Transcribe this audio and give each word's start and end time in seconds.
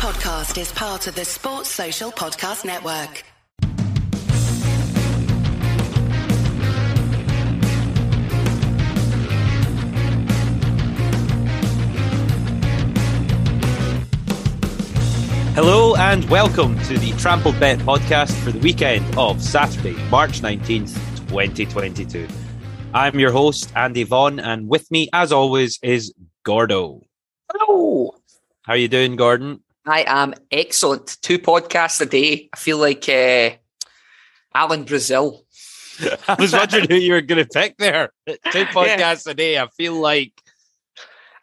podcast 0.00 0.58
is 0.58 0.72
part 0.72 1.06
of 1.08 1.14
the 1.14 1.26
Sports 1.26 1.68
Social 1.68 2.10
Podcast 2.10 2.64
Network. 2.64 3.22
Hello 15.54 15.94
and 15.96 16.24
welcome 16.30 16.78
to 16.84 16.96
the 16.96 17.12
Trampled 17.18 17.60
Bet 17.60 17.78
podcast 17.80 18.32
for 18.42 18.52
the 18.52 18.58
weekend 18.60 19.04
of 19.18 19.42
Saturday, 19.42 19.92
March 20.08 20.40
19th, 20.40 20.94
2022. 21.28 22.26
I'm 22.94 23.18
your 23.18 23.32
host, 23.32 23.70
Andy 23.76 24.04
Vaughan, 24.04 24.40
and 24.40 24.66
with 24.66 24.90
me, 24.90 25.10
as 25.12 25.30
always, 25.30 25.78
is 25.82 26.14
Gordo. 26.42 27.02
Hello. 27.52 28.14
How 28.62 28.72
are 28.72 28.78
you 28.78 28.88
doing, 28.88 29.16
Gordon? 29.16 29.60
I 29.86 30.04
am 30.06 30.34
excellent. 30.50 31.16
Two 31.22 31.38
podcasts 31.38 32.00
a 32.00 32.06
day. 32.06 32.48
I 32.52 32.56
feel 32.56 32.78
like 32.78 33.08
uh, 33.08 33.50
Alan 34.54 34.84
Brazil. 34.84 35.44
I 36.28 36.34
was 36.38 36.52
wondering 36.52 36.88
who 36.88 36.96
you 36.96 37.12
were 37.12 37.20
going 37.20 37.44
to 37.44 37.48
pick 37.48 37.76
there. 37.78 38.12
Two 38.26 38.64
podcasts 38.66 39.26
yeah. 39.26 39.32
a 39.32 39.34
day. 39.34 39.58
I 39.58 39.66
feel 39.68 39.94
like 39.94 40.32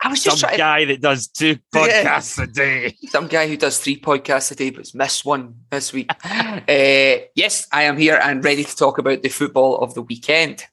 I 0.02 0.10
was 0.10 0.24
just 0.24 0.40
some 0.40 0.50
trying 0.50 0.58
guy 0.58 0.86
that 0.86 1.02
does 1.02 1.28
two 1.28 1.58
podcasts 1.74 2.38
yeah. 2.38 2.44
a 2.44 2.48
day. 2.48 2.96
Some 3.08 3.28
guy 3.28 3.48
who 3.48 3.58
does 3.58 3.80
three 3.80 4.00
podcasts 4.00 4.52
a 4.52 4.56
day 4.56 4.70
but's 4.70 4.94
missed 4.94 5.26
one 5.26 5.56
this 5.72 5.92
week. 5.92 6.12
uh, 6.24 7.26
yes, 7.36 7.68
I 7.72 7.84
am 7.84 7.98
here 7.98 8.20
and 8.22 8.44
ready 8.44 8.64
to 8.64 8.76
talk 8.76 8.98
about 8.98 9.24
the 9.24 9.30
football 9.30 9.78
of 9.78 9.94
the 9.94 10.02
weekend. 10.02 10.66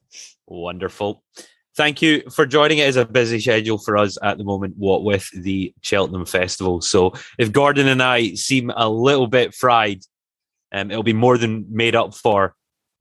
Wonderful. 0.47 1.23
Thank 1.77 2.01
you 2.03 2.23
for 2.31 2.47
joining. 2.47 2.79
It 2.79 2.89
is 2.89 2.97
a 2.97 3.05
busy 3.05 3.41
schedule 3.41 3.79
for 3.79 3.97
us 3.97 4.17
at 4.23 4.39
the 4.39 4.45
moment, 4.45 4.75
what 4.77 5.03
with 5.03 5.29
the 5.33 5.75
Cheltenham 5.81 6.25
Festival. 6.25 6.81
So 6.81 7.15
if 7.37 7.51
Gordon 7.51 7.89
and 7.89 8.03
I 8.03 8.35
seem 8.35 8.71
a 8.77 8.89
little 8.89 9.27
bit 9.27 9.55
fried, 9.55 10.01
um, 10.73 10.91
it'll 10.91 11.03
be 11.03 11.13
more 11.13 11.37
than 11.37 11.67
made 11.69 11.97
up 11.97 12.15
for 12.15 12.55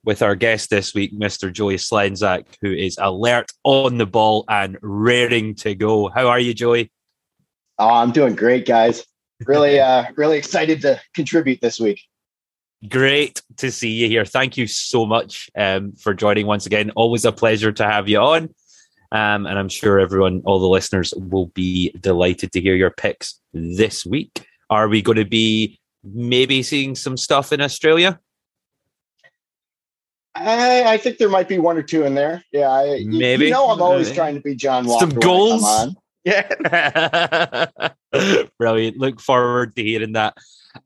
with 0.03 0.21
our 0.21 0.35
guest 0.35 0.69
this 0.69 0.93
week, 0.93 1.13
Mr. 1.13 1.51
Joey 1.51 1.75
Slenzak, 1.75 2.45
who 2.61 2.71
is 2.71 2.97
alert 2.99 3.51
on 3.63 3.97
the 3.99 4.05
ball 4.05 4.43
and 4.49 4.77
raring 4.81 5.55
to 5.55 5.75
go. 5.75 6.09
How 6.09 6.27
are 6.27 6.39
you, 6.39 6.53
Joey? 6.53 6.91
Oh, 7.79 7.89
I'm 7.89 8.11
doing 8.11 8.35
great, 8.35 8.65
guys. 8.65 9.05
Really, 9.45 9.79
uh, 9.81 10.05
really 10.15 10.37
excited 10.37 10.81
to 10.81 10.99
contribute 11.13 11.61
this 11.61 11.79
week. 11.79 12.01
Great 12.89 13.41
to 13.57 13.71
see 13.71 13.91
you 13.91 14.07
here. 14.07 14.25
Thank 14.25 14.57
you 14.57 14.67
so 14.67 15.05
much 15.05 15.49
um, 15.55 15.93
for 15.93 16.13
joining 16.13 16.47
once 16.47 16.65
again. 16.65 16.91
Always 16.95 17.23
a 17.23 17.31
pleasure 17.31 17.71
to 17.71 17.83
have 17.85 18.09
you 18.09 18.19
on. 18.19 18.49
Um, 19.13 19.45
and 19.45 19.59
I'm 19.59 19.69
sure 19.69 19.99
everyone, 19.99 20.41
all 20.43 20.59
the 20.59 20.67
listeners, 20.67 21.13
will 21.15 21.45
be 21.47 21.91
delighted 21.99 22.51
to 22.53 22.61
hear 22.61 22.75
your 22.75 22.89
picks 22.89 23.39
this 23.53 24.05
week. 24.05 24.45
Are 24.71 24.87
we 24.87 25.03
going 25.03 25.19
to 25.19 25.25
be 25.25 25.79
maybe 26.03 26.63
seeing 26.63 26.95
some 26.95 27.15
stuff 27.15 27.53
in 27.53 27.61
Australia? 27.61 28.19
I, 30.33 30.93
I, 30.93 30.97
think 30.97 31.19
there 31.19 31.29
might 31.29 31.47
be 31.47 31.59
one 31.59 31.77
or 31.77 31.83
two 31.83 32.05
in 32.05 32.15
there. 32.15 32.43
Yeah, 32.51 32.71
I, 32.71 33.03
maybe. 33.05 33.45
You 33.45 33.51
know, 33.51 33.69
I'm 33.69 33.83
always 33.83 34.11
trying 34.11 34.33
to 34.33 34.41
be 34.41 34.55
John 34.55 34.87
Walker. 34.87 35.11
Some 35.11 35.19
goals. 35.19 35.95
Yeah. 36.23 37.67
Brilliant. 38.57 38.97
Look 38.97 39.19
forward 39.21 39.75
to 39.75 39.83
hearing 39.83 40.13
that 40.13 40.35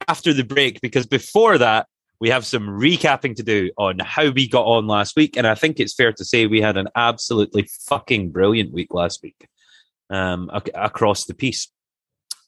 after 0.09 0.33
the 0.33 0.43
break 0.43 0.81
because 0.81 1.05
before 1.05 1.57
that, 1.59 1.87
we 2.19 2.29
have 2.29 2.45
some 2.45 2.67
recapping 2.67 3.35
to 3.35 3.43
do 3.43 3.71
on 3.77 3.99
how 3.99 4.29
we 4.29 4.47
got 4.47 4.65
on 4.65 4.87
last 4.87 5.15
week. 5.15 5.37
And 5.37 5.45
I 5.45 5.55
think 5.55 5.79
it's 5.79 5.93
fair 5.93 6.11
to 6.13 6.25
say 6.25 6.47
we 6.47 6.61
had 6.61 6.77
an 6.77 6.87
absolutely 6.95 7.69
fucking 7.85 8.31
brilliant 8.31 8.73
week 8.73 8.93
last 8.93 9.21
week 9.21 9.47
um, 10.09 10.49
ac- 10.53 10.71
across 10.73 11.25
the 11.25 11.33
piece. 11.33 11.67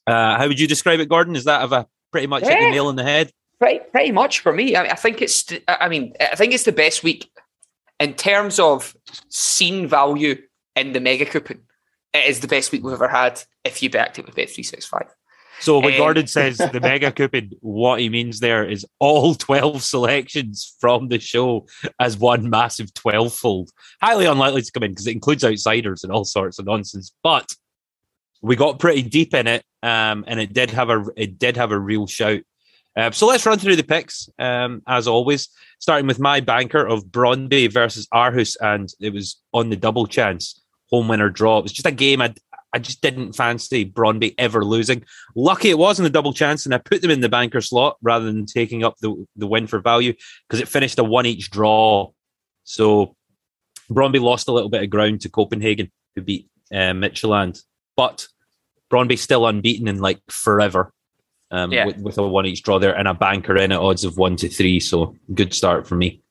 Uh, 0.08 0.38
how 0.38 0.48
would 0.48 0.60
you 0.60 0.68
describe 0.68 1.00
it, 1.00 1.10
Gordon? 1.10 1.36
Is 1.36 1.44
that 1.44 1.62
of 1.62 1.72
a 1.72 1.86
pretty 2.12 2.28
much 2.28 2.44
yeah. 2.44 2.52
hit 2.52 2.60
the 2.62 2.72
nail 2.72 2.88
on 2.88 2.96
the 2.96 3.04
head? 3.04 3.32
Pretty, 3.60 3.80
pretty 3.92 4.12
much 4.12 4.40
for 4.40 4.52
me. 4.52 4.76
I, 4.76 4.84
mean, 4.84 4.92
I 4.92 4.96
think 4.96 5.22
it's. 5.22 5.46
I 5.68 5.90
mean, 5.90 6.14
I 6.20 6.36
think 6.36 6.54
it's 6.54 6.64
the 6.64 6.72
best 6.72 7.04
week 7.04 7.30
in 8.00 8.14
terms 8.14 8.58
of 8.58 8.96
scene 9.28 9.88
value 9.88 10.42
in 10.76 10.94
the 10.94 11.02
mega 11.02 11.26
coupon. 11.26 11.62
It 12.14 12.26
is 12.26 12.40
the 12.40 12.48
best 12.48 12.72
week 12.72 12.84
we've 12.84 12.94
ever 12.94 13.08
had 13.08 13.44
if 13.64 13.84
you 13.84 13.90
backed 13.90 14.18
it 14.18 14.26
with 14.26 14.36
Bet 14.36 14.50
three 14.50 14.64
six 14.64 14.86
five. 14.86 15.14
So 15.60 15.80
when 15.80 15.94
um, 15.94 16.00
Gordon 16.00 16.28
says 16.28 16.58
the 16.58 16.80
mega 16.82 17.12
coupon, 17.16 17.52
what 17.62 18.00
he 18.00 18.10
means 18.10 18.40
there 18.40 18.68
is 18.68 18.86
all 19.00 19.36
12 19.36 19.84
selections 19.84 20.76
from 20.80 21.10
the 21.10 21.20
show 21.20 21.68
as 22.00 22.18
one 22.18 22.50
massive 22.50 22.94
12 22.94 23.34
fold. 23.34 23.70
Highly 24.02 24.26
unlikely 24.26 24.62
to 24.62 24.72
come 24.72 24.84
in 24.84 24.92
because 24.92 25.08
it 25.08 25.14
includes 25.14 25.44
outsiders 25.44 26.04
and 26.04 26.14
all 26.14 26.26
sorts 26.26 26.60
of 26.60 26.66
nonsense. 26.66 27.12
But 27.24 27.48
we 28.42 28.56
got 28.56 28.80
pretty 28.80 29.02
deep 29.02 29.34
in 29.34 29.48
it, 29.48 29.64
um, 29.84 30.24
and 30.28 30.40
it 30.40 30.54
did 30.54 30.72
have 30.72 30.90
a 30.90 31.04
it 31.16 31.38
did 31.38 31.58
have 31.58 31.72
a 31.72 31.80
real 31.80 32.08
shout. 32.08 32.42
Uh, 32.96 33.12
so 33.12 33.28
let's 33.28 33.46
run 33.46 33.60
through 33.60 33.76
the 33.76 33.84
picks 33.84 34.30
um, 34.40 34.82
as 34.88 35.08
always, 35.08 35.50
starting 35.80 36.08
with 36.08 36.20
my 36.20 36.40
banker 36.40 36.86
of 36.86 37.06
Brøndby 37.06 37.72
versus 37.72 38.08
Aarhus, 38.14 38.56
and 38.62 38.90
it 39.00 39.14
was 39.14 39.38
on 39.54 39.70
the 39.70 39.76
double 39.76 40.08
chance 40.08 40.62
home 40.90 41.08
winner 41.08 41.30
draw. 41.30 41.60
It 41.60 41.64
was 41.64 41.74
just 41.74 41.86
a 41.86 41.92
game 41.92 42.22
I'd 42.22 42.40
I 42.74 42.80
just 42.80 43.02
didn't 43.02 43.34
fancy 43.34 43.86
Brøndby 43.86 44.36
ever 44.38 44.64
losing. 44.64 45.04
Lucky 45.36 45.70
it 45.70 45.78
wasn't 45.78 46.08
a 46.08 46.12
double 46.12 46.34
chance, 46.34 46.66
and 46.66 46.74
I 46.74 46.78
put 46.78 47.02
them 47.02 47.12
in 47.12 47.22
the 47.22 47.30
banker 47.30 47.62
slot 47.62 47.98
rather 48.02 48.26
than 48.26 48.46
taking 48.46 48.84
up 48.84 48.96
the, 49.02 49.26
the 49.36 49.48
win 49.48 49.68
for 49.68 49.80
value 49.80 50.14
because 50.48 50.62
it 50.62 50.68
finished 50.68 51.00
a 51.00 51.04
one 51.04 51.26
each 51.26 51.50
draw. 51.50 52.12
So 52.64 53.16
Brøndby 53.90 54.22
lost 54.22 54.48
a 54.48 54.52
little 54.52 54.70
bit 54.70 54.84
of 54.84 54.90
ground 54.90 55.22
to 55.22 55.30
Copenhagen, 55.30 55.92
who 56.16 56.22
beat 56.22 56.48
uh, 56.72 56.94
Midtjylland. 56.94 57.64
But 57.98 58.28
Brøndby 58.92 59.18
still 59.18 59.48
unbeaten 59.48 59.88
in 59.88 60.00
like 60.00 60.22
forever 60.30 60.94
um, 61.52 61.72
yeah. 61.72 61.86
with, 61.86 61.98
with 61.98 62.18
a 62.18 62.28
one 62.28 62.46
each 62.46 62.64
draw 62.64 62.80
there 62.80 62.96
and 62.96 63.08
a 63.08 63.14
banker 63.14 63.58
in 63.58 63.72
at 63.72 63.80
odds 63.80 64.04
of 64.04 64.18
one 64.18 64.36
to 64.38 64.50
three. 64.50 64.80
So 64.80 65.16
good 65.34 65.54
start 65.54 65.88
for 65.88 65.96
me. 65.96 66.22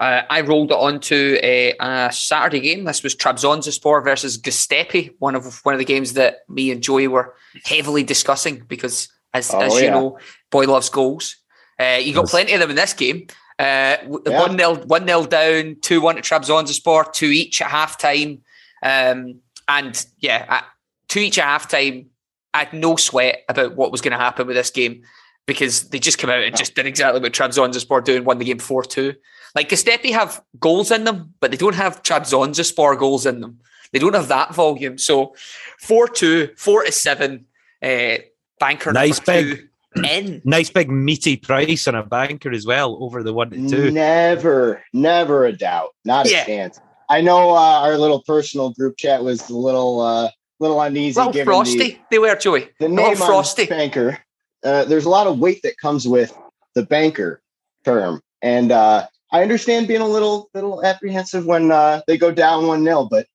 Uh, 0.00 0.22
I 0.30 0.40
rolled 0.40 0.70
it 0.70 0.78
onto 0.78 1.38
a, 1.42 1.74
a, 1.78 2.10
Saturday 2.10 2.60
game. 2.60 2.84
This 2.84 3.02
was 3.02 3.14
Trabzonspor 3.14 4.02
versus 4.02 4.38
Göztepe, 4.38 5.14
one 5.18 5.34
of 5.34 5.60
one 5.62 5.74
of 5.74 5.78
the 5.78 5.84
games 5.84 6.14
that 6.14 6.38
me 6.48 6.70
and 6.70 6.82
Joey 6.82 7.06
were 7.06 7.34
heavily 7.66 8.02
discussing 8.02 8.64
because, 8.66 9.08
as, 9.34 9.52
oh, 9.52 9.60
as 9.60 9.74
yeah. 9.74 9.80
you 9.84 9.90
know, 9.90 10.18
boy 10.50 10.64
loves 10.64 10.88
goals. 10.88 11.36
Uh, 11.78 11.98
you 12.00 12.14
got 12.14 12.22
yes. 12.22 12.30
plenty 12.30 12.54
of 12.54 12.60
them 12.60 12.70
in 12.70 12.76
this 12.76 12.94
game. 12.94 13.26
Uh, 13.58 13.98
one 14.06 14.56
0 14.56 14.86
one 14.86 15.04
nil 15.04 15.24
down, 15.24 15.76
two 15.82 16.00
one 16.00 16.16
to 16.16 16.22
Trabzonspor, 16.22 17.12
two 17.12 17.26
each 17.26 17.60
at 17.60 17.68
half 17.68 17.98
time, 17.98 18.40
um, 18.82 19.40
and 19.68 20.06
yeah, 20.18 20.46
at, 20.48 20.64
two 21.08 21.20
each 21.20 21.38
at 21.38 21.44
half 21.44 21.68
time. 21.68 22.06
I 22.54 22.60
had 22.60 22.72
no 22.72 22.96
sweat 22.96 23.44
about 23.50 23.76
what 23.76 23.92
was 23.92 24.00
going 24.00 24.12
to 24.12 24.18
happen 24.18 24.46
with 24.46 24.56
this 24.56 24.70
game 24.70 25.02
because 25.46 25.90
they 25.90 25.98
just 25.98 26.18
came 26.18 26.30
out 26.30 26.42
and 26.42 26.56
just 26.56 26.74
did 26.74 26.86
exactly 26.86 27.20
what 27.20 27.32
Trabzonspor 27.32 28.02
doing, 28.02 28.24
won 28.24 28.38
the 28.38 28.46
game 28.46 28.58
four 28.58 28.82
two. 28.82 29.14
Like 29.54 29.68
Göztepe 29.68 30.12
have 30.12 30.42
goals 30.58 30.90
in 30.90 31.04
them, 31.04 31.34
but 31.40 31.50
they 31.50 31.56
don't 31.56 31.74
have 31.74 32.02
Trabzonspor 32.02 32.98
goals 32.98 33.26
in 33.26 33.40
them. 33.40 33.60
They 33.92 33.98
don't 33.98 34.14
have 34.14 34.28
that 34.28 34.54
volume. 34.54 34.98
So 34.98 35.34
4 35.80 36.08
2, 36.08 36.50
4 36.56 36.84
to 36.84 36.92
7, 36.92 37.44
uh, 37.82 38.14
banker 38.60 38.92
nice 38.92 39.18
big, 39.18 39.68
in. 39.96 40.40
Nice 40.44 40.70
big 40.70 40.90
meaty 40.90 41.36
price 41.36 41.88
on 41.88 41.94
a 41.96 42.04
banker 42.04 42.52
as 42.52 42.66
well 42.66 42.98
over 43.00 43.22
the 43.22 43.32
1 43.32 43.50
to 43.50 43.68
2. 43.68 43.90
Never, 43.90 44.82
never 44.92 45.46
a 45.46 45.52
doubt. 45.52 45.94
Not 46.04 46.26
a 46.26 46.30
yeah. 46.30 46.44
chance. 46.44 46.80
I 47.08 47.20
know 47.20 47.50
uh, 47.50 47.80
our 47.82 47.98
little 47.98 48.22
personal 48.22 48.70
group 48.70 48.96
chat 48.96 49.24
was 49.24 49.50
a 49.50 49.56
little 49.56 50.00
uh, 50.00 50.30
little 50.60 50.80
uneasy. 50.80 51.18
Well, 51.18 51.32
frosty. 51.32 51.78
The, 51.78 51.98
they 52.12 52.18
were, 52.20 52.36
Joey. 52.36 52.68
The 52.78 52.88
name 52.88 53.16
frosty. 53.16 53.66
banker. 53.66 54.18
Uh, 54.62 54.84
there's 54.84 55.06
a 55.06 55.08
lot 55.08 55.26
of 55.26 55.40
weight 55.40 55.62
that 55.62 55.76
comes 55.78 56.06
with 56.06 56.36
the 56.74 56.84
banker 56.84 57.42
term. 57.84 58.20
And 58.42 58.70
uh, 58.70 59.08
I 59.32 59.42
understand 59.42 59.88
being 59.88 60.00
a 60.00 60.08
little 60.08 60.50
little 60.54 60.84
apprehensive 60.84 61.46
when 61.46 61.70
uh, 61.70 62.02
they 62.06 62.18
go 62.18 62.32
down 62.32 62.66
one 62.66 62.84
0 62.84 63.08
but 63.10 63.26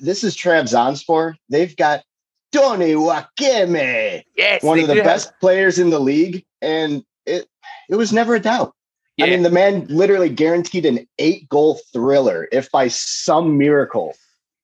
this 0.00 0.22
is 0.22 0.36
Trabzonspor. 0.36 1.34
They've 1.48 1.76
got 1.76 2.04
Tony 2.52 2.94
Wakeme, 2.94 4.22
yes, 4.36 4.62
one 4.62 4.78
of 4.78 4.88
the 4.88 4.96
best 4.96 5.32
players 5.40 5.78
in 5.78 5.90
the 5.90 6.00
league, 6.00 6.44
and 6.60 7.04
it 7.26 7.48
it 7.88 7.96
was 7.96 8.12
never 8.12 8.34
a 8.34 8.40
doubt. 8.40 8.74
Yeah. 9.16 9.26
I 9.26 9.30
mean, 9.30 9.42
the 9.42 9.50
man 9.50 9.86
literally 9.88 10.30
guaranteed 10.30 10.86
an 10.86 11.06
eight 11.18 11.48
goal 11.48 11.80
thriller 11.92 12.48
if 12.52 12.70
by 12.70 12.88
some 12.88 13.58
miracle, 13.58 14.14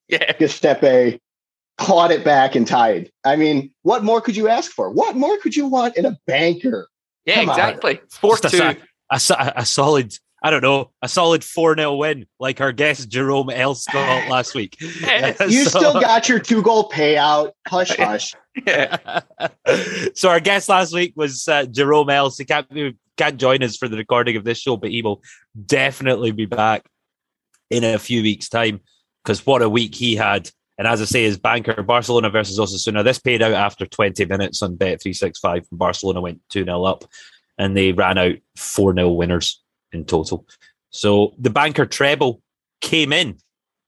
yeah, 0.09 0.33
Göztepe 0.33 1.21
clawed 1.79 2.11
it 2.11 2.25
back 2.25 2.55
and 2.55 2.67
tied. 2.67 3.11
I 3.25 3.37
mean, 3.37 3.71
what 3.83 4.03
more 4.03 4.21
could 4.21 4.37
you 4.37 4.49
ask 4.49 4.71
for? 4.71 4.91
What 4.91 5.17
more 5.17 5.37
could 5.38 5.55
you 5.55 5.67
want 5.67 5.97
in 5.97 6.06
a 6.06 6.17
banker? 6.27 6.88
Yeah, 7.25 7.37
Come 7.37 7.50
exactly. 7.50 8.00
Four 8.09 8.38
two. 8.38 8.62
A, 8.62 8.77
a, 9.11 9.53
a, 9.56 9.67
solid 9.67 10.17
I 10.47 10.51
don't 10.51 10.63
know, 10.63 10.93
a 11.03 11.09
solid 11.09 11.43
4 11.43 11.75
0 11.75 11.97
win 11.97 12.25
like 12.39 12.61
our 12.61 12.71
guest 12.71 13.09
Jerome 13.09 13.49
Elscott 13.49 14.29
last 14.31 14.55
week. 14.55 14.81
you 14.81 14.87
so, 15.65 15.81
still 15.81 16.01
got 16.01 16.29
your 16.29 16.39
two 16.39 16.63
goal 16.63 16.89
payout. 16.89 17.51
Hush, 17.67 17.97
hush. 17.97 18.33
Yeah. 18.65 19.23
so 20.15 20.29
our 20.29 20.39
guest 20.39 20.69
last 20.69 20.95
week 20.95 21.15
was 21.17 21.49
uh, 21.49 21.65
Jerome 21.65 22.11
Els. 22.11 22.39
He 22.39 22.45
can't, 22.45 22.69
can't 23.17 23.39
join 23.39 23.61
us 23.65 23.77
for 23.77 23.89
the 23.89 23.97
recording 23.97 24.37
of 24.37 24.45
this 24.45 24.59
show, 24.59 24.77
but 24.77 24.93
he 24.93 25.03
will 25.03 25.21
definitely 25.67 26.31
be 26.31 26.47
back 26.47 26.87
in 27.69 27.83
a 27.83 27.99
few 27.99 28.23
weeks' 28.23 28.49
time 28.49 28.79
because 29.25 29.45
what 29.45 29.63
a 29.63 29.69
week 29.69 29.97
he 29.97 30.15
had 30.15 30.49
And 30.79 30.87
as 30.87 31.03
I 31.03 31.07
say, 31.07 31.25
his 31.25 31.39
banker 31.39 31.83
Barcelona 31.83 32.31
versus 32.31 32.61
Osasuna. 32.61 33.03
This 33.03 33.19
paid 33.19 33.43
out 33.43 33.53
after 33.53 33.85
20 33.85 34.25
minutes 34.27 34.63
on 34.63 34.77
Bet 34.77 35.03
three 35.03 35.13
six 35.13 35.41
five. 35.41 35.67
Barcelona 35.73 36.21
went 36.21 36.41
two 36.51 36.63
0 36.63 36.85
up, 36.85 37.05
and 37.59 37.77
they 37.77 37.91
ran 37.91 38.17
out 38.17 38.37
four 38.55 38.95
0 38.95 39.09
winners 39.11 39.61
in 39.97 40.05
total. 40.05 40.47
So 40.91 41.35
the 41.39 41.51
banker 41.51 41.87
treble 41.87 42.41
came 42.81 43.13
in 43.13 43.39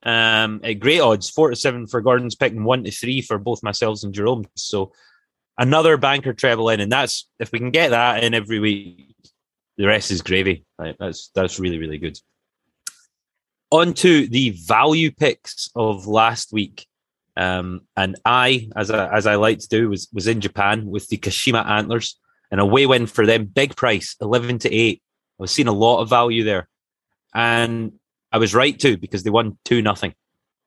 um, 0.02 0.60
at 0.64 0.80
great 0.80 1.00
odds, 1.00 1.30
four 1.30 1.50
to 1.50 1.56
seven 1.56 1.86
for 1.86 2.00
Gordon's 2.00 2.34
pick 2.34 2.52
and 2.52 2.64
one 2.64 2.84
to 2.84 2.90
three 2.90 3.22
for 3.22 3.38
both 3.38 3.62
myself 3.62 4.02
and 4.02 4.14
Jerome. 4.14 4.46
So 4.56 4.92
another 5.56 5.96
banker 5.96 6.32
treble 6.32 6.70
in, 6.70 6.80
and 6.80 6.90
that's 6.90 7.28
if 7.38 7.52
we 7.52 7.58
can 7.58 7.70
get 7.70 7.90
that 7.90 8.24
in 8.24 8.34
every 8.34 8.58
week, 8.58 9.14
the 9.76 9.86
rest 9.86 10.10
is 10.10 10.22
gravy. 10.22 10.64
Right? 10.78 10.96
That's 10.98 11.30
that's 11.34 11.60
really 11.60 11.78
really 11.78 11.98
good. 11.98 12.18
On 13.70 13.92
to 13.94 14.26
the 14.28 14.50
value 14.66 15.10
picks 15.10 15.70
of 15.74 16.06
last 16.06 16.52
week. 16.52 16.86
Um, 17.36 17.82
and 17.96 18.16
I, 18.24 18.68
as 18.74 18.90
I, 18.90 19.14
as 19.16 19.26
I 19.26 19.36
like 19.36 19.60
to 19.60 19.68
do, 19.68 19.90
was 19.90 20.08
was 20.12 20.26
in 20.26 20.40
Japan 20.40 20.86
with 20.86 21.06
the 21.08 21.18
Kashima 21.18 21.64
Antlers, 21.64 22.18
and 22.50 22.60
away 22.60 22.86
win 22.86 23.06
for 23.06 23.26
them. 23.26 23.44
Big 23.44 23.76
price, 23.76 24.16
eleven 24.20 24.58
to 24.60 24.74
eight. 24.74 25.02
I 25.38 25.42
was 25.42 25.52
seeing 25.52 25.68
a 25.68 25.72
lot 25.72 26.00
of 26.00 26.10
value 26.10 26.44
there, 26.44 26.68
and 27.34 27.92
I 28.32 28.38
was 28.38 28.54
right 28.54 28.78
too 28.78 28.96
because 28.96 29.22
they 29.22 29.30
won 29.30 29.58
two 29.64 29.82
nothing. 29.82 30.14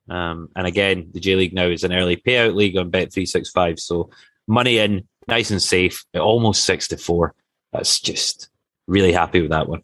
Um, 0.09 0.49
and 0.55 0.65
again, 0.65 1.09
the 1.13 1.19
J 1.19 1.35
League 1.35 1.53
now 1.53 1.67
is 1.67 1.83
an 1.83 1.93
early 1.93 2.17
payout 2.17 2.55
league 2.55 2.77
on 2.77 2.89
Bet 2.89 3.13
three 3.13 3.25
six 3.25 3.49
five, 3.49 3.79
so 3.79 4.09
money 4.47 4.77
in, 4.77 5.07
nice 5.27 5.51
and 5.51 5.61
safe, 5.61 6.05
almost 6.15 6.63
six 6.63 6.87
to 6.89 6.97
four. 6.97 7.35
That's 7.71 7.99
just 7.99 8.49
really 8.87 9.13
happy 9.13 9.41
with 9.41 9.51
that 9.51 9.67
one. 9.67 9.83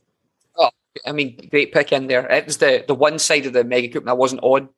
Oh, 0.57 0.69
I 1.05 1.11
mean, 1.11 1.47
great 1.49 1.73
pick 1.73 1.91
in 1.91 2.07
there. 2.07 2.27
It 2.27 2.45
was 2.45 2.57
the 2.57 2.83
the 2.87 2.95
one 2.95 3.19
side 3.19 3.45
of 3.45 3.53
the 3.53 3.63
mega 3.63 3.89
coup 3.89 4.01
that 4.01 4.17
wasn't 4.17 4.43
on. 4.43 4.69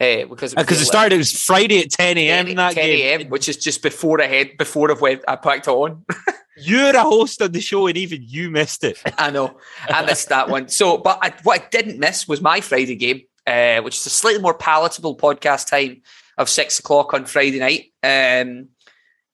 Uh, 0.00 0.26
because 0.28 0.54
because 0.54 0.80
it, 0.80 0.82
it, 0.82 0.86
started, 0.86 1.14
it 1.14 1.18
was 1.18 1.40
Friday 1.40 1.80
at 1.80 1.90
10 1.90 2.18
a.m. 2.18 2.46
10, 2.46 2.56
that 2.56 2.74
10 2.74 2.84
a.m., 2.84 3.28
which 3.28 3.48
is 3.48 3.56
just 3.56 3.80
before 3.80 4.20
I 4.20 4.26
had 4.26 4.56
before 4.58 4.90
I 4.90 4.98
went, 5.00 5.22
I 5.28 5.36
packed 5.36 5.68
it 5.68 5.70
on. 5.70 6.04
You're 6.56 6.96
a 6.96 7.02
host 7.02 7.42
on 7.42 7.52
the 7.52 7.60
show, 7.60 7.86
and 7.86 7.96
even 7.96 8.22
you 8.22 8.50
missed 8.50 8.84
it. 8.84 9.00
I 9.18 9.30
know, 9.30 9.58
I 9.88 10.04
missed 10.04 10.28
that 10.28 10.48
one. 10.48 10.68
So, 10.68 10.98
but 10.98 11.18
I, 11.20 11.34
what 11.42 11.60
I 11.60 11.66
didn't 11.70 11.98
miss 11.98 12.28
was 12.28 12.40
my 12.40 12.60
Friday 12.60 12.96
game, 12.96 13.22
uh, 13.46 13.80
which 13.82 13.96
is 13.96 14.06
a 14.06 14.10
slightly 14.10 14.40
more 14.40 14.54
palatable 14.54 15.16
podcast 15.16 15.68
time 15.68 16.02
of 16.38 16.48
six 16.48 16.78
o'clock 16.78 17.14
on 17.14 17.24
Friday 17.24 17.58
night. 17.58 17.92
Um, 18.02 18.68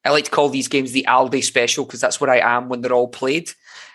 I 0.04 0.10
like 0.10 0.24
to 0.24 0.30
call 0.30 0.48
these 0.48 0.68
games 0.68 0.92
the 0.92 1.06
Aldi 1.08 1.44
special 1.44 1.84
because 1.84 2.00
that's 2.00 2.20
where 2.20 2.30
I 2.30 2.56
am 2.56 2.68
when 2.68 2.80
they're 2.80 2.92
all 2.92 3.08
played. 3.08 3.50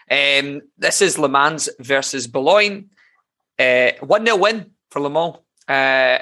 Um, 0.09 0.61
this 0.77 1.01
is 1.01 1.17
Le 1.17 1.29
Mans 1.29 1.67
versus 1.79 2.27
Boulogne. 2.27 2.89
Uh, 3.57 3.91
1 4.01 4.25
0 4.25 4.37
win 4.37 4.71
for 4.91 4.99
Le 4.99 5.09
Mans. 5.09 5.37
Uh, 5.67 6.19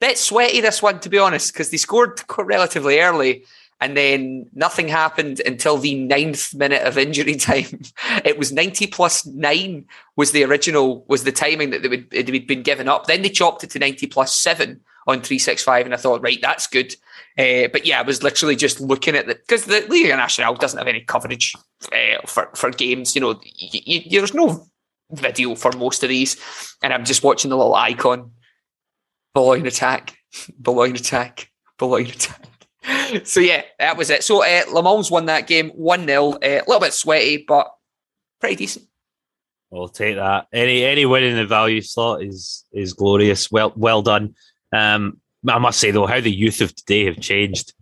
bit 0.00 0.16
sweaty 0.16 0.62
this 0.62 0.82
one, 0.82 1.00
to 1.00 1.10
be 1.10 1.18
honest, 1.18 1.52
because 1.52 1.70
they 1.70 1.76
scored 1.76 2.22
relatively 2.38 3.00
early 3.00 3.44
and 3.80 3.96
then 3.96 4.48
nothing 4.52 4.88
happened 4.88 5.40
until 5.46 5.78
the 5.78 5.94
ninth 5.94 6.54
minute 6.54 6.82
of 6.82 6.98
injury 6.98 7.34
time. 7.36 7.80
it 8.24 8.38
was 8.38 8.52
90 8.52 8.86
plus 8.88 9.24
nine 9.26 9.86
was 10.16 10.32
the 10.32 10.44
original, 10.44 11.04
was 11.08 11.24
the 11.24 11.32
timing 11.32 11.70
that 11.70 11.82
they 11.82 11.88
would, 11.88 12.06
it 12.12 12.28
had 12.28 12.46
been 12.46 12.62
given 12.62 12.88
up. 12.88 13.06
Then 13.06 13.22
they 13.22 13.30
chopped 13.30 13.64
it 13.64 13.70
to 13.70 13.78
90 13.78 14.06
plus 14.08 14.34
seven 14.36 14.80
on 15.06 15.22
365. 15.22 15.86
And 15.86 15.94
I 15.94 15.96
thought, 15.96 16.22
right, 16.22 16.38
that's 16.42 16.66
good. 16.66 16.94
Uh, 17.38 17.68
but 17.72 17.86
yeah, 17.86 18.00
I 18.00 18.02
was 18.02 18.22
literally 18.22 18.54
just 18.56 18.80
looking 18.80 19.16
at 19.16 19.26
the, 19.26 19.34
because 19.34 19.64
the 19.64 19.86
Liga 19.88 20.14
Nacional 20.14 20.54
doesn't 20.54 20.78
have 20.78 20.88
any 20.88 21.00
coverage 21.00 21.54
uh, 21.90 22.26
for, 22.26 22.50
for 22.54 22.70
games. 22.70 23.14
You 23.14 23.22
know, 23.22 23.40
y- 23.62 23.82
y- 23.86 24.06
there's 24.10 24.34
no 24.34 24.66
video 25.10 25.54
for 25.54 25.72
most 25.72 26.02
of 26.02 26.10
these. 26.10 26.36
And 26.82 26.92
I'm 26.92 27.06
just 27.06 27.22
watching 27.24 27.48
the 27.48 27.56
little 27.56 27.74
icon, 27.74 28.32
Boulogne 29.34 29.66
attack, 29.66 30.18
Boulogne 30.58 30.96
attack, 30.96 31.50
Boulogne 31.78 32.10
attack 32.10 32.49
so 33.24 33.40
yeah, 33.40 33.62
that 33.78 33.96
was 33.96 34.10
it. 34.10 34.24
So 34.24 34.42
uh, 34.42 34.62
Le 34.72 34.82
Mans 34.82 35.10
won 35.10 35.26
that 35.26 35.46
game 35.46 35.70
one 35.70 36.06
0 36.06 36.32
uh, 36.32 36.38
A 36.42 36.62
little 36.66 36.80
bit 36.80 36.94
sweaty, 36.94 37.44
but 37.46 37.70
pretty 38.40 38.56
decent. 38.56 38.86
We'll 39.70 39.88
take 39.88 40.16
that. 40.16 40.48
Any 40.52 40.84
any 40.84 41.06
win 41.06 41.22
in 41.22 41.36
the 41.36 41.46
value 41.46 41.80
slot 41.80 42.22
is 42.22 42.64
is 42.72 42.92
glorious. 42.92 43.50
Well 43.52 43.72
well 43.76 44.02
done. 44.02 44.34
Um, 44.72 45.20
I 45.48 45.58
must 45.58 45.78
say 45.78 45.90
though, 45.90 46.06
how 46.06 46.20
the 46.20 46.32
youth 46.32 46.60
of 46.60 46.74
today 46.74 47.04
have 47.06 47.20
changed. 47.20 47.74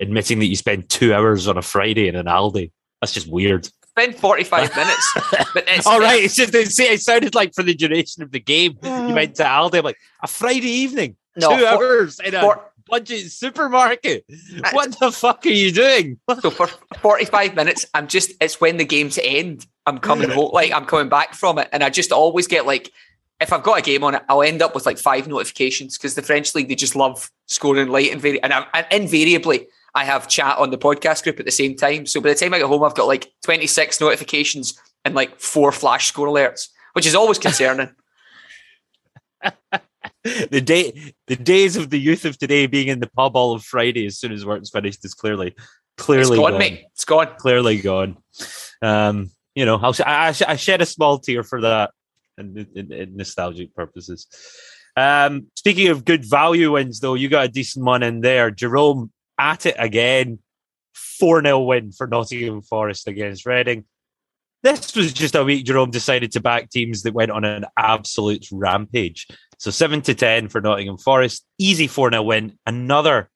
Admitting 0.00 0.38
that 0.38 0.46
you 0.46 0.54
spend 0.54 0.88
two 0.88 1.12
hours 1.12 1.48
on 1.48 1.58
a 1.58 1.62
Friday 1.62 2.06
in 2.06 2.14
an 2.14 2.26
Aldi, 2.26 2.70
that's 3.00 3.12
just 3.12 3.26
weird. 3.26 3.68
Spend 3.88 4.14
forty 4.14 4.44
five 4.44 4.74
minutes, 4.76 5.12
but 5.52 5.64
it's, 5.66 5.88
all 5.88 5.98
right. 5.98 6.22
It's 6.22 6.36
just 6.36 6.54
it, 6.54 6.78
it 6.78 7.00
sounded 7.00 7.34
like 7.34 7.52
for 7.52 7.64
the 7.64 7.74
duration 7.74 8.22
of 8.22 8.30
the 8.30 8.38
game, 8.38 8.78
you 8.80 9.12
went 9.12 9.34
to 9.36 9.42
Aldi. 9.42 9.78
I'm 9.78 9.84
like 9.84 9.98
a 10.22 10.28
Friday 10.28 10.70
evening, 10.70 11.16
no, 11.36 11.50
two 11.50 11.64
for, 11.64 11.66
hours 11.66 12.20
in 12.20 12.32
a 12.32 12.40
for, 12.40 12.67
budget 12.88 13.30
supermarket. 13.30 14.24
Uh, 14.28 14.70
what 14.72 14.98
the 14.98 15.12
fuck 15.12 15.44
are 15.46 15.50
you 15.50 15.72
doing? 15.72 16.18
so 16.40 16.50
for 16.50 16.66
45 17.00 17.54
minutes, 17.54 17.86
I'm 17.94 18.08
just, 18.08 18.32
it's 18.40 18.60
when 18.60 18.76
the 18.76 18.84
games 18.84 19.18
end. 19.22 19.66
I'm 19.86 19.98
coming 19.98 20.30
home, 20.30 20.50
like 20.52 20.72
I'm 20.72 20.84
coming 20.84 21.08
back 21.08 21.34
from 21.34 21.58
it. 21.58 21.68
And 21.72 21.82
I 21.82 21.90
just 21.90 22.12
always 22.12 22.46
get 22.46 22.66
like, 22.66 22.92
if 23.40 23.52
I've 23.52 23.62
got 23.62 23.78
a 23.78 23.82
game 23.82 24.04
on 24.04 24.14
it, 24.16 24.22
I'll 24.28 24.42
end 24.42 24.62
up 24.62 24.74
with 24.74 24.84
like 24.84 24.98
five 24.98 25.28
notifications 25.28 25.96
because 25.96 26.14
the 26.14 26.22
French 26.22 26.54
league, 26.54 26.68
they 26.68 26.74
just 26.74 26.96
love 26.96 27.30
scoring 27.46 27.88
late 27.88 28.12
and 28.12 28.20
very, 28.20 28.42
and, 28.42 28.52
I, 28.52 28.66
and 28.74 28.86
invariably, 28.90 29.66
I 29.94 30.04
have 30.04 30.28
chat 30.28 30.58
on 30.58 30.70
the 30.70 30.78
podcast 30.78 31.22
group 31.22 31.40
at 31.40 31.46
the 31.46 31.52
same 31.52 31.76
time. 31.76 32.06
So 32.06 32.20
by 32.20 32.30
the 32.30 32.34
time 32.34 32.52
I 32.52 32.58
get 32.58 32.66
home, 32.66 32.82
I've 32.82 32.94
got 32.94 33.06
like 33.06 33.32
26 33.44 34.00
notifications 34.00 34.78
and 35.04 35.14
like 35.14 35.40
four 35.40 35.72
flash 35.72 36.08
score 36.08 36.26
alerts, 36.26 36.68
which 36.92 37.06
is 37.06 37.14
always 37.14 37.38
concerning. 37.38 37.90
the 40.50 40.60
day 40.60 41.14
the 41.26 41.36
days 41.36 41.76
of 41.76 41.90
the 41.90 41.98
youth 41.98 42.24
of 42.24 42.36
today 42.38 42.66
being 42.66 42.88
in 42.88 43.00
the 43.00 43.10
pub 43.10 43.36
all 43.36 43.54
of 43.54 43.62
Friday 43.62 44.06
as 44.06 44.18
soon 44.18 44.32
as 44.32 44.44
work's 44.44 44.70
finished 44.70 45.04
is 45.04 45.14
clearly 45.14 45.54
clearly 45.98 46.36
it's 46.36 46.40
gone, 46.40 46.50
gone. 46.52 46.58
mate. 46.58 46.84
It's 46.92 47.04
gone. 47.04 47.28
Clearly 47.36 47.80
gone. 47.80 48.16
Um, 48.80 49.30
you 49.54 49.66
know, 49.66 49.76
I'll, 49.76 49.94
I, 50.06 50.34
I 50.46 50.56
shed 50.56 50.80
a 50.80 50.86
small 50.86 51.18
tear 51.18 51.42
for 51.42 51.60
that, 51.62 51.90
and 52.38 52.56
in, 52.74 52.92
in, 52.92 53.16
nostalgic 53.16 53.74
purposes. 53.74 54.26
Um, 54.96 55.48
speaking 55.56 55.88
of 55.88 56.04
good 56.04 56.24
value 56.24 56.72
wins, 56.72 57.00
though, 57.00 57.14
you 57.14 57.28
got 57.28 57.44
a 57.44 57.48
decent 57.48 57.84
one 57.84 58.02
in 58.02 58.20
there. 58.20 58.50
Jerome 58.50 59.12
at 59.38 59.66
it 59.66 59.76
again, 59.78 60.38
four 60.94 61.42
0 61.42 61.60
win 61.60 61.92
for 61.92 62.06
Nottingham 62.06 62.62
Forest 62.62 63.08
against 63.08 63.46
Reading. 63.46 63.84
This 64.62 64.94
was 64.94 65.12
just 65.12 65.34
a 65.34 65.44
week 65.44 65.64
Jerome 65.64 65.90
decided 65.90 66.32
to 66.32 66.40
back 66.40 66.70
teams 66.70 67.02
that 67.02 67.14
went 67.14 67.30
on 67.30 67.44
an 67.44 67.64
absolute 67.76 68.46
rampage. 68.50 69.28
So 69.58 69.70
7 69.70 70.02
to 70.02 70.14
10 70.14 70.48
for 70.48 70.60
Nottingham 70.60 70.98
Forest. 70.98 71.44
Easy 71.58 71.86
4 71.86 72.10
0 72.10 72.22
win. 72.22 72.58
Another 72.66 73.30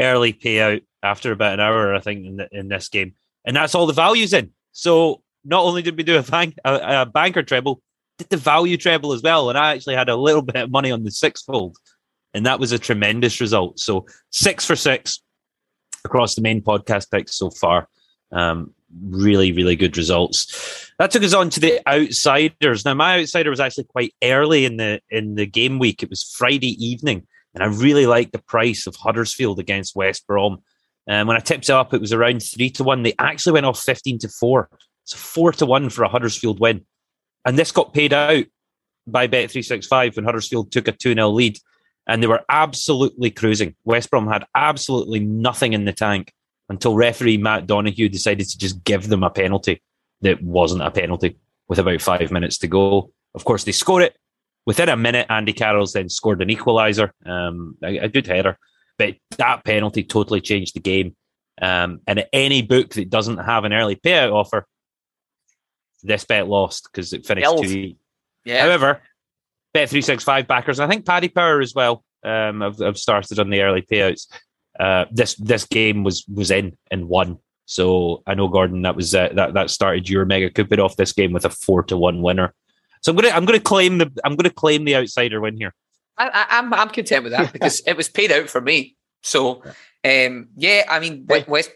early 0.00 0.32
payout 0.32 0.82
after 1.02 1.32
about 1.32 1.54
an 1.54 1.60
hour, 1.60 1.94
I 1.94 2.00
think, 2.00 2.26
in, 2.26 2.36
the, 2.36 2.48
in 2.52 2.68
this 2.68 2.88
game. 2.88 3.14
And 3.44 3.56
that's 3.56 3.74
all 3.74 3.86
the 3.86 3.92
values 3.92 4.32
in. 4.32 4.50
So 4.72 5.22
not 5.44 5.64
only 5.64 5.82
did 5.82 5.96
we 5.96 6.02
do 6.02 6.18
a, 6.18 6.22
bank, 6.22 6.56
a, 6.64 7.02
a 7.02 7.06
banker 7.06 7.42
treble, 7.42 7.80
did 8.18 8.28
the 8.28 8.36
value 8.36 8.76
treble 8.76 9.12
as 9.12 9.22
well. 9.22 9.48
And 9.48 9.58
I 9.58 9.74
actually 9.74 9.96
had 9.96 10.08
a 10.08 10.16
little 10.16 10.42
bit 10.42 10.56
of 10.56 10.70
money 10.70 10.90
on 10.90 11.04
the 11.04 11.10
sixfold. 11.10 11.76
And 12.34 12.46
that 12.46 12.60
was 12.60 12.72
a 12.72 12.78
tremendous 12.78 13.40
result. 13.40 13.80
So 13.80 14.06
six 14.30 14.64
for 14.64 14.76
six 14.76 15.22
across 16.04 16.34
the 16.34 16.42
main 16.42 16.62
podcast 16.62 17.10
picks 17.10 17.36
so 17.36 17.50
far. 17.50 17.88
Um, 18.30 18.74
really, 19.02 19.52
really 19.52 19.76
good 19.76 19.96
results. 19.96 20.90
That 20.98 21.10
took 21.10 21.22
us 21.22 21.34
on 21.34 21.50
to 21.50 21.60
the 21.60 21.80
outsiders. 21.88 22.84
Now, 22.84 22.94
my 22.94 23.20
outsider 23.20 23.50
was 23.50 23.60
actually 23.60 23.84
quite 23.84 24.14
early 24.22 24.64
in 24.64 24.76
the 24.76 25.00
in 25.10 25.34
the 25.34 25.46
game 25.46 25.78
week. 25.78 26.02
It 26.02 26.10
was 26.10 26.22
Friday 26.36 26.82
evening, 26.84 27.26
and 27.54 27.62
I 27.62 27.66
really 27.66 28.06
liked 28.06 28.32
the 28.32 28.42
price 28.42 28.86
of 28.86 28.96
Huddersfield 28.96 29.58
against 29.58 29.96
West 29.96 30.26
Brom. 30.26 30.62
And 31.06 31.26
when 31.26 31.36
I 31.36 31.40
tipped 31.40 31.64
it 31.64 31.70
up, 31.70 31.94
it 31.94 32.00
was 32.00 32.12
around 32.12 32.40
three 32.40 32.70
to 32.70 32.84
one. 32.84 33.02
They 33.02 33.14
actually 33.18 33.52
went 33.52 33.66
off 33.66 33.80
fifteen 33.80 34.18
to 34.18 34.28
four, 34.28 34.68
so 35.04 35.16
four 35.16 35.52
to 35.52 35.66
one 35.66 35.88
for 35.88 36.04
a 36.04 36.08
Huddersfield 36.08 36.60
win. 36.60 36.84
And 37.44 37.58
this 37.58 37.72
got 37.72 37.94
paid 37.94 38.12
out 38.12 38.44
by 39.06 39.26
Bet 39.26 39.50
three 39.50 39.62
six 39.62 39.86
five 39.86 40.16
when 40.16 40.24
Huddersfield 40.24 40.70
took 40.72 40.88
a 40.88 40.92
two 40.92 41.14
0 41.14 41.30
lead, 41.30 41.58
and 42.06 42.22
they 42.22 42.26
were 42.26 42.44
absolutely 42.48 43.30
cruising. 43.30 43.74
West 43.84 44.10
Brom 44.10 44.28
had 44.28 44.44
absolutely 44.54 45.20
nothing 45.20 45.72
in 45.72 45.86
the 45.86 45.92
tank 45.92 46.32
until 46.70 46.94
referee 46.94 47.36
Matt 47.36 47.66
Donohue 47.66 48.08
decided 48.08 48.48
to 48.48 48.56
just 48.56 48.82
give 48.84 49.08
them 49.08 49.24
a 49.24 49.28
penalty 49.28 49.82
that 50.22 50.40
wasn't 50.40 50.82
a 50.82 50.90
penalty 50.90 51.36
with 51.68 51.80
about 51.80 52.00
five 52.00 52.30
minutes 52.30 52.58
to 52.58 52.68
go. 52.68 53.12
Of 53.34 53.44
course, 53.44 53.64
they 53.64 53.72
score 53.72 54.00
it. 54.00 54.16
Within 54.66 54.88
a 54.88 54.96
minute, 54.96 55.26
Andy 55.28 55.52
Carroll's 55.52 55.92
then 55.92 56.08
scored 56.08 56.40
an 56.40 56.48
equaliser, 56.48 57.10
um, 57.26 57.76
a, 57.82 57.98
a, 57.98 58.08
good 58.08 58.26
header. 58.26 58.56
But 58.98 59.16
that 59.36 59.64
penalty 59.64 60.04
totally 60.04 60.40
changed 60.40 60.74
the 60.76 60.80
game. 60.80 61.16
Um, 61.60 62.00
and 62.06 62.24
any 62.32 62.62
book 62.62 62.90
that 62.90 63.10
doesn't 63.10 63.38
have 63.38 63.64
an 63.64 63.72
early 63.72 63.96
payout 63.96 64.32
offer, 64.32 64.66
this 66.02 66.24
bet 66.24 66.46
lost 66.46 66.88
because 66.90 67.12
it 67.12 67.26
finished 67.26 67.50
two. 67.62 67.94
Yeah. 68.44 68.62
However, 68.62 69.02
Bet 69.72 69.88
three 69.88 70.02
six 70.02 70.24
five 70.24 70.46
backers, 70.46 70.80
I 70.80 70.88
think 70.88 71.04
Paddy 71.04 71.28
Power 71.28 71.60
as 71.60 71.74
well. 71.74 72.04
Um, 72.22 72.60
have, 72.60 72.78
have 72.78 72.98
started 72.98 73.38
on 73.38 73.50
the 73.50 73.62
early 73.62 73.82
payouts 73.82 74.26
uh, 74.78 75.06
this 75.10 75.34
this 75.36 75.64
game 75.64 76.04
was 76.04 76.24
was 76.32 76.50
in 76.50 76.76
and 76.90 77.08
won. 77.08 77.38
So 77.66 78.22
I 78.26 78.34
know 78.34 78.48
Gordon 78.48 78.82
that 78.82 78.96
was 78.96 79.14
uh, 79.14 79.30
that 79.34 79.54
that 79.54 79.70
started 79.70 80.08
your 80.08 80.24
mega 80.24 80.50
cupid 80.50 80.80
off 80.80 80.96
this 80.96 81.12
game 81.12 81.32
with 81.32 81.44
a 81.44 81.50
four 81.50 81.82
to 81.84 81.96
one 81.96 82.22
winner. 82.22 82.54
So 83.02 83.12
I'm 83.12 83.16
gonna 83.16 83.34
I'm 83.34 83.44
gonna 83.44 83.60
claim 83.60 83.98
the 83.98 84.10
I'm 84.24 84.36
gonna 84.36 84.50
claim 84.50 84.84
the 84.84 84.96
outsider 84.96 85.40
win 85.40 85.56
here. 85.56 85.74
I, 86.18 86.46
am 86.50 86.72
I'm, 86.72 86.80
I'm 86.80 86.88
content 86.90 87.24
with 87.24 87.32
that 87.32 87.52
because 87.52 87.80
it 87.86 87.96
was 87.96 88.08
paid 88.08 88.30
out 88.30 88.50
for 88.50 88.60
me. 88.60 88.96
So, 89.22 89.62
um, 90.04 90.48
yeah, 90.56 90.84
I 90.88 91.00
mean, 91.00 91.26
West, 91.26 91.48
West 91.48 91.70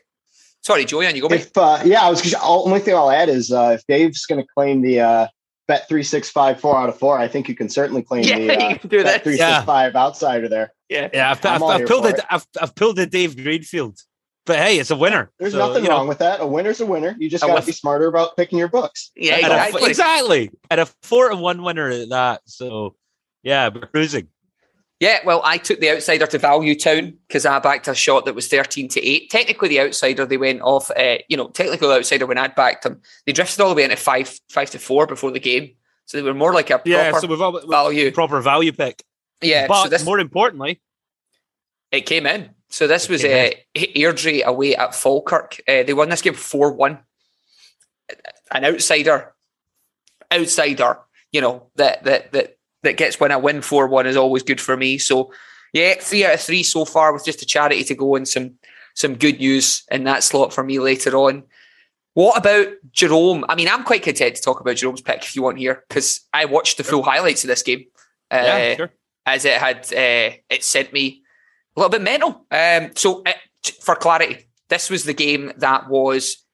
sorry, 0.62 0.84
Joanne, 0.84 1.14
you 1.14 1.22
go. 1.22 1.34
If, 1.34 1.56
uh, 1.56 1.80
yeah, 1.84 2.02
I 2.02 2.10
was. 2.10 2.22
Just, 2.22 2.36
only 2.42 2.80
thing 2.80 2.94
I'll 2.94 3.10
add 3.10 3.28
is 3.28 3.52
uh, 3.52 3.76
if 3.78 3.86
Dave's 3.86 4.26
going 4.26 4.40
to 4.40 4.46
claim 4.54 4.82
the 4.82 5.00
uh, 5.00 5.26
bet 5.68 5.88
three 5.88 6.02
six 6.02 6.30
five 6.30 6.60
four 6.60 6.76
out 6.76 6.88
of 6.88 6.98
four, 6.98 7.18
I 7.18 7.28
think 7.28 7.48
you 7.48 7.54
can 7.54 7.68
certainly 7.68 8.02
claim 8.02 8.24
yeah, 8.24 8.38
the 8.38 8.58
uh, 8.58 8.78
do 8.88 9.02
bet 9.02 9.22
three 9.22 9.36
six 9.36 9.64
five 9.64 9.94
outsider 9.94 10.48
there. 10.48 10.72
Yeah, 10.94 11.08
yeah, 11.12 11.30
I've, 11.32 11.44
I've, 11.44 11.62
I've 11.62 11.86
pulled 11.86 12.06
it. 12.06 12.20
I've, 12.30 12.46
I've 12.60 12.74
pulled 12.74 12.96
the 12.96 13.06
Dave 13.06 13.36
Greenfield. 13.36 13.98
But 14.46 14.58
hey, 14.58 14.78
it's 14.78 14.90
a 14.90 14.96
winner. 14.96 15.30
There's 15.38 15.52
so, 15.52 15.58
nothing 15.58 15.84
wrong 15.84 16.04
know. 16.04 16.08
with 16.08 16.18
that. 16.18 16.40
A 16.40 16.46
winner's 16.46 16.80
a 16.80 16.86
winner. 16.86 17.16
You 17.18 17.30
just 17.30 17.42
got 17.42 17.58
to 17.58 17.66
be 17.66 17.72
smarter 17.72 18.06
about 18.06 18.36
picking 18.36 18.58
your 18.58 18.68
books. 18.68 19.10
Yeah, 19.16 19.36
exactly. 19.36 19.82
A, 19.82 19.86
exactly. 19.86 20.50
And 20.70 20.80
a 20.80 20.86
four 21.02 21.30
and 21.30 21.40
one 21.40 21.62
winner 21.62 21.88
at 21.88 22.10
that. 22.10 22.42
So, 22.44 22.94
yeah, 23.42 23.70
we're 23.74 23.86
cruising. 23.86 24.28
Yeah, 25.00 25.18
well, 25.24 25.40
I 25.44 25.58
took 25.58 25.80
the 25.80 25.90
outsider 25.90 26.26
to 26.26 26.38
value 26.38 26.78
town 26.78 27.14
because 27.26 27.44
I 27.44 27.58
backed 27.58 27.88
a 27.88 27.94
shot 27.94 28.26
that 28.26 28.34
was 28.34 28.46
13 28.48 28.88
to 28.88 29.04
8. 29.04 29.30
Technically, 29.30 29.68
the 29.68 29.80
outsider, 29.80 30.24
they 30.24 30.36
went 30.36 30.62
off, 30.62 30.90
uh, 30.90 31.16
you 31.28 31.36
know, 31.36 31.48
technically, 31.48 31.88
the 31.88 31.94
outsider, 31.94 32.26
when 32.26 32.38
I'd 32.38 32.54
backed 32.54 32.84
them, 32.84 33.00
they 33.26 33.32
drifted 33.32 33.60
all 33.60 33.70
the 33.70 33.74
way 33.74 33.84
into 33.84 33.96
5 33.96 34.40
five 34.50 34.70
to 34.70 34.78
4 34.78 35.06
before 35.06 35.32
the 35.32 35.40
game. 35.40 35.72
So 36.06 36.18
they 36.18 36.22
were 36.22 36.34
more 36.34 36.52
like 36.52 36.70
a 36.70 36.80
yeah, 36.84 37.18
so 37.18 37.26
we've, 37.26 37.40
all, 37.40 37.66
value. 37.66 38.12
Proper 38.12 38.40
value 38.40 38.72
pick. 38.72 39.02
Yeah. 39.44 39.66
But 39.66 39.84
so 39.84 39.88
this, 39.88 40.04
more 40.04 40.18
importantly, 40.18 40.80
it 41.92 42.02
came 42.02 42.26
in. 42.26 42.50
So 42.68 42.86
this 42.86 43.08
was 43.08 43.24
uh, 43.24 43.50
Airdrie 43.76 44.42
away 44.42 44.74
at 44.74 44.94
Falkirk. 44.94 45.60
Uh, 45.68 45.84
they 45.84 45.94
won 45.94 46.08
this 46.08 46.22
game 46.22 46.34
4 46.34 46.72
1. 46.72 46.98
An 48.50 48.64
outsider, 48.64 49.32
outsider, 50.32 50.98
you 51.32 51.40
know, 51.40 51.68
that 51.76 52.04
that 52.04 52.32
that 52.32 52.58
that 52.82 52.96
gets 52.96 53.20
when 53.20 53.32
I 53.32 53.36
win 53.36 53.62
4 53.62 53.86
1 53.86 54.06
is 54.06 54.16
always 54.16 54.42
good 54.42 54.60
for 54.60 54.76
me. 54.76 54.98
So, 54.98 55.32
yeah, 55.72 55.94
three 56.00 56.24
out 56.24 56.34
of 56.34 56.40
three 56.40 56.62
so 56.62 56.84
far 56.84 57.12
with 57.12 57.24
just 57.24 57.42
a 57.42 57.46
charity 57.46 57.84
to 57.84 57.94
go 57.94 58.16
and 58.16 58.26
some 58.26 58.58
some 58.94 59.14
good 59.14 59.38
news 59.38 59.84
in 59.90 60.04
that 60.04 60.22
slot 60.22 60.52
for 60.52 60.64
me 60.64 60.78
later 60.78 61.16
on. 61.16 61.44
What 62.14 62.38
about 62.38 62.68
Jerome? 62.92 63.44
I 63.48 63.56
mean, 63.56 63.68
I'm 63.68 63.82
quite 63.82 64.02
content 64.02 64.36
to 64.36 64.42
talk 64.42 64.60
about 64.60 64.76
Jerome's 64.76 65.00
pick 65.00 65.22
if 65.22 65.34
you 65.34 65.42
want 65.42 65.58
here, 65.58 65.84
because 65.88 66.20
I 66.32 66.44
watched 66.44 66.76
the 66.76 66.84
full 66.84 67.02
highlights 67.02 67.42
of 67.42 67.48
this 67.48 67.62
game. 67.62 67.86
Uh, 68.30 68.42
yeah, 68.44 68.76
sure. 68.76 68.92
As 69.26 69.44
it 69.44 69.54
had, 69.54 69.78
uh, 69.92 70.36
it 70.50 70.62
sent 70.62 70.92
me 70.92 71.22
a 71.76 71.80
little 71.80 71.90
bit 71.90 72.02
mental. 72.02 72.46
Um, 72.50 72.90
so, 72.94 73.22
uh, 73.24 73.32
for 73.80 73.96
clarity, 73.96 74.46
this 74.68 74.90
was 74.90 75.04
the 75.04 75.14
game 75.14 75.52
that 75.56 75.88
was 75.88 76.44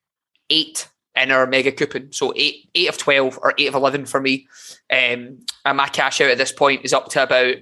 eight 0.49 0.89
in 1.17 1.33
our 1.33 1.47
mega 1.47 1.73
coupon. 1.73 2.13
So 2.13 2.33
eight, 2.37 2.71
eight 2.75 2.89
of 2.89 2.97
twelve 2.97 3.39
or 3.43 3.55
eight 3.59 3.69
of 3.69 3.75
eleven 3.75 4.07
for 4.07 4.21
me. 4.21 4.47
Um, 4.91 5.41
and 5.65 5.77
my 5.77 5.89
cash 5.89 6.21
out 6.21 6.31
at 6.31 6.39
this 6.39 6.53
point 6.53 6.85
is 6.85 6.93
up 6.93 7.09
to 7.09 7.23
about, 7.23 7.57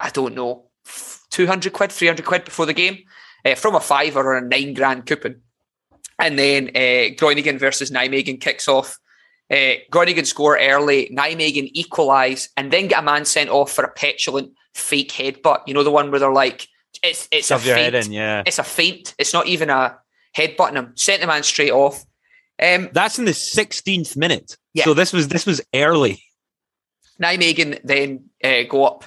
I 0.00 0.10
don't 0.10 0.34
know, 0.34 0.70
two 1.30 1.46
hundred 1.46 1.72
quid, 1.72 1.90
three 1.90 2.06
hundred 2.06 2.26
quid 2.26 2.44
before 2.44 2.66
the 2.66 2.72
game, 2.72 2.98
uh, 3.44 3.56
from 3.56 3.74
a 3.74 3.80
five 3.80 4.16
or 4.16 4.36
a 4.36 4.40
nine 4.40 4.74
grand 4.74 5.06
coupon. 5.06 5.40
And 6.18 6.38
then 6.38 6.68
uh, 6.76 7.14
Groningen 7.18 7.58
versus 7.58 7.90
Nijmegen 7.90 8.40
kicks 8.40 8.68
off. 8.68 8.98
Uh, 9.52 9.74
Groningen 9.90 10.24
score 10.24 10.58
early, 10.58 11.10
Nijmegen 11.12 11.70
equalise, 11.74 12.48
and 12.56 12.72
then 12.72 12.88
get 12.88 13.00
a 13.00 13.02
man 13.02 13.26
sent 13.26 13.50
off 13.50 13.70
for 13.70 13.84
a 13.84 13.90
petulant 13.90 14.52
fake 14.74 15.12
headbutt. 15.12 15.60
You 15.66 15.74
know 15.74 15.84
the 15.84 15.90
one 15.90 16.10
where 16.10 16.20
they're 16.20 16.32
like, 16.32 16.68
it's 17.02 17.28
it's 17.30 17.48
Shove 17.48 17.66
a 17.66 17.74
feint. 17.74 17.94
In, 17.94 18.12
yeah. 18.12 18.42
It's 18.46 18.58
a 18.58 18.64
feint. 18.64 19.14
It's 19.18 19.34
not 19.34 19.46
even 19.46 19.68
a 19.68 19.98
headbutting 20.36 20.74
him. 20.74 20.92
Sent 20.94 21.20
the 21.20 21.26
man 21.26 21.42
straight 21.42 21.70
off. 21.70 22.04
Um, 22.62 22.88
That's 22.92 23.18
in 23.18 23.24
the 23.24 23.32
16th 23.32 24.16
minute. 24.16 24.56
Yeah. 24.72 24.84
So 24.84 24.94
this 24.94 25.12
was 25.12 25.28
this 25.28 25.44
was 25.44 25.60
early. 25.74 26.22
Nijmegen 27.20 27.80
then 27.84 28.30
uh, 28.42 28.62
go 28.68 28.86
up 28.86 29.04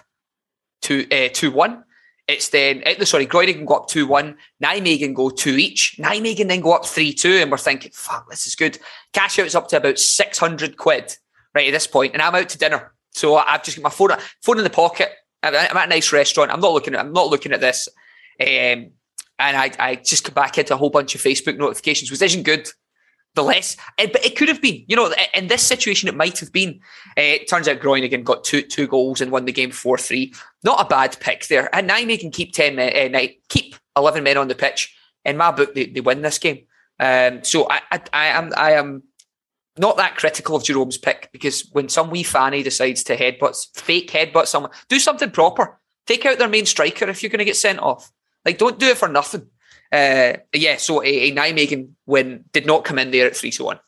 to 0.83 1.09
uh, 1.11 1.29
two 1.33 1.51
one. 1.51 1.83
It's 2.27 2.49
then 2.49 2.83
sorry, 3.05 3.25
Groningen 3.27 3.65
go 3.65 3.75
up 3.75 3.87
two 3.87 4.07
one. 4.07 4.37
Nijmegen 4.63 5.13
go 5.13 5.29
two 5.29 5.57
each. 5.57 5.95
Nijmegen 5.99 6.47
then 6.47 6.61
go 6.61 6.73
up 6.73 6.85
three 6.85 7.13
two, 7.13 7.33
and 7.33 7.51
we're 7.51 7.57
thinking, 7.57 7.91
fuck, 7.93 8.29
this 8.29 8.47
is 8.47 8.55
good. 8.55 8.79
Cash 9.13 9.37
out's 9.37 9.53
up 9.53 9.67
to 9.67 9.77
about 9.77 9.99
six 9.99 10.39
hundred 10.39 10.77
quid 10.77 11.15
right 11.53 11.67
at 11.67 11.71
this 11.71 11.87
point, 11.87 12.13
and 12.13 12.21
I'm 12.21 12.33
out 12.33 12.49
to 12.49 12.57
dinner. 12.57 12.93
So 13.11 13.35
I've 13.35 13.63
just 13.63 13.77
got 13.77 13.83
my 13.83 13.89
phone 13.89 14.19
phone 14.41 14.57
in 14.57 14.63
the 14.63 14.69
pocket. 14.69 15.11
I'm 15.43 15.53
at 15.53 15.85
a 15.85 15.87
nice 15.87 16.11
restaurant. 16.11 16.51
I'm 16.51 16.61
not 16.61 16.73
looking 16.73 16.95
at 16.95 17.01
I'm 17.01 17.13
not 17.13 17.29
looking 17.29 17.51
at 17.51 17.61
this. 17.61 17.87
Um, 18.41 18.91
and 19.37 19.57
I, 19.57 19.71
I 19.79 19.95
just 19.95 20.23
come 20.23 20.33
back 20.33 20.57
into 20.57 20.73
a 20.73 20.77
whole 20.77 20.89
bunch 20.89 21.13
of 21.13 21.21
Facebook 21.21 21.57
notifications, 21.57 22.09
which 22.09 22.21
isn't 22.21 22.43
good. 22.43 22.67
The 23.35 23.43
less, 23.43 23.75
eh, 23.97 24.07
but 24.11 24.25
it 24.25 24.37
could 24.37 24.47
have 24.47 24.61
been, 24.61 24.85
you 24.87 24.95
know, 24.95 25.13
in 25.33 25.47
this 25.47 25.61
situation, 25.61 26.07
it 26.07 26.15
might 26.15 26.39
have 26.39 26.53
been. 26.53 26.79
Uh, 27.17 27.21
it 27.21 27.49
turns 27.49 27.67
out 27.67 27.81
Groningen 27.81 28.23
got 28.23 28.45
two 28.45 28.61
two 28.61 28.87
goals 28.87 29.19
and 29.19 29.29
won 29.29 29.43
the 29.45 29.51
game 29.51 29.71
four 29.71 29.97
three. 29.97 30.33
Not 30.63 30.83
a 30.83 30.87
bad 30.87 31.17
pick 31.19 31.47
there. 31.47 31.73
And 31.75 31.89
Nijmegen 31.89 32.31
keep 32.31 32.53
ten 32.53 32.75
men, 32.75 33.13
uh, 33.13 33.27
keep 33.49 33.75
eleven 33.97 34.23
men 34.23 34.37
on 34.37 34.47
the 34.47 34.55
pitch. 34.55 34.95
In 35.25 35.37
my 35.37 35.51
book, 35.51 35.75
they, 35.75 35.87
they 35.87 35.99
win 35.99 36.21
this 36.21 36.39
game. 36.39 36.65
Um, 36.99 37.43
so 37.43 37.67
I, 37.69 37.81
I, 37.91 38.01
I 38.13 38.25
am 38.27 38.53
I 38.55 38.71
am 38.73 39.03
not 39.77 39.97
that 39.97 40.15
critical 40.15 40.55
of 40.55 40.63
Jerome's 40.63 40.97
pick 40.97 41.29
because 41.33 41.67
when 41.73 41.89
some 41.89 42.09
wee 42.09 42.23
fanny 42.23 42.63
decides 42.63 43.03
to 43.03 43.17
headbutt, 43.17 43.77
fake 43.77 44.11
headbutt 44.11 44.47
someone, 44.47 44.71
do 44.87 44.99
something 44.99 45.31
proper. 45.31 45.79
Take 46.07 46.25
out 46.25 46.37
their 46.37 46.47
main 46.47 46.65
striker 46.65 47.09
if 47.09 47.21
you're 47.21 47.31
going 47.31 47.39
to 47.39 47.45
get 47.45 47.57
sent 47.57 47.79
off. 47.79 48.11
Like, 48.45 48.59
don't 48.59 48.79
do 48.79 48.87
it 48.87 48.97
for 48.97 49.07
nothing. 49.07 49.47
Uh, 49.95 50.37
yeah, 50.53 50.75
so 50.75 51.01
a, 51.01 51.05
a 51.07 51.31
Nijmegen 51.31 51.91
win 52.05 52.43
did 52.51 52.65
not 52.65 52.83
come 52.83 52.99
in 52.99 53.11
there 53.11 53.27
at 53.27 53.35
three 53.35 53.51
to 53.51 53.63
one. 53.63 53.79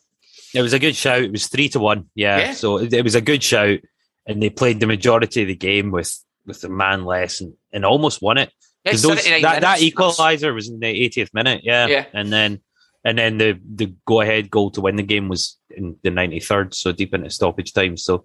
It 0.54 0.62
was 0.62 0.72
a 0.72 0.80
good 0.80 0.96
shout. 0.96 1.24
It 1.24 1.32
was 1.32 1.48
three 1.48 1.68
to 1.70 1.80
one. 1.80 2.06
Yeah, 2.16 2.38
yeah. 2.38 2.54
so 2.54 2.78
it, 2.78 2.94
it, 2.94 3.04
was 3.04 3.16
a 3.16 3.22
good 3.22 3.44
shout, 3.44 3.80
and 4.26 4.42
they 4.42 4.50
played 4.50 4.80
the 4.80 4.88
majority 4.88 5.42
of 5.42 5.50
the 5.50 5.56
game 5.56 5.92
with 5.92 6.18
with 6.46 6.64
a 6.64 6.70
man 6.70 7.04
less 7.04 7.42
and, 7.42 7.54
and 7.74 7.84
almost 7.84 8.22
won 8.22 8.38
it. 8.38 8.54
Those, 8.86 9.04
that, 9.04 9.60
that 9.60 9.82
equalizer 9.82 10.54
was 10.54 10.70
in 10.70 10.80
the 10.80 11.10
80th 11.10 11.34
minute. 11.34 11.62
Yeah, 11.66 11.88
yeah, 11.88 12.06
and 12.14 12.32
then 12.32 12.62
and 13.04 13.18
then 13.18 13.38
the 13.38 13.60
the 13.76 13.94
go 14.06 14.22
ahead 14.22 14.50
goal 14.50 14.72
to 14.72 14.82
win 14.82 14.96
the 14.96 15.04
game 15.04 15.28
was 15.28 15.58
in 15.70 15.98
the 16.04 16.10
93rd, 16.10 16.74
so 16.74 16.94
deep 16.94 17.14
into 17.14 17.30
stoppage 17.30 17.74
time. 17.74 17.98
So 17.98 18.24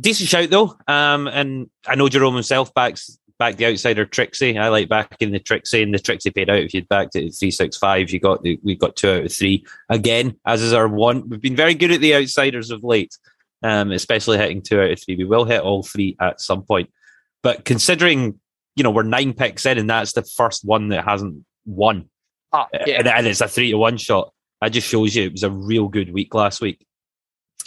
decent 0.00 0.28
shout 0.28 0.50
though. 0.50 0.76
Um, 0.86 1.26
and 1.26 1.68
I 1.86 1.96
know 1.96 2.08
Jerome 2.08 2.34
himself 2.34 2.72
backs 2.74 3.18
back 3.40 3.56
the 3.56 3.66
outsider 3.66 4.04
Trixie. 4.04 4.58
I 4.58 4.68
like 4.68 4.90
backing 4.90 5.32
the 5.32 5.40
Trixie, 5.40 5.82
and 5.82 5.92
the 5.92 5.98
Trixie 5.98 6.30
paid 6.30 6.50
out. 6.50 6.58
If 6.58 6.74
you'd 6.74 6.88
backed 6.88 7.16
it 7.16 7.26
at 7.26 7.34
three 7.34 7.50
six 7.50 7.76
five, 7.76 8.10
you 8.10 8.20
got 8.20 8.42
the 8.42 8.60
we 8.62 8.76
got 8.76 8.94
two 8.94 9.10
out 9.10 9.24
of 9.24 9.32
three 9.32 9.66
again, 9.88 10.36
as 10.46 10.62
is 10.62 10.74
our 10.74 10.86
one. 10.86 11.28
We've 11.28 11.40
been 11.40 11.56
very 11.56 11.74
good 11.74 11.90
at 11.90 12.00
the 12.00 12.14
outsiders 12.14 12.70
of 12.70 12.84
late, 12.84 13.16
um, 13.64 13.90
especially 13.90 14.38
hitting 14.38 14.62
two 14.62 14.80
out 14.80 14.90
of 14.90 15.02
three. 15.02 15.16
We 15.16 15.24
will 15.24 15.46
hit 15.46 15.62
all 15.62 15.82
three 15.82 16.16
at 16.20 16.40
some 16.40 16.62
point, 16.62 16.90
but 17.42 17.64
considering 17.64 18.38
you 18.76 18.84
know 18.84 18.90
we're 18.90 19.02
nine 19.02 19.32
picks 19.32 19.66
in, 19.66 19.78
and 19.78 19.90
that's 19.90 20.12
the 20.12 20.22
first 20.22 20.64
one 20.64 20.90
that 20.90 21.04
hasn't 21.04 21.44
won, 21.64 22.10
oh, 22.52 22.66
yeah. 22.86 22.98
and, 22.98 23.08
and 23.08 23.26
it's 23.26 23.40
a 23.40 23.48
three 23.48 23.70
to 23.70 23.78
one 23.78 23.96
shot. 23.96 24.32
That 24.60 24.68
just 24.68 24.86
shows 24.86 25.16
you 25.16 25.24
it 25.24 25.32
was 25.32 25.42
a 25.42 25.50
real 25.50 25.88
good 25.88 26.12
week 26.12 26.34
last 26.34 26.60
week. 26.60 26.86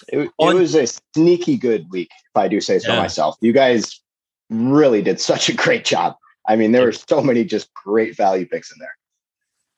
It, 0.08 0.20
it 0.20 0.32
On, 0.38 0.56
was 0.56 0.76
a 0.76 0.86
sneaky 1.16 1.58
good 1.58 1.90
week, 1.90 2.12
if 2.12 2.38
I 2.38 2.48
do 2.48 2.62
say 2.62 2.78
so 2.78 2.94
yeah. 2.94 3.02
myself. 3.02 3.38
You 3.42 3.54
guys 3.54 4.03
really 4.50 5.02
did 5.02 5.20
such 5.20 5.50
a 5.50 5.54
great 5.54 5.86
job. 5.86 6.16
I 6.48 6.56
mean, 6.56 6.72
there 6.72 6.86
were 6.86 6.92
so 6.92 7.22
many 7.22 7.44
just 7.44 7.74
great 7.74 8.16
value 8.16 8.46
picks 8.46 8.72
in 8.72 8.78
there. 8.80 8.96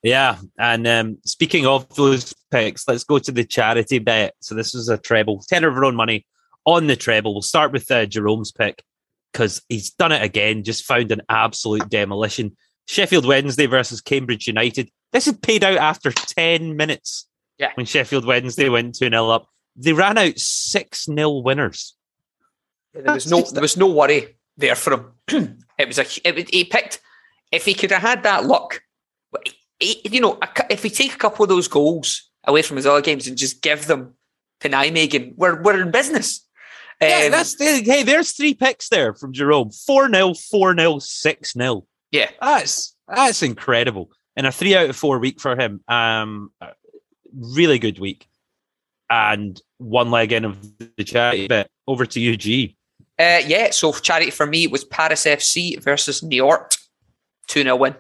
Yeah, 0.04 0.38
and 0.60 0.88
um, 0.88 1.18
speaking 1.26 1.66
of 1.66 1.90
those 1.96 2.34
picks, 2.52 2.88
let's 2.88 3.04
go 3.04 3.18
to 3.18 3.32
the 3.32 3.44
charity 3.44 3.98
bet. 4.00 4.36
So 4.40 4.54
this 4.54 4.74
was 4.74 4.88
a 4.88 4.98
treble, 4.98 5.44
ten 5.48 5.64
of 5.64 5.74
our 5.76 5.86
own 5.86 5.96
money 5.96 6.26
on 6.64 6.88
the 6.88 6.96
treble. 6.96 7.34
We'll 7.34 7.42
start 7.42 7.72
with 7.72 7.90
uh, 7.90 8.06
Jerome's 8.06 8.52
pick 8.52 8.84
because 9.32 9.64
he's 9.68 9.90
done 9.92 10.12
it 10.12 10.22
again. 10.22 10.64
Just 10.64 10.86
found 10.86 11.12
an 11.12 11.22
absolute 11.28 11.90
demolition. 11.90 12.56
Sheffield 12.88 13.26
Wednesday 13.26 13.66
versus 13.66 14.00
Cambridge 14.00 14.46
United. 14.46 14.92
This 15.12 15.26
had 15.26 15.42
paid 15.42 15.64
out 15.64 15.78
after 15.78 16.12
ten 16.12 16.76
minutes. 16.76 17.28
Yeah, 17.58 17.72
when 17.74 17.88
Sheffield 17.88 18.26
Wednesday 18.26 18.70
went 18.70 18.96
two 18.96 19.10
0 19.10 19.30
up, 19.30 19.48
they 19.76 19.94
ran 19.94 20.18
out 20.18 20.38
six 20.38 21.06
0 21.06 21.40
winners. 21.40 21.96
There 22.94 23.14
was 23.14 23.30
no, 23.30 23.42
there 23.42 23.62
was 23.62 23.76
no 23.76 23.88
worry 23.88 24.36
there 24.58 24.76
for 24.76 25.14
him. 25.28 25.58
it 25.78 25.88
was 25.88 26.00
a 26.00 26.06
it, 26.28 26.54
he 26.54 26.64
picked 26.64 27.02
if 27.52 27.66
he 27.66 27.74
could 27.74 27.92
have 27.92 28.02
had 28.02 28.24
that 28.24 28.46
luck. 28.46 28.82
He, 29.80 30.02
you 30.06 30.22
know, 30.22 30.40
if 30.70 30.84
we 30.84 30.90
take 30.90 31.14
a 31.14 31.18
couple 31.18 31.44
of 31.44 31.50
those 31.50 31.68
goals 31.68 32.30
away 32.46 32.62
from 32.62 32.78
his 32.78 32.86
other 32.86 33.02
games 33.02 33.28
and 33.28 33.38
just 33.38 33.62
give 33.62 33.88
them 33.88 34.14
to 34.62 34.70
Nijmegen, 34.70 35.34
we're 35.36 35.62
we're 35.62 35.82
in 35.82 35.92
business. 35.92 36.46
Yeah, 37.02 37.24
um, 37.26 37.32
that's 37.32 37.56
the, 37.56 37.84
hey. 37.84 38.04
There's 38.04 38.32
three 38.32 38.54
picks 38.54 38.90
there 38.90 39.14
from 39.14 39.34
Jerome: 39.34 39.72
four 39.72 40.10
0 40.10 40.34
four 40.34 40.76
0 40.76 41.00
six 41.00 41.54
0 41.54 41.86
Yeah, 42.12 42.30
that's 42.40 42.96
that's 43.08 43.44
incredible, 43.44 44.10
and 44.36 44.48
a 44.48 44.52
three 44.52 44.76
out 44.76 44.90
of 44.90 44.96
four 44.96 45.20
week 45.20 45.42
for 45.42 45.60
him. 45.60 45.82
Um, 45.90 46.52
really 47.34 47.80
good 47.80 48.00
week, 48.00 48.28
and 49.10 49.62
one 49.78 50.10
leg 50.10 50.32
in 50.32 50.46
of 50.46 50.58
the 50.98 51.04
charity 51.04 51.48
bet. 51.48 51.70
Over 51.88 52.06
to 52.06 52.20
you, 52.20 52.38
G. 52.38 52.78
Uh, 53.18 53.42
yeah, 53.46 53.70
so 53.72 53.94
charity 53.94 54.32
for 54.32 54.46
me 54.46 54.68
was 54.68 54.84
Paris 54.84 55.26
FC 55.26 55.82
versus 55.82 56.22
Niort. 56.22 56.78
2 57.48 57.64
0 57.64 57.76
win. 57.76 57.96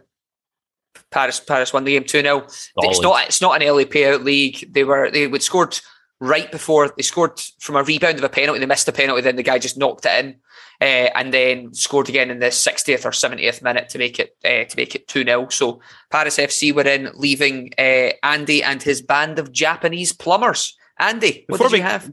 Paris 1.11 1.39
Paris 1.39 1.71
won 1.71 1.83
the 1.83 1.93
game 1.93 2.03
2 2.03 2.21
0. 2.21 2.39
It's 2.77 3.01
not 3.01 3.25
it's 3.25 3.41
not 3.41 3.61
an 3.61 3.67
early 3.67 3.85
payout 3.85 4.23
league. 4.23 4.71
They 4.71 4.83
were 4.83 5.09
they 5.11 5.27
would 5.27 5.43
scored 5.43 5.79
right 6.19 6.51
before 6.51 6.93
they 6.95 7.03
scored 7.03 7.39
from 7.59 7.75
a 7.75 7.83
rebound 7.83 8.17
of 8.17 8.23
a 8.23 8.29
penalty. 8.29 8.59
They 8.59 8.65
missed 8.65 8.87
a 8.87 8.91
penalty, 8.91 9.21
then 9.21 9.35
the 9.35 9.43
guy 9.43 9.59
just 9.59 9.77
knocked 9.77 10.05
it 10.05 10.25
in, 10.25 10.35
uh, 10.81 11.11
and 11.15 11.33
then 11.33 11.73
scored 11.73 12.09
again 12.09 12.31
in 12.31 12.39
the 12.39 12.47
60th 12.47 13.05
or 13.05 13.11
70th 13.11 13.61
minute 13.61 13.89
to 13.89 13.97
make 13.97 14.19
it 14.19 14.35
uh, 14.43 14.67
to 14.67 14.77
make 14.77 14.95
it 14.95 15.07
two 15.07 15.23
0 15.23 15.49
So 15.49 15.81
Paris 16.09 16.37
FC 16.37 16.73
were 16.73 16.87
in, 16.87 17.11
leaving 17.15 17.71
uh, 17.77 18.11
Andy 18.23 18.63
and 18.63 18.81
his 18.81 19.01
band 19.01 19.39
of 19.39 19.51
Japanese 19.51 20.11
plumbers. 20.11 20.75
Andy, 20.97 21.45
what 21.47 21.57
before 21.57 21.69
did 21.69 21.73
we, 21.73 21.79
you 21.79 21.83
have? 21.83 22.11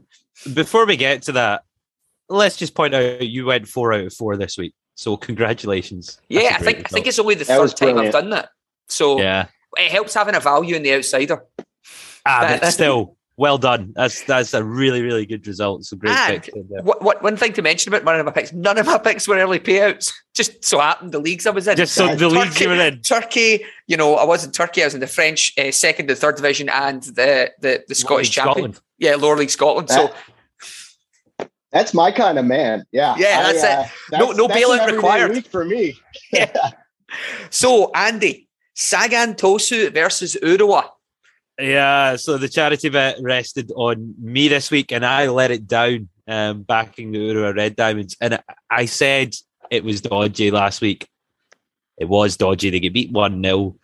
Before 0.53 0.85
we 0.85 0.97
get 0.97 1.23
to 1.23 1.31
that, 1.33 1.63
let's 2.33 2.57
just 2.57 2.75
point 2.75 2.93
out 2.93 3.21
you 3.21 3.45
went 3.45 3.67
four 3.67 3.93
out 3.93 4.05
of 4.05 4.13
four 4.13 4.35
this 4.37 4.57
week. 4.57 4.73
So 4.95 5.17
congratulations. 5.17 6.19
Yeah, 6.29 6.55
I 6.55 6.57
think 6.59 6.77
result. 6.77 6.85
I 6.85 6.89
think 6.89 7.07
it's 7.07 7.19
only 7.19 7.35
the 7.35 7.45
that 7.45 7.57
third 7.57 7.77
time 7.77 7.97
I've 7.97 8.11
done 8.11 8.29
that. 8.31 8.49
So 8.87 9.19
yeah, 9.19 9.47
it 9.77 9.91
helps 9.91 10.13
having 10.13 10.35
a 10.35 10.39
value 10.39 10.75
in 10.75 10.83
the 10.83 10.93
outsider. 10.93 11.43
Ah, 12.25 12.57
but 12.59 12.69
still, 12.69 13.17
well 13.37 13.57
done. 13.57 13.93
That's 13.95 14.23
that's 14.23 14.53
a 14.53 14.63
really 14.63 15.01
really 15.01 15.25
good 15.25 15.45
result. 15.47 15.83
So 15.85 15.97
great 15.97 16.11
and 16.11 16.43
pick. 16.43 16.53
What, 16.83 17.01
what, 17.01 17.23
one 17.23 17.37
thing 17.37 17.53
to 17.53 17.61
mention 17.61 17.91
about 17.91 18.05
one 18.05 18.19
of 18.19 18.25
my 18.25 18.31
picks: 18.31 18.53
none 18.53 18.77
of 18.77 18.85
my 18.85 18.99
picks 18.99 19.27
were 19.27 19.37
early 19.37 19.59
payouts. 19.59 20.13
Just 20.35 20.63
so 20.63 20.79
happened 20.79 21.11
the 21.11 21.19
leagues 21.19 21.47
I 21.47 21.51
was 21.51 21.67
in. 21.67 21.77
Just 21.77 21.93
so 21.93 22.07
the 22.07 22.29
Turkey, 22.29 22.35
leagues 22.35 22.59
you 22.59 22.69
were 22.69 22.75
in. 22.75 23.01
Turkey, 23.01 23.63
you 23.87 23.97
know, 23.97 24.15
I 24.15 24.25
was 24.25 24.43
in 24.43 24.51
Turkey. 24.51 24.81
I 24.81 24.85
was 24.85 24.93
in 24.93 24.99
the 24.99 25.07
French 25.07 25.53
uh, 25.57 25.71
second 25.71 26.09
and 26.09 26.19
third 26.19 26.35
division 26.35 26.69
and 26.69 27.03
the 27.03 27.51
the, 27.59 27.83
the 27.87 27.95
Scottish 27.95 28.31
champion. 28.31 28.73
Scotland. 28.73 28.81
Yeah, 28.99 29.15
lower 29.15 29.37
league 29.37 29.49
Scotland. 29.49 29.89
That, 29.89 30.11
so 30.11 30.15
that's 31.73 31.93
my 31.93 32.11
kind 32.11 32.37
of 32.37 32.45
man. 32.45 32.85
Yeah, 32.91 33.15
yeah, 33.17 33.41
that's 33.41 33.63
I, 33.63 33.73
uh, 33.73 33.81
it. 33.81 33.91
That's, 34.11 34.21
no 34.21 34.31
no 34.31 34.47
bailout 34.47 34.89
required 34.89 35.45
for 35.47 35.65
me. 35.65 35.95
yeah. 36.31 36.71
So 37.49 37.91
Andy, 37.93 38.47
Sagan 38.75 39.33
Tosu 39.33 39.91
versus 39.91 40.37
Urawa. 40.41 40.89
Yeah, 41.59 42.15
so 42.15 42.37
the 42.37 42.49
charity 42.49 42.89
bet 42.89 43.17
rested 43.21 43.71
on 43.75 44.15
me 44.19 44.47
this 44.47 44.71
week, 44.71 44.91
and 44.91 45.05
I 45.05 45.27
let 45.27 45.51
it 45.51 45.67
down, 45.67 46.09
um, 46.27 46.61
backing 46.61 47.11
the 47.11 47.19
Urawa 47.19 47.55
Red 47.55 47.75
Diamonds. 47.75 48.15
And 48.21 48.41
I 48.69 48.85
said 48.85 49.35
it 49.69 49.83
was 49.83 50.01
dodgy 50.01 50.51
last 50.51 50.81
week. 50.81 51.07
It 51.97 52.05
was 52.05 52.37
dodgy. 52.37 52.69
They 52.69 52.79
get 52.79 52.93
beat 52.93 53.11
1 53.11 53.43
0. 53.43 53.75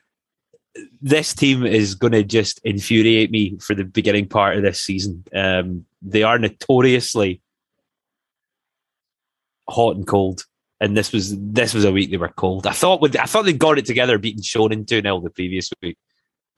This 1.01 1.33
team 1.33 1.65
is 1.65 1.95
going 1.95 2.13
to 2.13 2.23
just 2.23 2.59
infuriate 2.63 3.31
me 3.31 3.57
for 3.59 3.75
the 3.75 3.83
beginning 3.83 4.27
part 4.27 4.57
of 4.57 4.63
this 4.63 4.81
season. 4.81 5.23
Um, 5.33 5.85
they 6.01 6.23
are 6.23 6.39
notoriously 6.39 7.41
hot 9.69 9.95
and 9.95 10.07
cold. 10.07 10.45
And 10.81 10.95
this 10.95 11.11
was 11.11 11.35
this 11.37 11.73
was 11.73 11.83
a 11.83 11.91
week 11.91 12.09
they 12.09 12.17
were 12.17 12.29
cold. 12.29 12.65
I 12.65 12.71
thought 12.71 13.01
with 13.01 13.17
I 13.17 13.25
thought 13.25 13.43
they'd 13.43 13.59
got 13.59 13.77
it 13.77 13.85
together, 13.85 14.17
beating 14.17 14.41
Shonan 14.41 14.87
2 14.87 15.01
0 15.01 15.19
the 15.19 15.29
previous 15.29 15.69
week 15.81 15.97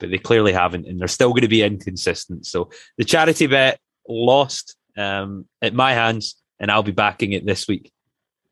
but 0.01 0.09
they 0.09 0.17
clearly 0.17 0.51
haven't, 0.51 0.87
and 0.87 0.99
they're 0.99 1.07
still 1.07 1.29
going 1.29 1.43
to 1.43 1.47
be 1.47 1.61
inconsistent. 1.61 2.45
So 2.45 2.71
the 2.97 3.05
charity 3.05 3.47
bet 3.47 3.79
lost 4.09 4.75
um, 4.97 5.45
at 5.61 5.73
my 5.73 5.93
hands, 5.93 6.35
and 6.59 6.69
I'll 6.69 6.83
be 6.83 6.91
backing 6.91 7.31
it 7.31 7.45
this 7.45 7.67
week. 7.67 7.93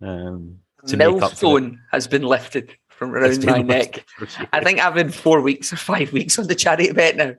Um, 0.01 0.59
Millstone 0.95 1.81
has 1.91 2.07
been 2.07 2.21
lifted 2.21 2.73
from 2.87 3.13
around 3.13 3.43
my 3.45 3.61
neck. 3.61 4.05
Sure. 4.17 4.47
I 4.53 4.63
think 4.63 4.79
I've 4.79 4.93
been 4.93 5.09
four 5.09 5.41
weeks 5.41 5.73
or 5.73 5.75
five 5.75 6.13
weeks 6.13 6.39
on 6.39 6.47
the 6.47 6.55
charity 6.55 6.93
bet 6.93 7.17
now. 7.17 7.33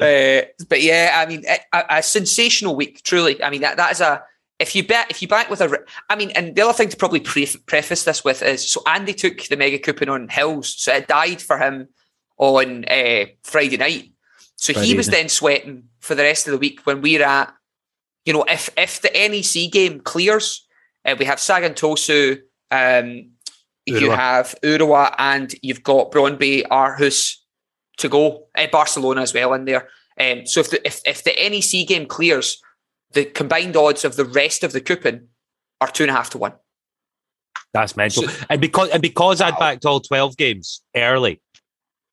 Uh, 0.00 0.46
but 0.68 0.80
yeah, 0.82 1.12
I 1.14 1.26
mean, 1.26 1.44
a, 1.46 1.84
a, 1.98 2.02
sensational 2.02 2.74
week, 2.74 3.02
truly. 3.04 3.40
I 3.42 3.50
mean, 3.50 3.60
that, 3.60 3.76
that 3.76 3.92
is 3.92 4.00
a. 4.00 4.22
If 4.62 4.76
you 4.76 4.86
bet, 4.86 5.10
if 5.10 5.20
you 5.20 5.26
back 5.26 5.50
with 5.50 5.60
a, 5.60 5.76
I 6.08 6.14
mean, 6.14 6.30
and 6.30 6.54
the 6.54 6.62
other 6.62 6.72
thing 6.72 6.88
to 6.88 6.96
probably 6.96 7.18
pre- 7.18 7.56
preface 7.66 8.04
this 8.04 8.24
with 8.24 8.42
is, 8.42 8.70
so 8.70 8.80
Andy 8.86 9.12
took 9.12 9.42
the 9.48 9.56
mega 9.56 9.78
coupon 9.78 10.08
on 10.08 10.28
Hills, 10.28 10.72
so 10.78 10.94
it 10.94 11.08
died 11.08 11.42
for 11.42 11.58
him 11.58 11.88
on 12.38 12.84
uh, 12.84 13.24
Friday 13.42 13.76
night. 13.76 14.12
So 14.54 14.72
Friday 14.72 14.86
he 14.86 14.96
was 14.96 15.08
night. 15.08 15.16
then 15.16 15.28
sweating 15.28 15.84
for 15.98 16.14
the 16.14 16.22
rest 16.22 16.46
of 16.46 16.52
the 16.52 16.58
week 16.58 16.86
when 16.86 17.02
we're 17.02 17.24
at, 17.24 17.52
you 18.24 18.32
know, 18.32 18.44
if 18.44 18.70
if 18.76 19.02
the 19.02 19.10
NEC 19.10 19.72
game 19.72 20.00
clears, 20.00 20.64
uh, 21.04 21.16
we 21.18 21.24
have 21.24 21.40
Sagan 21.40 21.74
Tosu, 21.74 22.38
um, 22.70 23.30
you 23.84 24.10
have 24.10 24.54
Urawa, 24.62 25.12
and 25.18 25.52
you've 25.60 25.82
got 25.82 26.12
Brøndby, 26.12 26.68
Aarhus 26.68 27.36
to 27.98 28.08
go, 28.08 28.46
uh, 28.56 28.66
Barcelona 28.70 29.22
as 29.22 29.34
well 29.34 29.54
in 29.54 29.64
there. 29.64 29.88
Um, 30.20 30.46
so 30.46 30.60
if 30.60 30.70
the 30.70 30.86
if, 30.86 31.00
if 31.04 31.24
the 31.24 31.32
NEC 31.32 31.88
game 31.88 32.06
clears, 32.06 32.62
the 33.12 33.24
combined 33.24 33.76
odds 33.76 34.04
of 34.04 34.16
the 34.16 34.24
rest 34.24 34.64
of 34.64 34.72
the 34.72 34.80
coupon 34.80 35.28
are 35.80 35.88
two 35.88 36.04
and 36.04 36.10
a 36.10 36.14
half 36.14 36.30
to 36.30 36.38
one. 36.38 36.54
That's 37.72 37.96
mental. 37.96 38.28
So, 38.28 38.44
and 38.50 38.60
because 38.60 38.90
and 38.90 39.02
because 39.02 39.40
wow. 39.40 39.48
I'd 39.48 39.58
backed 39.58 39.86
all 39.86 40.00
twelve 40.00 40.36
games 40.36 40.82
early, 40.94 41.40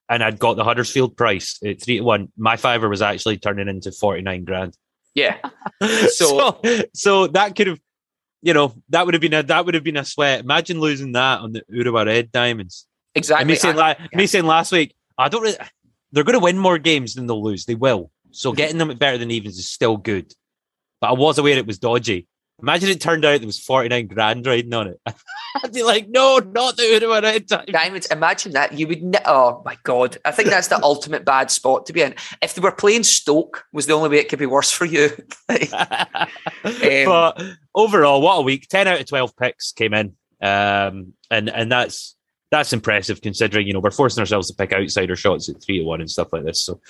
and 0.10 0.24
I'd 0.24 0.40
got 0.40 0.56
the 0.56 0.64
Huddersfield 0.64 1.16
price 1.16 1.60
at 1.64 1.82
three 1.82 1.98
to 1.98 2.04
one, 2.04 2.32
my 2.36 2.58
fiver 2.58 2.90
was 2.90 3.02
actually 3.02 3.38
turning 3.38 3.68
into 3.70 3.92
49 3.92 4.44
grand. 4.44 4.76
Yeah. 5.14 5.38
So, 5.82 6.60
so, 6.64 6.82
so 6.94 7.28
that 7.28 7.56
could 7.56 7.68
have, 7.68 7.80
you 8.42 8.54
know, 8.54 8.74
that 8.90 9.06
would 9.06 9.14
have 9.14 9.22
been 9.22 9.34
a, 9.34 9.44
that 9.44 9.66
would 9.66 9.76
have 9.76 9.84
been 9.84 9.96
a 9.96 10.04
sweat. 10.04 10.42
Imagine 10.42 10.82
losing 10.82 11.14
that 11.14 11.40
on 11.40 11.54
the 11.54 11.64
Urawa 11.72 12.06
Red 12.06 12.32
Diamonds. 12.32 12.86
Exactly. 13.16 13.42
And 13.44 13.48
me 13.48 13.56
saying, 13.56 13.80
I, 13.80 13.96
yeah. 13.98 14.18
me 14.18 14.28
saying 14.28 14.46
last 14.46 14.72
week, 14.72 14.94
I 15.18 15.30
don't 15.30 15.42
really, 15.42 15.58
they're 16.12 16.26
going 16.26 16.38
to 16.38 16.44
win 16.44 16.58
more 16.58 16.78
games 16.78 17.14
than 17.14 17.28
they'll 17.28 17.44
lose. 17.44 17.66
They 17.66 17.76
will. 17.76 18.12
So 18.32 18.50
mm-hmm. 18.50 18.58
getting 18.58 18.78
them 18.78 18.98
better 18.98 19.18
than 19.18 19.32
evens 19.32 19.58
is 19.58 19.70
still 19.70 19.96
good. 19.96 20.34
But 21.02 21.12
I 21.12 21.14
was 21.14 21.38
aware 21.38 21.58
it 21.58 21.68
was 21.68 21.80
dodgy. 21.80 22.28
Imagine 22.62 22.90
it 22.90 23.00
turned 23.00 23.24
out 23.24 23.40
there 23.40 23.48
was 23.48 23.60
49 23.60 24.08
grand 24.08 24.46
riding 24.46 24.74
on 24.74 24.88
it. 24.88 25.00
I'd 25.64 25.74
be 25.74 25.84
like, 25.84 26.10
no, 26.10 26.40
not 26.40 26.76
the 26.76 26.84
Uruguay 26.84 27.22
Red 27.22 27.48
Diamonds. 27.48 28.08
Imagine 28.08 28.52
that. 28.52 28.78
You 28.78 28.88
would, 28.88 29.02
ne- 29.02 29.22
oh 29.26 29.62
my 29.64 29.78
God. 29.84 30.18
I 30.26 30.32
think 30.32 30.50
that's 30.50 30.68
the 30.68 30.80
ultimate 30.84 31.24
bad 31.24 31.52
spot 31.52 31.86
to 31.86 31.94
be 31.94 32.02
in. 32.02 32.16
If 32.42 32.56
they 32.56 32.62
were 32.62 32.74
playing 32.74 33.04
Stoke, 33.04 33.64
was 33.72 33.86
the 33.86 33.94
only 33.94 34.10
way 34.10 34.18
it 34.18 34.28
could 34.28 34.40
be 34.40 34.46
worse 34.46 34.72
for 34.72 34.86
you. 34.86 35.10
um, 35.50 35.68
but 36.64 37.42
overall, 37.74 38.22
what 38.22 38.40
a 38.40 38.42
week. 38.42 38.68
10 38.68 38.88
out 38.88 39.00
of 39.00 39.08
12 39.08 39.38
picks 39.38 39.72
came 39.72 39.94
in. 39.94 40.16
Um, 40.42 41.14
and, 41.32 41.50
and 41.50 41.72
that's, 41.72 42.16
that's 42.52 42.74
impressive 42.74 43.22
considering, 43.22 43.68
you 43.68 43.74
know, 43.74 43.80
we're 43.80 43.92
forcing 43.92 44.22
ourselves 44.22 44.50
to 44.50 44.56
pick 44.56 44.74
outsider 44.74 45.16
shots 45.16 45.48
at 45.48 45.62
three 45.62 45.80
to 45.80 45.86
one 45.86 46.02
and 46.02 46.12
stuff 46.12 46.34
like 46.34 46.44
this. 46.44 46.62
So, 46.62 46.82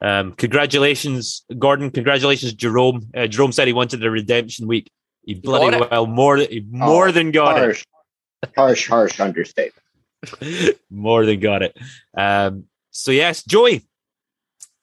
um, 0.00 0.32
congratulations, 0.32 1.44
Gordon. 1.58 1.90
Congratulations, 1.90 2.52
Jerome. 2.54 3.08
Uh, 3.16 3.26
Jerome 3.26 3.52
said 3.52 3.66
he 3.66 3.72
wanted 3.72 4.04
a 4.04 4.10
redemption 4.10 4.66
week. 4.66 4.90
He 5.24 5.34
bloody 5.34 5.78
well 5.90 6.06
more 6.06 6.38
than 6.38 6.68
more 6.70 7.08
oh, 7.08 7.12
than 7.12 7.30
got 7.30 7.56
harsh, 7.56 7.86
it. 8.42 8.50
Harsh, 8.56 8.88
harsh 8.88 9.20
understatement. 9.20 9.82
more 10.90 11.24
than 11.24 11.40
got 11.40 11.62
it. 11.62 11.76
Um, 12.16 12.64
so 12.90 13.10
yes, 13.10 13.42
Joey, 13.44 13.86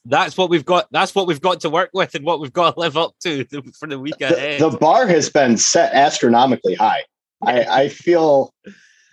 that's 0.05 0.37
what 0.37 0.49
we've 0.49 0.65
got. 0.65 0.87
That's 0.91 1.13
what 1.13 1.27
we've 1.27 1.41
got 1.41 1.61
to 1.61 1.69
work 1.69 1.91
with, 1.93 2.15
and 2.15 2.25
what 2.25 2.39
we've 2.39 2.53
got 2.53 2.73
to 2.73 2.79
live 2.79 2.97
up 2.97 3.13
to 3.23 3.45
for 3.79 3.87
the 3.87 3.99
week 3.99 4.19
ahead. 4.21 4.59
The, 4.59 4.69
the 4.69 4.77
bar 4.77 5.07
has 5.07 5.29
been 5.29 5.57
set 5.57 5.93
astronomically 5.93 6.75
high. 6.75 7.03
I, 7.43 7.63
I 7.63 7.89
feel 7.89 8.53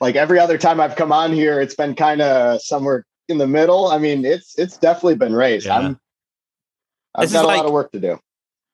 like 0.00 0.16
every 0.16 0.38
other 0.38 0.58
time 0.58 0.80
I've 0.80 0.96
come 0.96 1.12
on 1.12 1.32
here, 1.32 1.60
it's 1.60 1.74
been 1.74 1.94
kind 1.94 2.20
of 2.20 2.62
somewhere 2.62 3.04
in 3.28 3.38
the 3.38 3.46
middle. 3.46 3.88
I 3.88 3.98
mean, 3.98 4.24
it's 4.24 4.58
it's 4.58 4.76
definitely 4.76 5.16
been 5.16 5.34
raised. 5.34 5.66
Yeah. 5.66 5.78
I'm 5.78 6.00
I've 7.14 7.22
this 7.24 7.32
got 7.32 7.44
a 7.44 7.48
like, 7.48 7.56
lot 7.58 7.66
of 7.66 7.72
work 7.72 7.92
to 7.92 8.00
do. 8.00 8.18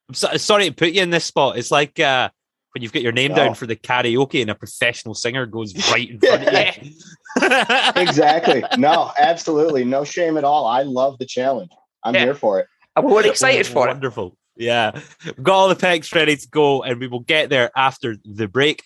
I'm 0.09 0.15
so, 0.15 0.37
sorry 0.37 0.67
to 0.67 0.75
put 0.75 0.93
you 0.93 1.03
in 1.03 1.11
this 1.11 1.25
spot. 1.25 1.57
It's 1.59 1.71
like 1.71 1.99
uh, 1.99 2.29
when 2.73 2.83
you've 2.83 2.93
got 2.93 3.03
your 3.03 3.13
name 3.13 3.33
oh. 3.33 3.37
down 3.37 3.55
for 3.55 3.67
the 3.67 3.77
karaoke 3.77 4.41
and 4.41 4.51
a 4.51 4.55
professional 4.55 5.15
singer 5.15 5.47
goes 5.47 5.75
right 5.91 6.11
in 6.11 6.21
front 6.21 6.49
of 6.49 6.85
you. 6.85 6.93
exactly. 7.97 8.65
No, 8.77 9.13
absolutely. 9.19 9.85
No 9.85 10.05
shame 10.05 10.37
at 10.37 10.45
all. 10.45 10.67
I 10.67 10.83
love 10.83 11.19
the 11.19 11.27
challenge. 11.27 11.71
I'm 12.03 12.15
yeah. 12.15 12.25
here 12.25 12.35
for 12.35 12.61
it. 12.61 12.67
I'm 12.97 13.07
really 13.07 13.31
excited 13.31 13.67
for 13.67 13.87
Wonderful. 13.87 13.89
it. 13.89 13.95
Wonderful. 13.95 14.39
Yeah. 14.57 15.01
We've 15.25 15.43
got 15.43 15.55
all 15.55 15.69
the 15.69 15.77
picks 15.77 16.13
ready 16.13 16.37
to 16.37 16.49
go 16.49 16.83
and 16.83 17.01
we 17.01 17.07
will 17.07 17.21
get 17.21 17.49
there 17.49 17.71
after 17.77 18.17
the 18.25 18.47
break. 18.47 18.83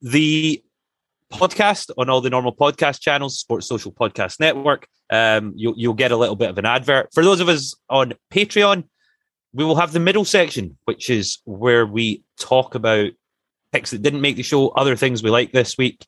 The 0.00 0.62
podcast 1.32 1.90
on 1.98 2.08
all 2.08 2.20
the 2.20 2.30
normal 2.30 2.54
podcast 2.54 3.00
channels, 3.00 3.38
Sports 3.38 3.66
Social 3.66 3.92
Podcast 3.92 4.38
Network. 4.38 4.86
Um, 5.10 5.52
you'll, 5.56 5.74
you'll 5.76 5.94
get 5.94 6.12
a 6.12 6.16
little 6.16 6.36
bit 6.36 6.50
of 6.50 6.58
an 6.58 6.66
advert. 6.66 7.08
For 7.12 7.24
those 7.24 7.40
of 7.40 7.48
us 7.48 7.74
on 7.90 8.14
Patreon, 8.32 8.84
we 9.52 9.64
will 9.64 9.76
have 9.76 9.92
the 9.92 10.00
middle 10.00 10.24
section, 10.24 10.78
which 10.84 11.10
is 11.10 11.38
where 11.44 11.84
we 11.86 12.22
talk 12.38 12.74
about 12.74 13.10
picks 13.72 13.90
that 13.90 14.02
didn't 14.02 14.20
make 14.20 14.36
the 14.36 14.42
show, 14.42 14.68
other 14.68 14.96
things 14.96 15.22
we 15.22 15.30
like 15.30 15.52
this 15.52 15.76
week, 15.76 16.06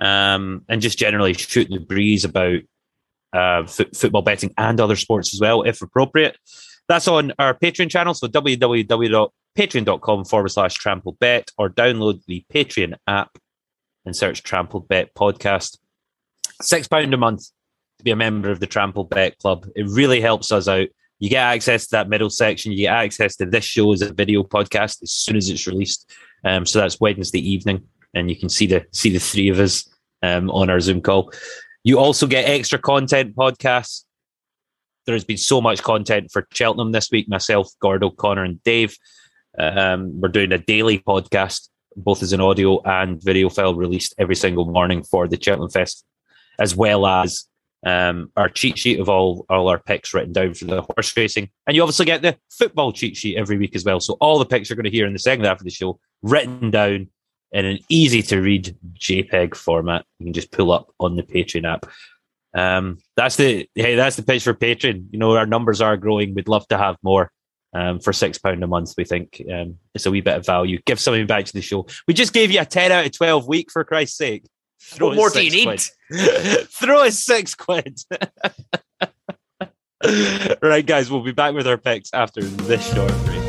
um, 0.00 0.64
and 0.68 0.82
just 0.82 0.98
generally 0.98 1.34
shoot 1.34 1.68
the 1.68 1.78
breeze 1.78 2.24
about 2.24 2.60
uh, 3.34 3.62
f- 3.62 3.94
football 3.94 4.22
betting 4.22 4.52
and 4.58 4.80
other 4.80 4.96
sports 4.96 5.32
as 5.34 5.40
well, 5.40 5.62
if 5.62 5.80
appropriate. 5.82 6.36
That's 6.88 7.08
on 7.08 7.32
our 7.38 7.54
Patreon 7.54 7.90
channel, 7.90 8.12
so 8.14 8.26
www.patreon.com 8.26 10.24
forward 10.24 10.48
slash 10.48 10.74
trampled 10.74 11.18
bet, 11.18 11.50
or 11.56 11.70
download 11.70 12.24
the 12.26 12.44
Patreon 12.52 12.94
app 13.06 13.38
and 14.04 14.16
search 14.16 14.42
Trampled 14.42 14.88
Bet 14.88 15.14
Podcast. 15.14 15.78
Six 16.60 16.88
pound 16.88 17.14
a 17.14 17.16
month 17.16 17.46
to 17.98 18.04
be 18.04 18.10
a 18.10 18.16
member 18.16 18.50
of 18.50 18.60
the 18.60 18.66
Trampled 18.66 19.10
Bet 19.10 19.38
Club. 19.38 19.66
It 19.74 19.86
really 19.88 20.20
helps 20.20 20.52
us 20.52 20.68
out. 20.68 20.88
You 21.18 21.30
get 21.30 21.42
access 21.42 21.84
to 21.86 21.90
that 21.92 22.08
middle 22.08 22.30
section. 22.30 22.72
You 22.72 22.78
get 22.78 22.94
access 22.94 23.36
to 23.36 23.46
this 23.46 23.64
show 23.64 23.92
as 23.92 24.02
a 24.02 24.12
video 24.12 24.42
podcast 24.42 25.02
as 25.02 25.12
soon 25.12 25.36
as 25.36 25.48
it's 25.48 25.66
released. 25.66 26.10
Um, 26.44 26.66
so 26.66 26.80
that's 26.80 27.00
Wednesday 27.00 27.38
evening, 27.38 27.82
and 28.14 28.28
you 28.28 28.36
can 28.36 28.48
see 28.48 28.66
the 28.66 28.84
see 28.90 29.10
the 29.10 29.20
three 29.20 29.48
of 29.48 29.60
us 29.60 29.88
um, 30.22 30.50
on 30.50 30.68
our 30.68 30.80
Zoom 30.80 31.00
call. 31.00 31.32
You 31.84 31.98
also 31.98 32.26
get 32.26 32.48
extra 32.48 32.78
content 32.78 33.36
podcasts 33.36 34.04
there 35.06 35.14
has 35.14 35.24
been 35.24 35.36
so 35.36 35.60
much 35.60 35.82
content 35.82 36.30
for 36.30 36.46
Cheltenham 36.52 36.92
this 36.92 37.10
week. 37.10 37.28
Myself, 37.28 37.68
Gordo, 37.80 38.10
Connor, 38.10 38.44
and 38.44 38.62
Dave. 38.62 38.96
Um, 39.58 40.20
we're 40.20 40.28
doing 40.28 40.52
a 40.52 40.58
daily 40.58 40.98
podcast, 40.98 41.68
both 41.96 42.22
as 42.22 42.32
an 42.32 42.40
audio 42.40 42.80
and 42.82 43.22
video 43.22 43.48
file 43.48 43.74
released 43.74 44.14
every 44.18 44.36
single 44.36 44.64
morning 44.64 45.02
for 45.02 45.28
the 45.28 45.40
Cheltenham 45.40 45.70
Fest, 45.70 46.04
as 46.58 46.74
well 46.74 47.06
as 47.06 47.46
um, 47.84 48.30
our 48.36 48.48
cheat 48.48 48.78
sheet 48.78 49.00
of 49.00 49.08
all, 49.08 49.44
all 49.48 49.68
our 49.68 49.78
picks 49.78 50.14
written 50.14 50.32
down 50.32 50.54
for 50.54 50.66
the 50.66 50.82
horse 50.82 51.16
racing. 51.16 51.50
And 51.66 51.74
you 51.74 51.82
obviously 51.82 52.06
get 52.06 52.22
the 52.22 52.36
football 52.50 52.92
cheat 52.92 53.16
sheet 53.16 53.36
every 53.36 53.58
week 53.58 53.74
as 53.74 53.84
well. 53.84 54.00
So 54.00 54.16
all 54.20 54.38
the 54.38 54.44
picks 54.44 54.70
you're 54.70 54.76
going 54.76 54.84
to 54.84 54.90
hear 54.90 55.06
in 55.06 55.12
the 55.12 55.18
second 55.18 55.44
half 55.44 55.58
of 55.58 55.64
the 55.64 55.70
show 55.70 55.98
written 56.22 56.70
down 56.70 57.08
in 57.52 57.64
an 57.66 57.78
easy 57.88 58.22
to 58.22 58.40
read 58.40 58.76
JPEG 58.94 59.54
format. 59.54 60.04
You 60.18 60.26
can 60.26 60.32
just 60.32 60.52
pull 60.52 60.72
up 60.72 60.92
on 61.00 61.16
the 61.16 61.22
Patreon 61.22 61.70
app. 61.70 61.86
Um, 62.54 62.98
that's 63.16 63.36
the 63.36 63.68
hey, 63.74 63.94
that's 63.94 64.16
the 64.16 64.22
pitch 64.22 64.44
for 64.44 64.54
Patreon. 64.54 65.06
You 65.10 65.18
know, 65.18 65.36
our 65.36 65.46
numbers 65.46 65.80
are 65.80 65.96
growing. 65.96 66.34
We'd 66.34 66.48
love 66.48 66.66
to 66.68 66.78
have 66.78 66.96
more. 67.02 67.30
Um, 67.74 68.00
for 68.00 68.12
six 68.12 68.36
pound 68.36 68.62
a 68.62 68.66
month, 68.66 68.92
we 68.98 69.04
think 69.04 69.42
um, 69.50 69.78
it's 69.94 70.04
a 70.04 70.10
wee 70.10 70.20
bit 70.20 70.36
of 70.36 70.44
value. 70.44 70.78
Give 70.84 71.00
something 71.00 71.26
back 71.26 71.46
to 71.46 71.52
the 71.54 71.62
show. 71.62 71.86
We 72.06 72.12
just 72.12 72.34
gave 72.34 72.50
you 72.50 72.60
a 72.60 72.66
ten 72.66 72.92
out 72.92 73.06
of 73.06 73.12
twelve 73.12 73.48
week 73.48 73.70
for 73.70 73.82
Christ's 73.82 74.18
sake. 74.18 74.44
Throw 74.82 75.08
what 75.08 75.16
more 75.16 75.30
do 75.30 75.42
you 75.42 75.50
need? 75.50 75.80
Throw 76.68 77.04
us 77.04 77.18
six 77.18 77.54
quid. 77.54 77.98
right, 80.62 80.84
guys, 80.84 81.10
we'll 81.10 81.22
be 81.22 81.32
back 81.32 81.54
with 81.54 81.66
our 81.66 81.78
picks 81.78 82.12
after 82.12 82.42
this 82.42 82.92
short 82.92 83.12
break. 83.24 83.41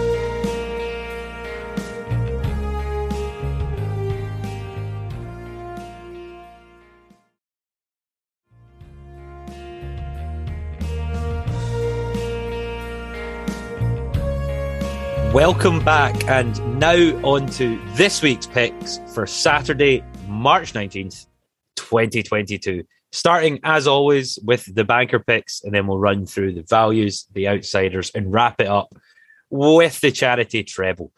Welcome 15.34 15.84
back, 15.84 16.30
and 16.30 16.80
now 16.80 16.96
on 17.24 17.48
to 17.54 17.82
this 17.96 18.22
week's 18.22 18.46
picks 18.46 19.00
for 19.16 19.26
Saturday, 19.26 20.04
March 20.28 20.74
19th, 20.74 21.26
2022. 21.76 22.84
Starting 23.12 23.60
as 23.64 23.88
always 23.88 24.38
with 24.44 24.64
the 24.76 24.84
banker 24.84 25.18
picks, 25.18 25.64
and 25.64 25.74
then 25.74 25.88
we'll 25.88 25.98
run 25.98 26.28
through 26.28 26.54
the 26.54 26.62
values, 26.62 27.26
the 27.34 27.48
outsiders, 27.48 28.12
and 28.14 28.32
wrap 28.32 28.62
it 28.62 28.68
up 28.68 28.94
with 29.50 30.00
the 30.02 30.12
charity 30.12 30.64
treble. 30.64 31.12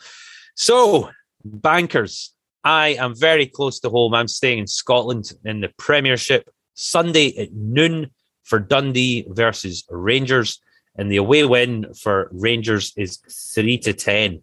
So, 0.56 1.10
bankers, 1.44 2.34
I 2.64 2.96
am 2.98 3.18
very 3.18 3.48
close 3.48 3.82
to 3.82 3.90
home. 3.90 4.14
I'm 4.14 4.30
staying 4.30 4.60
in 4.60 4.68
Scotland 4.68 5.34
in 5.44 5.60
the 5.60 5.74
Premiership 5.78 6.50
Sunday 6.74 7.36
at 7.38 7.52
noon 7.52 8.12
for 8.44 8.60
Dundee 8.60 9.26
versus 9.28 9.84
Rangers 9.90 10.62
and 10.98 11.12
the 11.12 11.18
away 11.18 11.46
win 11.46 11.94
for 11.94 12.30
Rangers 12.32 12.94
is 12.96 13.18
three 13.30 13.78
to 13.80 13.94
ten. 13.94 14.42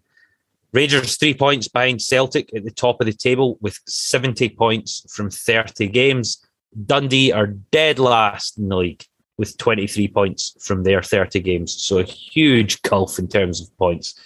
Rangers 0.71 1.17
three 1.17 1.33
points 1.33 1.67
behind 1.67 2.01
Celtic 2.01 2.49
at 2.55 2.63
the 2.63 2.71
top 2.71 2.99
of 2.99 3.05
the 3.05 3.13
table 3.13 3.57
with 3.61 3.79
70 3.87 4.49
points 4.49 5.05
from 5.13 5.29
30 5.29 5.87
games. 5.89 6.43
Dundee 6.85 7.31
are 7.31 7.47
dead 7.47 7.99
last 7.99 8.57
in 8.57 8.69
the 8.69 8.77
league 8.77 9.05
with 9.37 9.57
23 9.57 10.07
points 10.07 10.55
from 10.59 10.83
their 10.83 11.03
30 11.03 11.39
games. 11.41 11.73
So 11.73 11.99
a 11.99 12.03
huge 12.03 12.81
gulf 12.81 13.19
in 13.19 13.27
terms 13.27 13.61
of 13.61 13.75
points. 13.77 14.19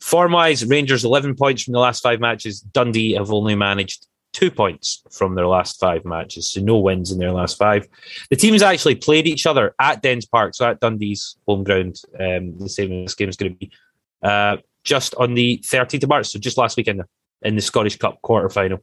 Form 0.00 0.32
wise, 0.32 0.64
Rangers 0.64 1.04
11 1.04 1.34
points 1.34 1.64
from 1.64 1.72
the 1.72 1.78
last 1.78 2.02
five 2.02 2.20
matches. 2.20 2.60
Dundee 2.60 3.12
have 3.12 3.30
only 3.30 3.54
managed 3.54 4.06
two 4.32 4.50
points 4.50 5.02
from 5.10 5.34
their 5.34 5.46
last 5.46 5.80
five 5.80 6.04
matches, 6.04 6.52
so 6.52 6.60
no 6.60 6.78
wins 6.78 7.10
in 7.10 7.18
their 7.18 7.32
last 7.32 7.58
five. 7.58 7.86
The 8.30 8.36
teams 8.36 8.62
actually 8.62 8.94
played 8.96 9.26
each 9.26 9.46
other 9.46 9.74
at 9.80 10.02
Dens 10.02 10.26
Park, 10.26 10.54
so 10.54 10.68
at 10.68 10.80
Dundee's 10.80 11.36
home 11.46 11.64
ground. 11.64 12.00
Um, 12.18 12.58
the 12.58 12.68
same 12.68 12.92
as 12.92 13.06
this 13.06 13.14
game 13.14 13.28
is 13.28 13.36
going 13.36 13.52
to 13.52 13.58
be 13.58 13.70
uh, 14.22 14.58
just 14.84 15.14
on 15.16 15.34
the 15.34 15.58
13th 15.64 16.02
of 16.02 16.08
March, 16.08 16.26
so 16.26 16.38
just 16.38 16.58
last 16.58 16.76
weekend 16.76 17.02
in 17.42 17.56
the 17.56 17.62
Scottish 17.62 17.96
Cup 17.96 18.20
quarter 18.22 18.48
final, 18.48 18.78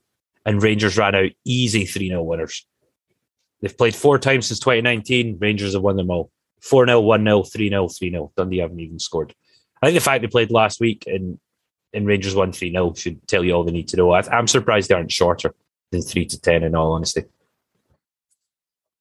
and 0.45 0.61
Rangers 0.61 0.97
ran 0.97 1.15
out 1.15 1.31
easy 1.45 1.85
3 1.85 2.09
0 2.09 2.23
winners. 2.23 2.65
They've 3.61 3.77
played 3.77 3.95
four 3.95 4.19
times 4.19 4.47
since 4.47 4.59
2019. 4.59 5.37
Rangers 5.39 5.73
have 5.73 5.81
won 5.81 5.95
them 5.95 6.11
all 6.11 6.31
4 6.61 6.85
0, 6.85 7.01
1 7.01 7.23
0, 7.23 7.43
3 7.43 7.69
0, 7.69 7.87
3 7.87 8.11
0. 8.11 8.31
Dundee 8.35 8.59
haven't 8.59 8.79
even 8.79 8.99
scored. 8.99 9.33
I 9.81 9.87
think 9.87 9.95
the 9.95 10.03
fact 10.03 10.21
they 10.21 10.27
played 10.27 10.51
last 10.51 10.79
week 10.79 11.03
and 11.07 11.39
and 11.97 12.07
Rangers 12.07 12.35
won 12.35 12.53
3 12.53 12.71
0 12.71 12.93
should 12.93 13.27
tell 13.27 13.43
you 13.43 13.53
all 13.53 13.63
they 13.63 13.71
need 13.71 13.87
to 13.89 13.97
know. 13.97 14.11
I, 14.11 14.23
am 14.31 14.47
surprised 14.47 14.89
they 14.89 14.95
aren't 14.95 15.11
shorter 15.11 15.53
than 15.91 16.01
3 16.01 16.25
to 16.25 16.39
10, 16.39 16.63
in 16.63 16.75
all 16.75 16.93
honesty. 16.93 17.25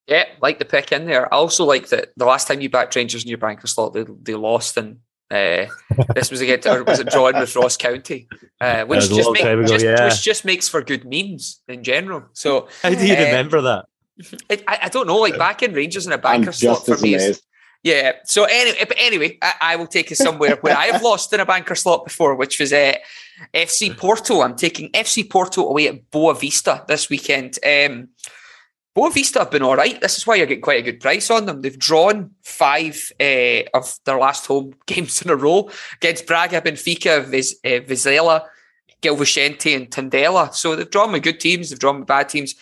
Yeah, 0.07 0.25
like 0.41 0.57
the 0.57 0.65
pick 0.65 0.91
in 0.91 1.05
there. 1.05 1.31
I 1.31 1.37
also 1.37 1.63
like 1.63 1.89
that 1.89 2.11
the 2.17 2.25
last 2.25 2.47
time 2.47 2.61
you 2.61 2.69
backed 2.69 2.95
Rangers 2.95 3.23
in 3.23 3.29
your 3.29 3.37
banker 3.37 3.67
slot, 3.67 3.93
they, 3.93 4.05
they 4.23 4.35
lost, 4.35 4.77
and 4.77 4.99
uh, 5.29 5.67
this 6.15 6.31
was 6.31 6.41
against, 6.41 6.67
or 6.67 6.83
was 6.83 6.99
it 6.99 7.09
drawn 7.09 7.37
with 7.37 7.55
Ross 7.55 7.77
County, 7.77 8.27
uh, 8.59 8.85
which, 8.85 9.09
just, 9.09 9.31
make, 9.31 9.43
ago, 9.43 9.63
just, 9.63 9.85
yeah. 9.85 10.05
which 10.05 10.21
just 10.21 10.45
makes 10.45 10.67
for 10.67 10.81
good 10.81 11.05
memes 11.05 11.61
in 11.67 11.83
general. 11.83 12.23
So, 12.33 12.67
how 12.81 12.89
do 12.89 13.05
you 13.05 13.13
uh, 13.13 13.17
remember 13.17 13.61
that? 13.61 13.85
It, 14.49 14.63
I, 14.67 14.79
I, 14.83 14.89
don't 14.89 15.05
know. 15.05 15.17
Like 15.17 15.37
back 15.37 15.61
in 15.61 15.73
Rangers 15.73 16.07
in 16.07 16.13
a 16.13 16.17
banker 16.17 16.51
slot 16.51 16.85
for 16.85 16.97
me, 16.97 17.13
is, 17.13 17.41
yeah. 17.87 18.11
So 18.25 18.43
anyway, 18.43 18.85
anyway, 18.97 19.37
I, 19.41 19.53
I, 19.61 19.75
will 19.77 19.87
take 19.87 20.09
you 20.09 20.15
somewhere 20.17 20.57
where 20.61 20.75
I 20.75 20.87
have 20.87 21.01
lost 21.01 21.31
in 21.31 21.39
a 21.39 21.45
banker 21.45 21.75
slot 21.75 22.03
before, 22.03 22.35
which 22.35 22.59
was 22.59 22.73
uh, 22.73 22.95
FC 23.53 23.97
Porto. 23.97 24.41
I'm 24.41 24.55
taking 24.57 24.91
FC 24.91 25.29
Porto 25.29 25.65
away 25.65 25.87
at 25.87 26.11
Boavista 26.11 26.85
this 26.87 27.09
weekend. 27.09 27.57
Um, 27.65 28.09
Boavista 28.93 29.39
have 29.39 29.51
been 29.51 29.61
all 29.61 29.77
right. 29.77 30.01
This 30.01 30.17
is 30.17 30.27
why 30.27 30.35
you're 30.35 30.47
getting 30.47 30.61
quite 30.61 30.79
a 30.79 30.91
good 30.91 30.99
price 30.99 31.31
on 31.31 31.45
them. 31.45 31.61
They've 31.61 31.79
drawn 31.79 32.31
five 32.41 33.11
uh, 33.21 33.61
of 33.73 33.97
their 34.03 34.17
last 34.17 34.47
home 34.47 34.73
games 34.85 35.21
in 35.21 35.29
a 35.29 35.35
row 35.35 35.69
against 35.95 36.27
Braga, 36.27 36.61
Benfica, 36.61 37.23
Viz, 37.25 37.57
uh, 37.63 37.79
Vizela, 37.87 38.47
Gil 38.99 39.15
Vicente, 39.15 39.73
and 39.73 39.89
Tondela. 39.89 40.53
So 40.53 40.75
they've 40.75 40.89
drawn 40.89 41.13
with 41.13 41.23
good 41.23 41.39
teams. 41.39 41.69
They've 41.69 41.79
drawn 41.79 41.99
with 41.99 42.07
bad 42.07 42.27
teams. 42.27 42.55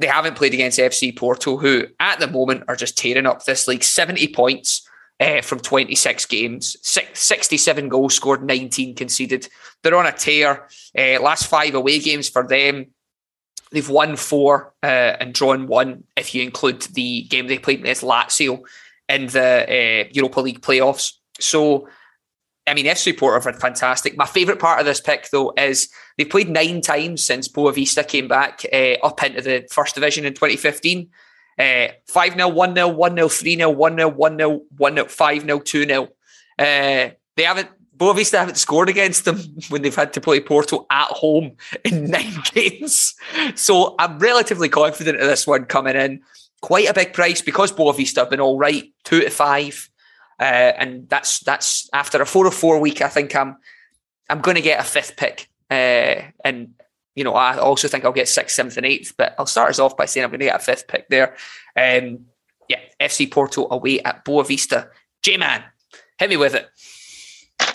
They 0.00 0.06
haven't 0.06 0.36
played 0.36 0.54
against 0.54 0.78
FC 0.78 1.14
Porto, 1.14 1.58
who 1.58 1.86
at 2.00 2.18
the 2.18 2.26
moment 2.26 2.64
are 2.68 2.76
just 2.76 2.96
tearing 2.96 3.26
up 3.26 3.44
this 3.44 3.68
league. 3.68 3.84
70 3.84 4.32
points 4.32 4.88
uh, 5.20 5.42
from 5.42 5.60
26 5.60 6.24
games, 6.24 6.78
67 6.80 7.88
goals 7.90 8.14
scored, 8.14 8.42
19 8.42 8.94
conceded. 8.94 9.46
They're 9.82 9.94
on 9.94 10.06
a 10.06 10.12
tear. 10.12 10.68
Uh, 10.98 11.20
last 11.20 11.48
five 11.48 11.74
away 11.74 11.98
games 11.98 12.30
for 12.30 12.46
them. 12.48 12.86
They've 13.72 13.88
won 13.88 14.16
four 14.16 14.72
uh, 14.82 14.86
and 15.20 15.34
drawn 15.34 15.66
one, 15.66 16.04
if 16.16 16.34
you 16.34 16.42
include 16.42 16.80
the 16.82 17.24
game 17.24 17.46
they 17.46 17.58
played 17.58 17.80
against 17.80 18.02
Lazio 18.02 18.62
in 19.06 19.26
the 19.26 20.06
uh, 20.06 20.08
Europa 20.12 20.40
League 20.40 20.62
playoffs. 20.62 21.12
So 21.38 21.88
I 22.70 22.74
mean, 22.74 22.86
FC 22.86 23.18
Porto 23.18 23.48
are 23.48 23.52
fantastic. 23.52 24.16
My 24.16 24.26
favourite 24.26 24.60
part 24.60 24.78
of 24.78 24.86
this 24.86 25.00
pick, 25.00 25.28
though, 25.30 25.52
is 25.56 25.88
they've 26.16 26.30
played 26.30 26.48
nine 26.48 26.80
times 26.80 27.24
since 27.24 27.48
Boavista 27.48 28.06
came 28.06 28.28
back 28.28 28.64
uh, 28.72 28.94
up 29.02 29.22
into 29.24 29.42
the 29.42 29.66
first 29.72 29.96
division 29.96 30.24
in 30.24 30.34
2015. 30.34 31.10
Uh, 31.58 31.88
5 32.06 32.34
0, 32.34 32.48
1 32.48 32.74
0, 32.74 32.88
1 32.88 33.16
0, 33.16 33.28
3 33.28 33.56
0, 33.56 33.70
1 33.70 33.96
0, 33.96 34.08
1 34.08 34.38
0, 34.38 34.60
1 34.78 34.94
0, 34.94 35.06
5 35.06 35.42
0, 35.42 35.58
2 35.58 35.84
0. 35.84 36.02
Uh, 36.04 36.06
they 37.36 37.42
haven't, 37.42 37.68
Boavista 37.96 38.38
haven't 38.38 38.54
scored 38.54 38.88
against 38.88 39.24
them 39.24 39.38
when 39.68 39.82
they've 39.82 39.94
had 39.94 40.12
to 40.12 40.20
play 40.20 40.38
Porto 40.38 40.86
at 40.90 41.08
home 41.08 41.56
in 41.84 42.08
nine 42.08 42.36
games. 42.54 43.14
So 43.56 43.96
I'm 43.98 44.20
relatively 44.20 44.68
confident 44.68 45.20
of 45.20 45.26
this 45.26 45.46
one 45.46 45.64
coming 45.64 45.96
in. 45.96 46.22
Quite 46.62 46.88
a 46.88 46.94
big 46.94 47.14
price 47.14 47.42
because 47.42 47.72
Boavista 47.72 48.18
have 48.18 48.30
been 48.30 48.40
all 48.40 48.58
right, 48.58 48.84
2 49.04 49.22
to 49.22 49.30
5. 49.30 49.89
Uh, 50.40 50.72
and 50.78 51.08
that's 51.08 51.40
that's 51.40 51.88
after 51.92 52.22
a 52.22 52.26
four 52.26 52.46
or 52.46 52.50
four 52.50 52.80
week. 52.80 53.02
I 53.02 53.08
think 53.08 53.36
I'm 53.36 53.58
I'm 54.28 54.40
going 54.40 54.54
to 54.54 54.62
get 54.62 54.80
a 54.80 54.84
fifth 54.84 55.16
pick, 55.16 55.50
uh, 55.70 56.22
and 56.44 56.74
you 57.14 57.24
know 57.24 57.34
I 57.34 57.58
also 57.58 57.88
think 57.88 58.04
I'll 58.04 58.12
get 58.12 58.28
sixth, 58.28 58.56
seventh, 58.56 58.78
and 58.78 58.86
eighth. 58.86 59.14
But 59.18 59.34
I'll 59.38 59.46
start 59.46 59.68
us 59.68 59.78
off 59.78 59.96
by 59.96 60.06
saying 60.06 60.24
I'm 60.24 60.30
going 60.30 60.40
to 60.40 60.46
get 60.46 60.60
a 60.60 60.64
fifth 60.64 60.88
pick 60.88 61.08
there. 61.10 61.36
Um, 61.76 62.26
yeah, 62.68 62.80
FC 62.98 63.30
Porto 63.30 63.68
away 63.70 64.00
at 64.00 64.24
Boavista. 64.24 64.88
J 65.22 65.36
man, 65.36 65.62
hit 66.18 66.30
me 66.30 66.38
with 66.38 66.54
it. 66.54 66.68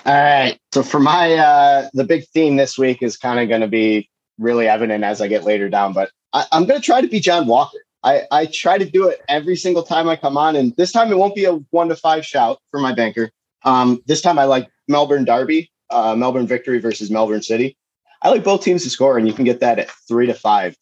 All 0.06 0.14
right. 0.14 0.60
So 0.74 0.82
for 0.82 1.00
my 1.00 1.34
uh, 1.34 1.90
the 1.94 2.04
big 2.04 2.28
theme 2.30 2.56
this 2.56 2.78
week 2.78 3.04
is 3.04 3.16
kind 3.16 3.40
of 3.40 3.48
going 3.48 3.62
to 3.62 3.68
be 3.68 4.10
really 4.40 4.68
evident 4.68 5.04
as 5.04 5.22
I 5.22 5.28
get 5.28 5.44
later 5.44 5.70
down, 5.70 5.94
but 5.94 6.10
I, 6.34 6.46
I'm 6.52 6.66
going 6.66 6.80
to 6.80 6.86
try 6.86 7.02
to 7.02 7.08
be 7.08 7.20
John 7.20 7.48
Walker. 7.48 7.78
I, 8.06 8.22
I 8.32 8.46
try 8.46 8.78
to 8.78 8.86
do 8.86 9.10
it 9.10 9.22
every 9.28 9.56
single 9.56 9.82
time 9.82 10.08
I 10.08 10.16
come 10.16 10.38
on, 10.38 10.56
and 10.56 10.76
this 10.78 10.92
time 10.92 11.12
it 11.12 11.18
won't 11.18 11.34
be 11.34 11.46
a 11.46 11.54
one 11.72 11.90
to 11.90 11.96
five 11.96 12.24
shout 12.24 12.60
for 12.70 12.80
my 12.80 12.94
banker. 12.94 13.32
Um, 13.64 14.02
this 14.06 14.22
time 14.22 14.38
I 14.38 14.44
like 14.44 14.70
Melbourne 14.88 15.26
Derby, 15.26 15.72
uh, 15.90 16.16
Melbourne 16.16 16.46
victory 16.46 16.80
versus 16.80 17.10
Melbourne 17.10 17.42
City. 17.42 17.76
I 18.22 18.30
like 18.30 18.44
both 18.44 18.64
teams 18.64 18.84
to 18.84 18.92
score, 18.92 19.18
and 19.18 19.28
you 19.28 19.34
can 19.34 19.44
get 19.44 19.60
that 19.60 19.80
at 19.80 19.90
three 20.08 20.28
to 20.28 20.36
five. 20.36 20.78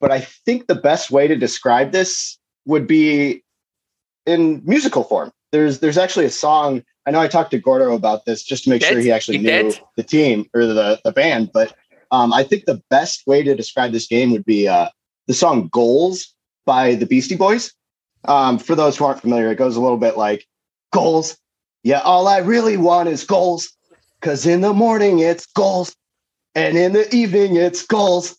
But 0.00 0.10
I 0.10 0.20
think 0.20 0.66
the 0.66 0.74
best 0.74 1.12
way 1.12 1.28
to 1.28 1.36
describe 1.36 1.92
this 1.92 2.38
would 2.66 2.88
be 2.88 3.44
in 4.26 4.60
musical 4.64 5.04
form. 5.04 5.30
There's 5.52 5.78
there's 5.78 5.98
actually 5.98 6.26
a 6.26 6.30
song. 6.30 6.82
I 7.06 7.12
know 7.12 7.20
I 7.20 7.28
talked 7.28 7.52
to 7.52 7.58
Gordo 7.58 7.94
about 7.94 8.24
this 8.24 8.42
just 8.42 8.64
to 8.64 8.70
make 8.70 8.82
sure 8.82 8.98
he 8.98 9.12
actually 9.12 9.38
knew 9.38 9.70
did. 9.70 9.80
the 9.96 10.02
team 10.02 10.46
or 10.54 10.66
the 10.66 11.00
the 11.04 11.12
band. 11.12 11.50
But 11.54 11.72
um, 12.10 12.32
I 12.32 12.42
think 12.42 12.64
the 12.64 12.82
best 12.90 13.28
way 13.28 13.44
to 13.44 13.54
describe 13.54 13.92
this 13.92 14.08
game 14.08 14.32
would 14.32 14.44
be 14.44 14.66
uh, 14.66 14.88
the 15.28 15.34
song 15.34 15.68
"Goals" 15.68 16.33
by 16.64 16.94
the 16.94 17.06
Beastie 17.06 17.36
Boys. 17.36 17.72
Um, 18.24 18.58
for 18.58 18.74
those 18.74 18.96
who 18.96 19.04
aren't 19.04 19.20
familiar, 19.20 19.50
it 19.50 19.56
goes 19.56 19.76
a 19.76 19.80
little 19.80 19.98
bit 19.98 20.16
like 20.16 20.46
goals. 20.92 21.36
Yeah, 21.82 22.00
all 22.00 22.26
I 22.28 22.38
really 22.38 22.76
want 22.76 23.08
is 23.08 23.24
goals. 23.24 23.70
Cause 24.22 24.46
in 24.46 24.62
the 24.62 24.72
morning 24.72 25.18
it's 25.18 25.44
goals. 25.46 25.94
And 26.54 26.78
in 26.78 26.94
the 26.94 27.14
evening 27.14 27.56
it's 27.56 27.84
goals. 27.84 28.38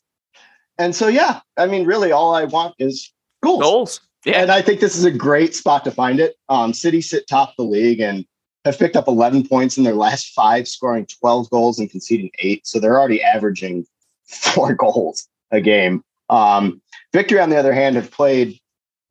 And 0.80 0.96
so 0.96 1.08
yeah, 1.08 1.42
I 1.58 1.68
mean, 1.68 1.86
really 1.86 2.12
all 2.12 2.34
I 2.34 2.46
want 2.46 2.74
is 2.80 3.14
goals. 3.44 3.62
Goals. 3.62 4.02
Yeah. 4.26 4.42
And 4.42 4.52
I 4.52 4.64
think 4.64 4.80
this 4.80 4.96
is 4.96 5.06
a 5.06 5.12
great 5.12 5.54
spot 5.54 5.84
to 5.84 5.92
find 5.92 6.20
it. 6.20 6.36
Um, 6.50 6.74
City 6.74 7.02
sit 7.02 7.28
top 7.28 7.54
the 7.58 7.64
league 7.64 8.00
and 8.00 8.26
have 8.66 8.80
picked 8.80 8.96
up 8.96 9.08
11 9.08 9.48
points 9.48 9.78
in 9.78 9.84
their 9.84 9.94
last 9.94 10.34
five, 10.34 10.68
scoring 10.68 11.06
12 11.06 11.50
goals 11.52 11.78
and 11.78 11.90
conceding 11.90 12.32
eight. 12.40 12.66
So 12.66 12.80
they're 12.80 13.00
already 13.00 13.22
averaging 13.22 13.86
four 14.26 14.74
goals 14.80 15.28
a 15.52 15.62
game. 15.62 16.04
Um, 16.32 16.82
Victory, 17.16 17.40
on 17.40 17.50
the 17.50 17.56
other 17.56 17.72
hand, 17.72 17.96
have 17.96 18.12
played 18.12 18.60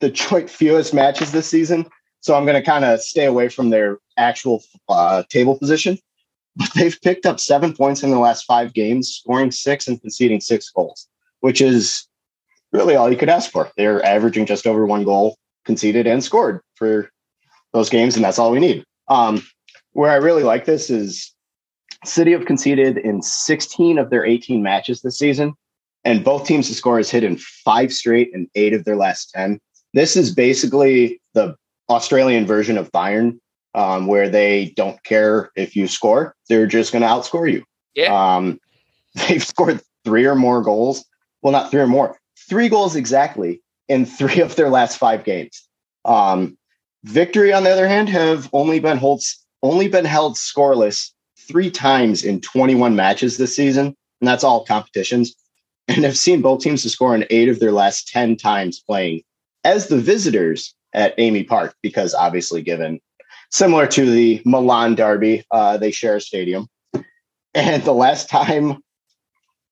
the 0.00 0.10
joint 0.10 0.50
fewest 0.50 0.92
matches 0.92 1.32
this 1.32 1.48
season. 1.48 1.86
So 2.20 2.34
I'm 2.34 2.44
going 2.44 2.62
to 2.62 2.62
kind 2.62 2.84
of 2.84 3.00
stay 3.00 3.24
away 3.24 3.48
from 3.48 3.70
their 3.70 3.96
actual 4.18 4.62
uh, 4.90 5.22
table 5.30 5.58
position. 5.58 5.98
But 6.56 6.68
they've 6.74 6.96
picked 7.00 7.24
up 7.24 7.40
seven 7.40 7.74
points 7.74 8.02
in 8.02 8.10
the 8.10 8.18
last 8.18 8.44
five 8.44 8.74
games, 8.74 9.08
scoring 9.08 9.50
six 9.50 9.88
and 9.88 10.00
conceding 10.00 10.40
six 10.40 10.70
goals, 10.70 11.08
which 11.40 11.60
is 11.60 12.06
really 12.72 12.94
all 12.94 13.10
you 13.10 13.16
could 13.16 13.30
ask 13.30 13.50
for. 13.50 13.72
They're 13.76 14.04
averaging 14.04 14.46
just 14.46 14.66
over 14.66 14.86
one 14.86 15.02
goal 15.02 15.36
conceded 15.64 16.06
and 16.06 16.22
scored 16.22 16.60
for 16.76 17.10
those 17.72 17.88
games, 17.88 18.14
and 18.14 18.24
that's 18.24 18.38
all 18.38 18.52
we 18.52 18.60
need. 18.60 18.84
Um, 19.08 19.42
where 19.94 20.10
I 20.10 20.16
really 20.16 20.44
like 20.44 20.66
this 20.66 20.90
is 20.90 21.32
City 22.04 22.32
have 22.32 22.44
conceded 22.44 22.98
in 22.98 23.22
16 23.22 23.98
of 23.98 24.10
their 24.10 24.24
18 24.24 24.62
matches 24.62 25.00
this 25.00 25.18
season, 25.18 25.54
and 26.04 26.24
both 26.24 26.46
teams 26.46 26.68
to 26.68 26.74
score 26.74 26.98
has 26.98 27.10
hit 27.10 27.24
in 27.24 27.36
five 27.36 27.92
straight 27.92 28.34
and 28.34 28.48
eight 28.54 28.74
of 28.74 28.84
their 28.84 28.96
last 28.96 29.30
10. 29.30 29.60
This 29.94 30.16
is 30.16 30.34
basically 30.34 31.20
the 31.34 31.56
Australian 31.88 32.46
version 32.46 32.76
of 32.76 32.90
Bayern, 32.92 33.38
um, 33.74 34.06
where 34.06 34.28
they 34.28 34.72
don't 34.76 35.02
care 35.04 35.50
if 35.56 35.74
you 35.74 35.88
score, 35.88 36.34
they're 36.48 36.66
just 36.66 36.92
going 36.92 37.02
to 37.02 37.08
outscore 37.08 37.50
you. 37.50 37.64
Yeah. 37.94 38.36
Um, 38.36 38.60
they've 39.28 39.44
scored 39.44 39.80
three 40.04 40.26
or 40.26 40.34
more 40.34 40.62
goals. 40.62 41.04
Well, 41.42 41.52
not 41.52 41.70
three 41.70 41.80
or 41.80 41.86
more, 41.86 42.18
three 42.48 42.68
goals 42.68 42.96
exactly 42.96 43.62
in 43.88 44.06
three 44.06 44.40
of 44.40 44.56
their 44.56 44.70
last 44.70 44.98
five 44.98 45.24
games. 45.24 45.68
Um, 46.04 46.56
victory, 47.04 47.52
on 47.52 47.64
the 47.64 47.70
other 47.70 47.88
hand, 47.88 48.08
have 48.08 48.48
only 48.52 48.80
been 48.80 48.98
holds 48.98 49.44
only 49.62 49.88
been 49.88 50.04
held 50.04 50.36
scoreless 50.36 51.10
three 51.38 51.70
times 51.70 52.22
in 52.22 52.40
21 52.40 52.94
matches 52.94 53.38
this 53.38 53.56
season, 53.56 53.86
and 54.20 54.28
that's 54.28 54.44
all 54.44 54.64
competitions. 54.64 55.34
And 55.86 56.04
have 56.04 56.16
seen 56.16 56.40
both 56.40 56.62
teams 56.62 56.82
to 56.82 56.88
score 56.88 57.14
in 57.14 57.26
eight 57.28 57.48
of 57.48 57.60
their 57.60 57.72
last 57.72 58.08
10 58.08 58.36
times 58.36 58.80
playing 58.80 59.22
as 59.64 59.88
the 59.88 59.98
visitors 59.98 60.74
at 60.92 61.16
AAMI 61.18 61.46
Park, 61.46 61.74
because 61.82 62.14
obviously, 62.14 62.62
given 62.62 63.00
similar 63.50 63.86
to 63.88 64.10
the 64.10 64.40
Milan 64.44 64.94
Derby, 64.94 65.44
uh, 65.50 65.76
they 65.76 65.90
share 65.90 66.16
a 66.16 66.20
stadium. 66.20 66.68
And 67.54 67.82
the 67.84 67.92
last 67.92 68.28
time, 68.28 68.78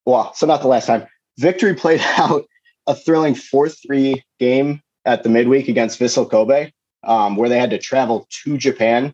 well, 0.05 0.33
so 0.35 0.47
not 0.47 0.63
the 0.63 0.69
last 0.69 0.87
time, 0.87 1.07
Victory 1.39 1.75
played 1.75 2.01
out 2.19 2.45
a 2.87 2.95
thrilling 2.95 3.35
4 3.35 3.69
3 3.69 4.23
game 4.39 4.81
at 5.05 5.23
the 5.23 5.29
midweek 5.29 5.69
against 5.69 5.99
Vissel 5.99 6.31
Kobe, 6.31 6.71
um, 7.05 7.37
where 7.37 7.49
they 7.49 7.59
had 7.59 7.71
to 7.71 7.79
travel 7.79 8.27
to 8.45 8.57
Japan. 8.57 9.13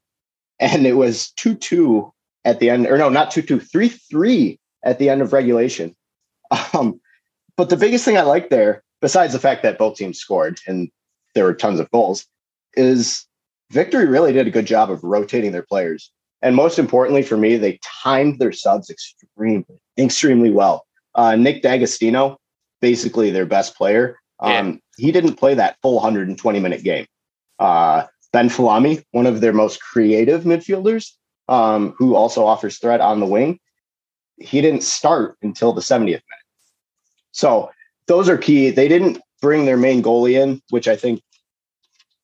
And 0.61 0.87
it 0.87 0.95
was 0.95 1.31
2 1.33 1.55
2 1.55 2.13
at 2.45 2.61
the 2.61 2.71
end, 2.71 2.87
or 2.87 2.99
no, 2.99 3.09
not 3.09 3.31
2 3.31 3.43
2, 3.43 3.61
3 3.61 3.89
3 3.89 4.59
at 4.85 4.99
the 4.99 5.09
end 5.09 5.23
of 5.23 5.33
regulation. 5.33 5.95
Um, 6.73 7.01
but 7.57 7.71
the 7.71 7.77
biggest 7.77 8.05
thing 8.05 8.17
I 8.17 8.23
like 8.23 8.51
there, 8.51 8.83
besides 9.01 9.33
the 9.33 9.39
fact 9.39 9.63
that 9.63 9.79
both 9.79 9.97
teams 9.97 10.19
scored 10.19 10.61
and 10.67 10.91
there 11.35 11.45
were 11.45 11.55
tons 11.55 11.81
of 11.81 11.91
goals, 11.91 12.27
is 12.75 13.27
Victory 13.71 14.07
really 14.07 14.33
did 14.33 14.47
a 14.47 14.51
good 14.51 14.67
job 14.67 14.91
of 14.91 15.03
rotating 15.03 15.53
their 15.53 15.65
players. 15.65 16.11
And 16.41 16.55
most 16.55 16.79
importantly 16.79 17.23
for 17.23 17.37
me, 17.37 17.57
they 17.57 17.81
timed 18.03 18.39
their 18.39 18.53
subs 18.53 18.91
extremely, 18.91 19.81
extremely 19.99 20.51
well. 20.51 20.87
Uh, 21.15 21.35
Nick 21.37 21.63
D'Agostino, 21.63 22.39
basically 22.81 23.31
their 23.31 23.47
best 23.47 23.77
player, 23.77 24.17
um, 24.41 24.53
yeah. 24.53 25.07
he 25.07 25.13
didn't 25.13 25.35
play 25.35 25.55
that 25.55 25.77
full 25.83 25.97
120 25.97 26.61
minute 26.61 26.85
game. 26.85 27.07
Uh, 27.59 28.05
Ben 28.33 28.49
Folami, 28.49 29.03
one 29.11 29.27
of 29.27 29.41
their 29.41 29.53
most 29.53 29.83
creative 29.83 30.45
midfielders, 30.45 31.13
um, 31.49 31.95
who 31.99 32.15
also 32.15 32.45
offers 32.45 32.79
threat 32.79 33.01
on 33.01 33.21
the 33.21 33.27
wing, 33.27 33.59
he 34.41 34.61
didn't 34.61 34.83
start 34.83 35.37
until 35.43 35.73
the 35.73 35.81
70th 35.81 36.05
minute. 36.05 36.23
So 37.33 37.71
those 38.07 38.29
are 38.29 38.39
key. 38.39 38.71
They 38.71 38.89
didn't 38.89 39.21
bring 39.41 39.65
their 39.65 39.77
main 39.77 40.03
goalie 40.03 40.41
in, 40.41 40.61
which 40.71 40.89
I 40.89 40.97
think 40.97 41.23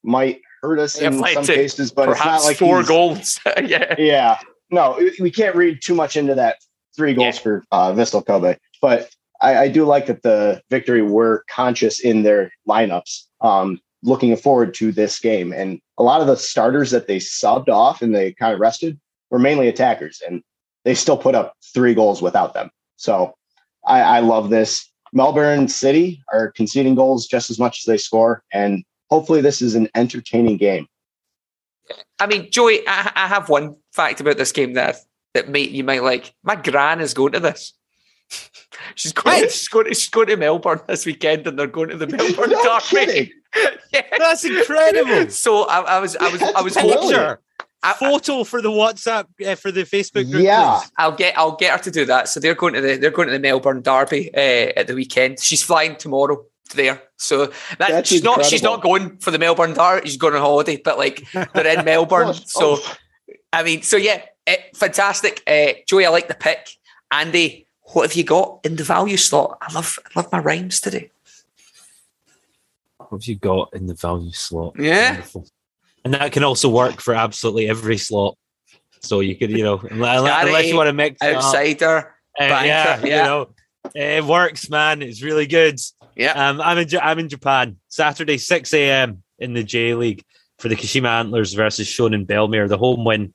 might 0.03 0.41
hurt 0.63 0.79
us 0.79 0.99
in 0.99 1.23
some 1.33 1.45
cases, 1.45 1.93
but 1.93 2.09
it's 2.09 2.25
not 2.25 2.43
like 2.43 2.57
four 2.57 2.83
goals. 2.83 3.39
yeah. 3.65 3.95
Yeah. 3.99 4.39
No, 4.71 4.99
we 5.21 5.31
can't 5.31 5.55
read 5.55 5.81
too 5.83 5.95
much 5.95 6.17
into 6.17 6.35
that 6.35 6.57
three 6.97 7.15
goals 7.15 7.37
yeah. 7.37 7.43
for 7.43 7.65
uh, 7.71 7.93
Vissel 7.93 8.27
Kobe. 8.27 8.57
But 8.81 9.11
I, 9.41 9.57
I, 9.57 9.69
do 9.69 9.85
like 9.85 10.07
that 10.07 10.23
the 10.23 10.63
victory 10.71 11.03
were 11.03 11.45
conscious 11.51 12.01
in 12.01 12.23
their 12.23 12.51
lineups, 12.69 13.25
um, 13.41 13.81
looking 14.03 14.37
forward 14.37 14.75
to 14.75 14.93
this 14.93 15.19
game. 15.19 15.53
And 15.53 15.81
a 15.99 16.03
lot 16.03 16.21
of 16.21 16.27
the 16.27 16.37
starters 16.37 16.91
that 16.93 17.07
they 17.07 17.19
subbed 17.19 17.69
off 17.69 18.01
and 18.01 18.15
they 18.15 18.33
kind 18.33 18.55
of 18.55 18.61
rested 18.61 18.99
were 19.31 19.39
mainly 19.39 19.69
attackers, 19.69 20.23
and 20.27 20.43
they 20.85 20.95
still 20.95 21.17
put 21.17 21.35
up 21.35 21.55
three 21.73 21.95
goals 21.95 22.23
without 22.23 22.55
them. 22.55 22.71
So 22.97 23.35
I, 23.87 24.01
I 24.01 24.21
love 24.21 24.51
this. 24.51 24.91
Melbourne 25.13 25.69
City 25.69 26.23
are 26.33 26.51
conceding 26.53 26.95
goals 26.95 27.27
just 27.27 27.51
as 27.51 27.59
much 27.59 27.81
as 27.81 27.85
they 27.85 27.97
score, 27.97 28.43
and 28.53 28.85
hopefully 29.11 29.41
this 29.41 29.63
is 29.63 29.75
an 29.75 29.89
entertaining 29.95 30.57
game. 30.57 30.87
I 32.19 32.27
mean, 32.27 32.51
Joey, 32.51 32.81
I, 32.87 33.13
I 33.15 33.29
have 33.29 33.49
one 33.49 33.77
fact 33.93 34.21
about 34.21 34.39
this 34.39 34.53
game 34.53 34.73
that 34.75 34.97
that 35.35 35.49
may, 35.49 35.61
you 35.61 35.85
might 35.85 36.03
like. 36.03 36.35
My 36.43 36.57
gran 36.57 37.01
is 37.01 37.15
going 37.15 37.33
to 37.33 37.41
this. 37.41 37.75
she's 38.95 39.13
going. 39.13 39.43
She's 39.43 39.69
going. 39.69 39.87
To, 39.87 39.95
she's 39.95 40.09
going 40.09 40.29
to 40.29 40.37
Melbourne 40.37 40.81
this 40.89 41.07
weekend, 41.07 41.47
and 41.47 41.59
they're 41.59 41.67
going 41.67 41.91
to 41.91 41.97
the 41.97 42.07
Melbourne 42.17 42.51
no 42.51 42.81
Derby. 42.91 43.33
yeah. 43.93 44.03
That's 44.19 44.45
incredible. 44.45 45.31
So 45.31 45.65
I, 45.65 45.81
I 45.81 45.99
was, 46.01 46.17
I 46.17 46.29
was, 46.29 46.43
I 46.43 46.63
was 46.63 46.77
hoping. 46.77 47.37
I, 47.85 47.93
photo 47.93 48.45
for 48.45 48.63
the 48.63 48.71
WhatsApp 48.71 49.27
uh, 49.47 49.55
for 49.55 49.71
the 49.71 49.83
Facebook 49.83 50.31
group. 50.31 50.43
Yeah, 50.43 50.79
please. 50.81 50.91
I'll 50.97 51.13
get 51.13 51.39
I'll 51.39 51.57
get 51.57 51.73
her 51.79 51.85
to 51.85 51.91
do 51.91 52.05
that. 52.07 52.29
So 52.29 52.41
they're 52.41 52.55
going 52.55 52.75
to 52.75 52.81
the 52.81 52.97
they're 52.97 53.11
going 53.11 53.29
to 53.29 53.33
the 53.33 53.39
Melbourne 53.39 53.83
Derby 53.83 54.35
uh, 54.35 54.73
at 54.77 54.87
the 54.87 54.95
weekend. 54.95 55.39
She's 55.39 55.63
flying 55.63 55.97
tomorrow 55.97 56.45
there. 56.75 57.03
So 57.19 57.47
that, 57.47 57.55
That's 57.79 58.09
she's 58.09 58.21
incredible. 58.21 58.43
not 58.43 58.51
she's 58.51 58.63
not 58.63 58.83
going 58.83 59.19
for 59.19 59.31
the 59.31 59.39
Melbourne 59.39 59.75
Derby. 59.75 60.09
She's 60.09 60.17
going 60.17 60.35
on 60.35 60.41
holiday, 60.41 60.81
but 60.83 60.99
like 60.99 61.25
they're 61.33 61.79
in 61.79 61.85
Melbourne. 61.85 62.35
so 62.35 62.79
oh. 62.79 62.97
I 63.53 63.63
mean, 63.63 63.83
so 63.83 63.97
yeah, 63.97 64.23
uh, 64.47 64.55
fantastic. 64.75 65.43
Uh, 65.47 65.75
Joey, 65.87 66.07
I 66.07 66.09
like 66.09 66.29
the 66.29 66.35
pick. 66.35 66.71
Andy, 67.11 67.67
what 67.93 68.09
have 68.09 68.17
you 68.17 68.25
got 68.25 68.61
in 68.65 68.77
the 68.77 68.85
value 68.85 69.19
slot? 69.19 69.59
I 69.61 69.73
love 69.73 69.99
I 70.07 70.21
love 70.21 70.33
my 70.33 70.39
rhymes 70.39 70.81
today. 70.81 71.11
What 72.97 73.11
have 73.13 73.25
you 73.29 73.37
got 73.37 73.75
in 73.75 73.87
the 73.87 73.95
value 73.95 74.33
slot? 74.33 74.75
Yeah. 74.79 75.11
Wonderful 75.11 75.47
and 76.05 76.15
that 76.15 76.33
can 76.33 76.45
also 76.45 76.69
work 76.69 77.01
for 77.01 77.15
absolutely 77.15 77.69
every 77.69 77.97
slot. 77.97 78.37
So 79.01 79.21
you 79.21 79.37
could, 79.37 79.51
you 79.51 79.65
know, 79.65 79.81
unless, 79.91 80.21
unless 80.47 80.67
you 80.67 80.77
want 80.77 80.89
to 80.89 80.93
mix 80.93 81.21
outsider, 81.23 82.15
uh, 82.39 82.49
banker, 82.49 82.67
yeah, 82.67 83.01
yeah, 83.05 83.17
you 83.17 83.23
know, 83.23 83.51
it 83.95 84.25
works, 84.25 84.71
man. 84.71 85.03
It's 85.03 85.23
really 85.23 85.47
good. 85.47 85.79
Yeah, 86.17 86.33
um, 86.33 86.61
I'm 86.61 86.79
in 86.79 86.89
I'm 87.03 87.19
in 87.19 87.29
Japan 87.29 87.77
Saturday 87.89 88.39
6 88.39 88.73
a.m. 88.75 89.23
in 89.39 89.53
the 89.53 89.65
J 89.65 89.95
League 89.95 90.23
for 90.59 90.69
the 90.69 90.77
Kashima 90.77 91.09
Antlers 91.09 91.53
versus 91.53 91.87
Shonan 91.87 92.27
Bellmare. 92.27 92.69
The 92.69 92.79
home 92.79 93.05
win 93.05 93.35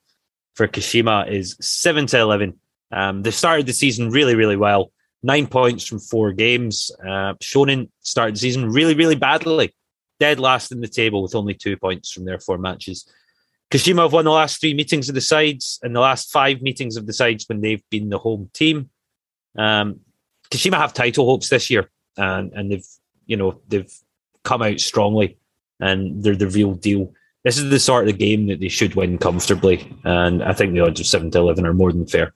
for 0.55 0.67
Kashima 0.67 1.29
is 1.29 1.55
seven 1.61 2.07
to 2.07 2.19
eleven. 2.19 2.59
Um, 2.91 3.21
they 3.21 3.31
started 3.31 3.65
the 3.67 3.73
season 3.73 4.09
really, 4.09 4.35
really 4.35 4.57
well. 4.57 4.91
Nine 5.21 5.45
points 5.47 5.85
from 5.85 5.99
four 5.99 6.31
games. 6.31 6.89
Uh, 6.99 7.35
Shonan 7.43 7.89
started 7.99 8.35
the 8.35 8.39
season 8.39 8.71
really, 8.71 8.95
really 8.95 9.15
badly 9.15 9.75
dead 10.19 10.39
last 10.39 10.71
in 10.71 10.81
the 10.81 10.87
table 10.87 11.21
with 11.21 11.35
only 11.35 11.53
two 11.53 11.77
points 11.77 12.11
from 12.11 12.25
their 12.25 12.39
four 12.39 12.57
matches. 12.57 13.09
Kashima 13.71 14.03
have 14.03 14.13
won 14.13 14.25
the 14.25 14.31
last 14.31 14.59
three 14.59 14.73
meetings 14.73 15.09
of 15.09 15.15
the 15.15 15.21
sides 15.21 15.79
and 15.83 15.95
the 15.95 15.99
last 15.99 16.31
five 16.31 16.61
meetings 16.61 16.97
of 16.97 17.05
the 17.05 17.13
sides 17.13 17.45
when 17.47 17.61
they've 17.61 17.83
been 17.89 18.09
the 18.09 18.17
home 18.17 18.49
team. 18.53 18.89
Um, 19.57 19.99
Kashima 20.49 20.77
have 20.77 20.93
title 20.93 21.25
hopes 21.25 21.49
this 21.49 21.69
year, 21.69 21.89
and 22.17 22.51
and 22.53 22.71
they've 22.71 22.87
you 23.27 23.37
know 23.37 23.61
they've 23.67 23.91
come 24.43 24.63
out 24.63 24.79
strongly, 24.79 25.37
and 25.79 26.23
they're 26.23 26.35
the 26.35 26.47
real 26.47 26.73
deal. 26.73 27.13
This 27.43 27.57
is 27.57 27.69
the 27.69 27.79
sort 27.79 28.09
of 28.09 28.17
game 28.17 28.47
that 28.47 28.59
they 28.59 28.69
should 28.69 28.95
win 28.95 29.17
comfortably, 29.19 29.95
and 30.03 30.43
I 30.43 30.53
think 30.53 30.73
the 30.73 30.81
odds 30.81 30.99
of 30.99 31.05
seven 31.05 31.29
to 31.31 31.39
eleven 31.39 31.65
are 31.65 31.73
more 31.73 31.91
than 31.91 32.07
fair. 32.07 32.33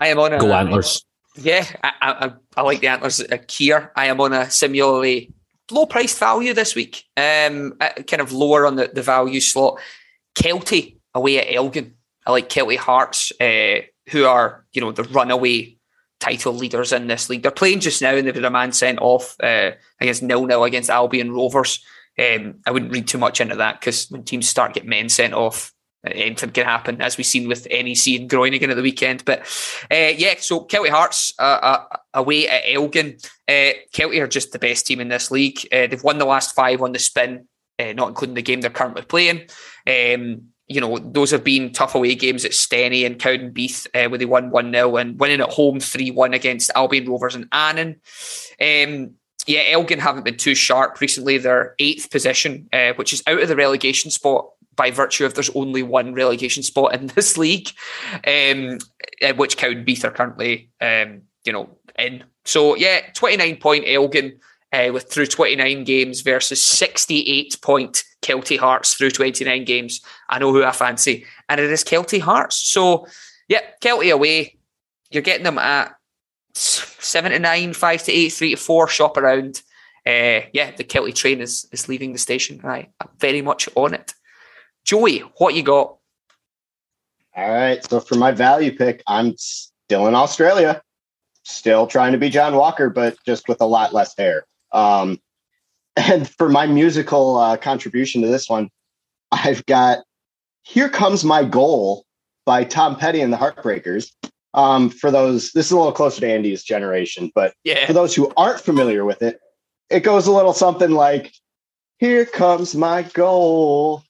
I 0.00 0.08
am 0.08 0.18
on 0.18 0.32
a 0.32 0.38
go 0.38 0.52
antlers. 0.52 1.04
Yeah, 1.36 1.66
I, 1.84 1.92
I, 2.00 2.32
I 2.56 2.62
like 2.62 2.80
the 2.80 2.88
antlers. 2.88 3.20
A 3.20 3.38
Kier. 3.38 3.90
I 3.94 4.06
am 4.06 4.20
on 4.20 4.32
a 4.32 4.50
similarly 4.50 5.32
low 5.70 5.86
price 5.86 6.18
value 6.18 6.54
this 6.54 6.74
week, 6.74 7.04
um, 7.16 7.72
kind 7.78 8.20
of 8.20 8.32
lower 8.32 8.66
on 8.66 8.76
the, 8.76 8.90
the 8.92 9.02
value 9.02 9.40
slot. 9.40 9.80
Kelty 10.34 10.98
away 11.14 11.38
at 11.38 11.54
Elgin. 11.54 11.94
I 12.26 12.32
like 12.32 12.48
Kelty 12.48 12.76
Hearts, 12.76 13.32
uh, 13.40 13.82
who 14.10 14.24
are 14.24 14.64
you 14.72 14.80
know 14.80 14.92
the 14.92 15.04
runaway 15.04 15.76
title 16.20 16.52
leaders 16.52 16.92
in 16.92 17.06
this 17.06 17.30
league. 17.30 17.42
They're 17.42 17.50
playing 17.50 17.80
just 17.80 18.02
now, 18.02 18.14
and 18.14 18.26
they've 18.26 18.34
had 18.34 18.44
a 18.44 18.50
man 18.50 18.72
sent 18.72 18.98
off 19.00 19.36
uh, 19.42 19.72
against 20.00 20.22
nil 20.22 20.46
nil 20.46 20.64
against 20.64 20.90
Albion 20.90 21.32
Rovers. 21.32 21.84
um, 22.18 22.56
I 22.66 22.70
wouldn't 22.70 22.92
read 22.92 23.08
too 23.08 23.18
much 23.18 23.40
into 23.40 23.56
that 23.56 23.80
because 23.80 24.06
when 24.10 24.24
teams 24.24 24.48
start 24.48 24.74
getting 24.74 24.90
men 24.90 25.08
sent 25.08 25.34
off, 25.34 25.72
anything 26.12 26.50
can 26.50 26.64
happen, 26.64 27.00
as 27.00 27.16
we've 27.16 27.26
seen 27.26 27.48
with 27.48 27.66
NEC 27.70 28.20
and 28.20 28.28
Groningen 28.28 28.70
at 28.70 28.76
the 28.76 28.82
weekend. 28.82 29.24
But 29.24 29.40
uh, 29.90 30.12
yeah, 30.16 30.34
so 30.38 30.64
Kelty 30.64 30.90
Hearts 30.90 31.32
uh, 31.38 31.42
uh, 31.42 31.96
away 32.14 32.48
at 32.48 32.62
Elgin. 32.66 33.18
Uh, 33.48 33.72
Kelty 33.92 34.20
are 34.20 34.28
just 34.28 34.52
the 34.52 34.58
best 34.58 34.86
team 34.86 35.00
in 35.00 35.08
this 35.08 35.30
league. 35.30 35.58
Uh, 35.72 35.86
they've 35.86 36.02
won 36.02 36.18
the 36.18 36.24
last 36.24 36.54
five 36.54 36.82
on 36.82 36.92
the 36.92 36.98
spin, 36.98 37.46
uh, 37.78 37.92
not 37.92 38.08
including 38.08 38.34
the 38.34 38.42
game 38.42 38.60
they're 38.60 38.70
currently 38.70 39.02
playing. 39.02 39.48
Um, 39.86 40.48
you 40.68 40.82
know, 40.82 40.98
those 40.98 41.30
have 41.30 41.44
been 41.44 41.72
tough 41.72 41.94
away 41.94 42.14
games 42.14 42.44
at 42.44 42.50
Steny 42.52 43.06
and 43.06 43.18
Cowdenbeath, 43.18 43.86
uh, 43.94 44.08
where 44.10 44.18
they 44.18 44.26
won 44.26 44.50
1 44.50 44.72
0 44.72 44.96
and 44.96 45.18
winning 45.18 45.40
at 45.40 45.50
home 45.50 45.80
3 45.80 46.10
1 46.10 46.34
against 46.34 46.70
Albion 46.74 47.08
Rovers 47.08 47.34
and 47.34 47.48
Annan. 47.52 48.00
Um, 48.60 49.14
yeah, 49.46 49.62
Elgin 49.70 49.98
haven't 49.98 50.24
been 50.24 50.36
too 50.36 50.54
sharp 50.54 51.00
recently. 51.00 51.38
They're 51.38 51.74
eighth 51.78 52.10
position, 52.10 52.68
uh, 52.70 52.92
which 52.96 53.14
is 53.14 53.22
out 53.26 53.40
of 53.40 53.48
the 53.48 53.56
relegation 53.56 54.10
spot 54.10 54.50
by 54.78 54.90
virtue 54.90 55.26
of 55.26 55.34
there's 55.34 55.50
only 55.50 55.82
one 55.82 56.14
relegation 56.14 56.62
spot 56.62 56.94
in 56.94 57.06
this 57.14 57.36
league, 57.36 57.68
um, 58.26 58.78
which 59.36 59.58
Cowdenbeath 59.58 60.04
are 60.04 60.10
currently, 60.10 60.70
um, 60.80 61.22
you 61.44 61.52
know, 61.52 61.68
in. 61.98 62.24
So 62.46 62.76
yeah, 62.76 63.00
29 63.12 63.56
point 63.56 63.84
Elgin 63.86 64.38
uh, 64.72 64.90
with 64.92 65.12
through 65.12 65.26
29 65.26 65.84
games 65.84 66.22
versus 66.22 66.62
68 66.62 67.58
point 67.60 68.04
Kelty 68.22 68.58
Hearts 68.58 68.94
through 68.94 69.10
29 69.10 69.64
games. 69.64 70.00
I 70.30 70.38
know 70.38 70.52
who 70.52 70.64
I 70.64 70.72
fancy, 70.72 71.26
and 71.50 71.60
it 71.60 71.70
is 71.70 71.84
Kelty 71.84 72.20
Hearts. 72.20 72.56
So 72.56 73.06
yeah, 73.48 73.60
Kelty 73.82 74.12
away. 74.12 74.56
You're 75.10 75.22
getting 75.22 75.44
them 75.44 75.58
at 75.58 75.94
seven 76.54 77.32
to 77.32 77.38
nine, 77.38 77.72
five 77.72 78.02
to 78.04 78.12
eight, 78.12 78.30
three 78.30 78.50
to 78.50 78.56
four. 78.56 78.88
Shop 78.88 79.16
around. 79.16 79.62
Uh, 80.06 80.40
yeah, 80.52 80.70
the 80.76 80.84
Kelty 80.84 81.14
train 81.14 81.40
is 81.40 81.66
is 81.72 81.88
leaving 81.88 82.12
the 82.12 82.18
station. 82.18 82.60
I, 82.64 82.88
I'm 83.00 83.08
very 83.18 83.42
much 83.42 83.68
on 83.74 83.94
it. 83.94 84.14
Joey, 84.88 85.18
what 85.36 85.54
you 85.54 85.62
got? 85.62 85.98
All 87.36 87.50
right. 87.50 87.84
So 87.84 88.00
for 88.00 88.14
my 88.14 88.32
value 88.32 88.74
pick, 88.74 89.02
I'm 89.06 89.34
still 89.36 90.06
in 90.06 90.14
Australia, 90.14 90.80
still 91.42 91.86
trying 91.86 92.12
to 92.12 92.18
be 92.18 92.30
John 92.30 92.54
Walker, 92.54 92.88
but 92.88 93.18
just 93.26 93.48
with 93.48 93.60
a 93.60 93.66
lot 93.66 93.92
less 93.92 94.16
hair. 94.16 94.46
Um, 94.72 95.20
and 95.98 96.26
for 96.26 96.48
my 96.48 96.66
musical 96.66 97.36
uh, 97.36 97.58
contribution 97.58 98.22
to 98.22 98.28
this 98.28 98.48
one, 98.48 98.70
I've 99.30 99.66
got 99.66 99.98
"Here 100.62 100.88
Comes 100.88 101.22
My 101.22 101.44
Goal" 101.44 102.06
by 102.46 102.64
Tom 102.64 102.96
Petty 102.96 103.20
and 103.20 103.30
the 103.30 103.36
Heartbreakers. 103.36 104.10
Um, 104.54 104.88
for 104.88 105.10
those, 105.10 105.52
this 105.52 105.66
is 105.66 105.72
a 105.72 105.76
little 105.76 105.92
closer 105.92 106.22
to 106.22 106.32
Andy's 106.32 106.62
generation, 106.62 107.30
but 107.34 107.52
yeah. 107.62 107.84
for 107.84 107.92
those 107.92 108.14
who 108.14 108.32
aren't 108.38 108.62
familiar 108.62 109.04
with 109.04 109.20
it, 109.20 109.38
it 109.90 110.00
goes 110.00 110.26
a 110.26 110.32
little 110.32 110.54
something 110.54 110.92
like, 110.92 111.34
"Here 111.98 112.24
comes 112.24 112.74
my 112.74 113.02
goal." 113.02 114.02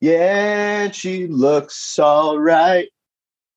Yeah, 0.00 0.92
she 0.92 1.26
looks 1.26 1.98
all 1.98 2.38
right. 2.38 2.88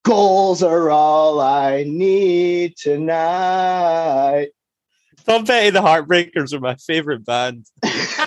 Goals 0.03 0.63
are 0.63 0.89
all 0.89 1.39
I 1.39 1.83
need 1.83 2.75
tonight. 2.77 4.47
Tom 5.27 5.45
Petty 5.45 5.69
the 5.69 5.81
Heartbreakers 5.81 6.51
are 6.53 6.59
my 6.59 6.73
favorite 6.75 7.23
band. 7.23 7.67
That's 7.83 8.17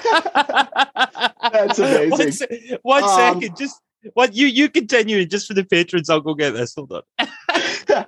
amazing. 1.81 2.11
one, 2.11 2.33
se- 2.33 2.79
one 2.83 3.03
um, 3.03 3.11
second, 3.11 3.57
just 3.57 3.81
what 4.13 4.37
you 4.37 4.47
you 4.47 4.69
continue 4.69 5.27
just 5.27 5.49
for 5.49 5.55
the 5.55 5.65
patrons. 5.65 6.09
I'll 6.09 6.21
go 6.21 6.35
get 6.35 6.53
this. 6.53 6.77
Hold 6.77 6.93
on. 6.93 7.03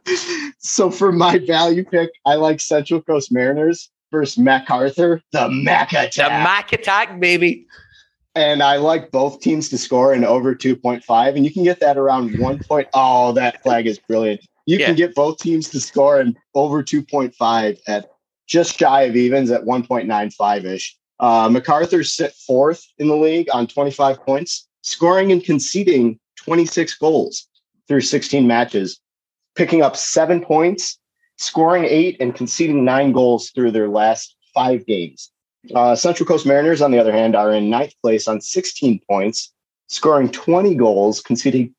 so 0.59 0.89
for 0.89 1.11
my 1.11 1.39
value 1.39 1.85
pick, 1.85 2.11
I 2.25 2.37
like 2.37 2.61
Central 2.61 3.03
Coast 3.03 3.33
Mariners 3.33 3.91
versus 4.13 4.39
MacArthur, 4.39 5.21
the 5.33 5.49
Mac 5.49 5.93
Attack. 5.93 6.15
The 6.15 6.29
Mac 6.29 6.73
Attack, 6.73 7.19
baby 7.19 7.67
and 8.37 8.63
I 8.63 8.77
like 8.77 9.11
both 9.11 9.41
teams 9.41 9.71
to 9.71 9.79
score 9.79 10.13
in 10.13 10.23
over 10.23 10.55
2.5. 10.55 11.35
And 11.35 11.45
you 11.45 11.51
can 11.51 11.65
get 11.65 11.81
that 11.81 11.97
around 11.97 12.39
one 12.39 12.59
point. 12.59 12.87
Oh, 12.95 13.33
that 13.33 13.63
flag 13.63 13.87
is 13.87 13.99
brilliant. 13.99 14.43
You 14.67 14.79
yeah. 14.79 14.87
can 14.87 14.95
get 14.95 15.15
both 15.15 15.39
teams 15.39 15.71
to 15.71 15.81
score 15.81 16.21
in 16.21 16.37
over 16.55 16.83
2.5 16.83 17.79
at 17.89 18.11
just 18.47 18.79
shy 18.79 19.03
of 19.03 19.17
evens 19.17 19.51
at 19.51 19.63
1.95 19.63 20.65
ish. 20.65 20.97
Uh, 21.19 21.49
MacArthur 21.51 22.05
sit 22.05 22.35
fourth 22.35 22.87
in 22.99 23.09
the 23.09 23.17
league 23.17 23.49
on 23.53 23.67
25 23.67 24.21
points, 24.21 24.69
scoring 24.83 25.33
and 25.33 25.43
conceding 25.43 26.19
26 26.37 26.95
goals 26.99 27.49
through 27.89 28.03
16 28.03 28.47
matches, 28.47 29.01
picking 29.55 29.83
up 29.83 29.97
seven 29.97 30.45
points, 30.45 30.99
scoring 31.39 31.85
eight, 31.85 32.19
and 32.21 32.35
conceding 32.35 32.85
nine 32.85 33.13
goals 33.13 33.51
through 33.51 33.71
their 33.71 33.89
last 33.89 34.37
five 34.53 34.85
games. 34.85 35.31
Uh, 35.75 35.97
Central 35.97 36.27
Coast 36.27 36.47
Mariners, 36.47 36.81
on 36.83 36.91
the 36.91 36.99
other 36.99 37.13
hand, 37.13 37.35
are 37.35 37.53
in 37.53 37.71
ninth 37.71 37.93
place 38.03 38.29
on 38.29 38.41
16 38.41 39.01
points, 39.09 39.53
scoring 39.89 40.31
20 40.31 40.75
goals, 40.75 41.21
conceding 41.21 41.75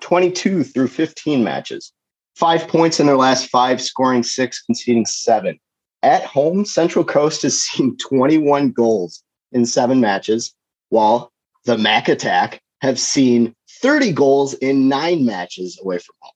22 0.00 0.64
through 0.64 0.88
15 0.88 1.44
matches. 1.44 1.92
Five 2.34 2.68
points 2.68 3.00
in 3.00 3.06
their 3.06 3.16
last 3.16 3.48
five, 3.48 3.80
scoring 3.80 4.22
six, 4.22 4.62
conceding 4.62 5.06
seven. 5.06 5.58
At 6.02 6.24
home, 6.24 6.64
Central 6.64 7.04
Coast 7.04 7.42
has 7.42 7.60
seen 7.62 7.96
21 7.96 8.72
goals 8.72 9.22
in 9.52 9.66
seven 9.66 10.00
matches, 10.00 10.54
while 10.90 11.32
the 11.64 11.78
Mac 11.78 12.08
Attack 12.08 12.60
have 12.80 12.98
seen 12.98 13.54
30 13.82 14.12
goals 14.12 14.54
in 14.54 14.88
nine 14.88 15.24
matches 15.24 15.78
away 15.82 15.98
from 15.98 16.14
home. 16.20 16.32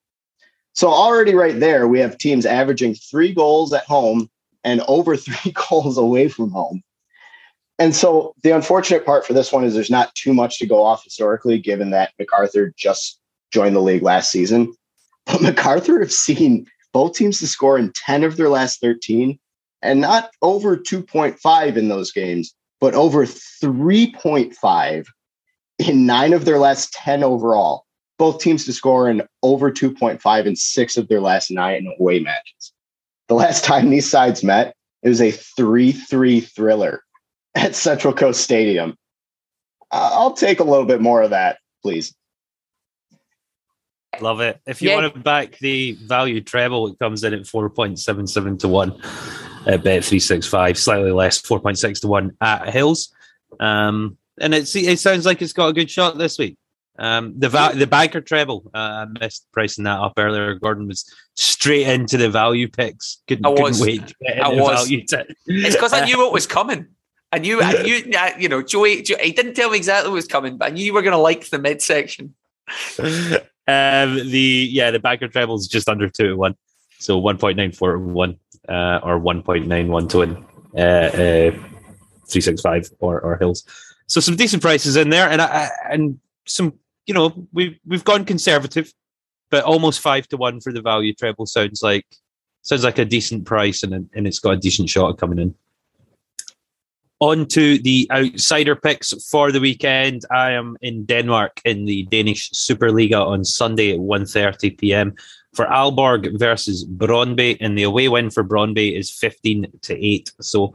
So, 0.75 0.89
already 0.89 1.35
right 1.35 1.59
there, 1.59 1.87
we 1.87 2.01
have 2.01 2.19
teams 2.19 2.47
averaging 2.47 2.95
three 2.95 3.33
goals 3.33 3.73
at 3.73 3.85
home 3.85 4.31
and 4.65 4.81
over 4.89 5.17
three 5.17 5.53
goals 5.53 5.99
away 5.99 6.29
from 6.29 6.51
home. 6.51 6.83
And 7.83 7.97
so 7.97 8.33
the 8.45 8.53
unfortunate 8.53 9.05
part 9.05 9.27
for 9.27 9.33
this 9.33 9.53
one 9.53 9.65
is 9.65 9.75
there's 9.75 9.91
not 9.91 10.15
too 10.15 10.33
much 10.33 10.61
to 10.61 10.67
go 10.67 10.85
off 10.85 11.03
historically, 11.03 11.59
given 11.59 11.91
that 11.91 12.13
MacArthur 12.17 12.73
just 12.77 13.19
joined 13.51 13.75
the 13.75 13.81
league 13.81 14.05
last 14.05 14.31
season. 14.31 14.73
But 15.27 15.43
MacArthur 15.43 15.99
have 15.99 16.13
seen 16.13 16.69
both 16.93 17.17
teams 17.17 17.41
to 17.41 17.49
score 17.49 17.77
in 17.77 17.91
10 17.91 18.23
of 18.23 18.37
their 18.37 18.49
last 18.49 18.81
13 18.81 19.37
and 19.83 20.01
not 20.01 20.31
over 20.43 20.77
2.5 20.77 21.77
in 21.77 21.89
those 21.89 22.13
games, 22.13 22.55
but 22.81 22.95
over 22.95 23.27
3.5 23.27 25.07
in 25.81 26.07
nine 26.07 26.35
of 26.35 26.45
their 26.45 26.61
last 26.61 26.93
10 26.93 27.25
overall. 27.25 27.85
Both 28.17 28.39
teams 28.39 28.65
to 28.67 28.73
score 28.73 29.11
in 29.11 29.23
over 29.43 29.73
2.5 29.73 30.47
in 30.47 30.55
six 30.55 30.97
of 30.97 31.09
their 31.09 31.21
last 31.21 31.51
nine 31.51 31.93
away 31.99 32.21
matches. 32.21 32.73
The 33.27 33.35
last 33.35 33.65
time 33.65 33.91
these 33.91 34.09
sides 34.09 34.45
met, 34.45 34.77
it 35.03 35.09
was 35.09 35.21
a 35.21 35.33
3 35.33 35.91
3 35.91 36.41
thriller 36.43 37.03
at 37.55 37.75
Central 37.75 38.13
Coast 38.13 38.41
Stadium. 38.41 38.97
I'll 39.91 40.33
take 40.33 40.61
a 40.61 40.65
little 40.65 40.87
bit 40.87 41.01
more 41.01 41.23
of 41.23 41.31
that, 41.31 41.59
please. 41.83 42.15
Love 44.21 44.41
it. 44.41 44.61
If 44.67 44.83
you 44.83 44.91
yeah. 44.91 44.97
want 44.97 45.15
to 45.15 45.21
back 45.21 45.59
the 45.59 45.93
value 45.93 46.41
treble, 46.41 46.89
it 46.89 46.99
comes 46.99 47.25
in 47.25 47.35
at 47.35 47.43
4.77 47.43 48.59
to 48.61 48.69
1 48.69 48.91
at 49.67 49.83
Bet 49.83 50.05
365, 50.05 50.79
slightly 50.79 51.13
less, 51.13 51.41
4.6 51.41 52.01
to 52.01 52.09
1 52.09 52.37
at 52.41 52.69
Hills. 52.71 53.15
Um, 53.61 54.17
and 54.41 54.55
it, 54.55 54.75
it 54.75 54.99
sounds 54.99 55.27
like 55.27 55.41
it's 55.43 55.53
got 55.53 55.69
a 55.69 55.73
good 55.73 55.91
shot 55.91 56.19
this 56.19 56.39
week. 56.39 56.57
Um, 56.99 57.39
the 57.39 57.49
va- 57.49 57.73
the 57.75 57.87
banker 57.87 58.21
treble, 58.21 58.71
uh, 58.75 59.07
I 59.07 59.19
missed 59.19 59.47
pricing 59.51 59.85
that 59.85 59.99
up 59.99 60.13
earlier. 60.19 60.55
Gordon 60.55 60.89
was 60.89 61.11
straight 61.35 61.89
into 61.89 62.19
the 62.19 62.29
value 62.29 62.69
picks. 62.69 63.23
Couldn't, 63.27 63.47
I 63.47 63.49
was. 63.49 63.81
couldn't 63.81 64.13
wait. 64.23 64.39
I 64.43 64.49
was. 64.51 64.89
T- 64.89 65.03
it's 65.47 65.75
because 65.75 65.95
I 65.95 66.05
knew 66.05 66.19
what 66.19 66.33
was 66.33 66.47
coming. 66.47 66.89
I 67.33 67.39
knew, 67.39 67.63
I 67.63 67.83
knew, 67.83 68.05
you 68.39 68.49
know, 68.49 68.63
Joey, 68.63 69.01
Joey, 69.01 69.23
he 69.23 69.33
didn't 69.33 69.55
tell 69.55 69.71
me 69.71 69.79
exactly 69.79 70.11
what 70.11 70.17
was 70.17 70.27
coming, 70.27 70.59
but 70.59 70.69
I 70.69 70.75
knew 70.75 70.85
you 70.85 70.93
were 70.93 71.01
going 71.01 71.13
to 71.13 71.19
like 71.19 71.49
the 71.49 71.59
midsection. 71.59 72.35
um, 72.99 74.31
the 74.31 74.69
yeah, 74.71 74.91
the 74.91 74.99
backer 74.99 75.29
treble 75.29 75.57
is 75.57 75.67
just 75.67 75.89
under 75.89 76.09
two 76.09 76.29
to 76.29 76.35
one, 76.35 76.57
so 76.99 77.19
one 77.19 77.39
point 77.39 77.57
nine 77.57 77.73
four 77.73 77.95
to 77.95 77.99
one, 77.99 78.39
uh, 78.69 79.01
or 79.03 79.19
one 79.19 79.43
point 79.43 79.67
nine 79.67 79.89
one 79.89 80.09
to 80.09 80.19
win, 80.19 80.45
uh, 80.77 80.81
uh, 80.81 81.51
three 82.29 82.41
six 82.41 82.61
five 82.61 82.89
or 83.01 83.21
or 83.21 83.37
hills. 83.39 83.65
So 84.07 84.21
some 84.21 84.37
decent 84.37 84.63
prices 84.63 84.97
in 84.97 85.11
there, 85.11 85.29
and 85.29 85.41
I, 85.41 85.71
and 85.91 86.21
some, 86.47 86.75
you 87.07 87.15
know, 87.15 87.47
we've 87.53 87.79
we've 87.87 88.05
gone 88.05 88.25
conservative, 88.25 88.93
but 89.51 89.65
almost 89.65 90.01
five 90.01 90.29
to 90.29 90.37
one 90.37 90.61
for 90.61 90.73
the 90.73 90.83
value 90.83 91.15
treble 91.15 91.47
sounds 91.47 91.83
like 91.83 92.07
sounds 92.63 92.85
like 92.85 92.99
a 92.99 93.05
decent 93.05 93.47
price, 93.47 93.83
and 93.83 94.09
and 94.15 94.27
it's 94.27 94.39
got 94.39 94.53
a 94.55 94.59
decent 94.59 94.91
shot 94.91 95.11
of 95.11 95.17
coming 95.17 95.39
in. 95.39 95.55
On 97.23 97.47
to 97.47 97.79
the 97.79 98.11
outsider 98.11 98.75
picks 98.75 99.13
for 99.31 99.53
the 99.53 99.61
weekend. 99.61 100.25
I 100.33 100.51
am 100.51 100.77
in 100.81 101.05
Denmark 101.05 101.61
in 101.65 101.85
the 101.85 102.03
Danish 102.11 102.51
Superliga 102.51 103.25
on 103.25 103.45
Sunday 103.45 103.93
at 103.93 104.01
1.30 104.01 104.77
p.m. 104.77 105.15
for 105.55 105.67
Aalborg 105.67 106.37
versus 106.37 106.85
Brøndby, 106.85 107.59
and 107.61 107.79
the 107.79 107.85
away 107.85 108.09
win 108.09 108.29
for 108.29 108.43
Brøndby 108.43 108.99
is 108.99 109.09
15 109.09 109.67
to 109.83 110.05
8. 110.05 110.33
So 110.41 110.75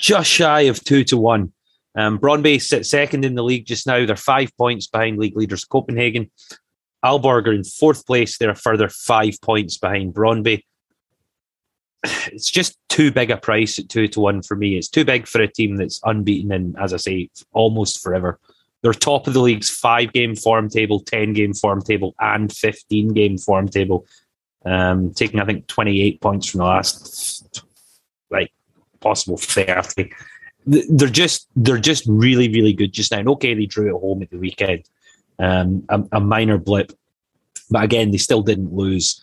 just 0.00 0.28
shy 0.28 0.62
of 0.62 0.82
2 0.82 1.04
to 1.04 1.16
1. 1.16 1.52
Um, 1.94 2.18
Brøndby 2.18 2.60
sit 2.60 2.86
second 2.86 3.24
in 3.24 3.36
the 3.36 3.44
league 3.44 3.64
just 3.64 3.86
now. 3.86 4.04
They're 4.04 4.16
five 4.16 4.50
points 4.56 4.88
behind 4.88 5.18
league 5.18 5.36
leaders 5.36 5.64
Copenhagen. 5.64 6.28
Aalborg 7.04 7.46
are 7.46 7.52
in 7.52 7.62
fourth 7.62 8.04
place. 8.04 8.36
They're 8.36 8.50
a 8.50 8.56
further 8.56 8.88
five 8.88 9.40
points 9.40 9.78
behind 9.78 10.12
Brøndby. 10.12 10.64
It's 12.04 12.50
just 12.50 12.78
too 12.88 13.10
big 13.10 13.30
a 13.30 13.36
price 13.36 13.78
at 13.78 13.88
two 13.88 14.08
to 14.08 14.20
one 14.20 14.42
for 14.42 14.56
me. 14.56 14.76
It's 14.76 14.88
too 14.88 15.04
big 15.04 15.26
for 15.26 15.40
a 15.40 15.48
team 15.48 15.76
that's 15.76 16.00
unbeaten 16.04 16.52
and, 16.52 16.76
as 16.78 16.92
I 16.92 16.98
say, 16.98 17.30
almost 17.52 18.02
forever. 18.02 18.38
They're 18.82 18.92
top 18.92 19.26
of 19.26 19.34
the 19.34 19.40
league's 19.40 19.70
five 19.70 20.12
game 20.12 20.36
form 20.36 20.68
table, 20.68 21.00
10 21.00 21.32
game 21.32 21.54
form 21.54 21.80
table, 21.80 22.14
and 22.20 22.52
15 22.52 23.08
game 23.14 23.38
form 23.38 23.68
table. 23.68 24.06
Um, 24.66 25.12
taking, 25.12 25.40
I 25.40 25.44
think, 25.44 25.66
28 25.66 26.20
points 26.20 26.48
from 26.48 26.58
the 26.58 26.64
last, 26.64 27.64
like, 28.30 28.52
possible 29.00 29.36
30. 29.36 30.10
They're 30.66 31.08
just 31.08 31.46
they're 31.56 31.76
just 31.76 32.04
really 32.06 32.48
really 32.48 32.72
good 32.72 32.92
just 32.92 33.12
now. 33.12 33.18
And 33.18 33.28
okay, 33.28 33.52
they 33.52 33.66
drew 33.66 33.94
at 33.94 34.00
home 34.00 34.22
at 34.22 34.30
the 34.30 34.38
weekend, 34.38 34.88
um, 35.38 35.84
a, 35.90 36.02
a 36.12 36.20
minor 36.20 36.56
blip, 36.56 36.90
but 37.70 37.84
again 37.84 38.10
they 38.10 38.16
still 38.16 38.40
didn't 38.40 38.72
lose. 38.72 39.22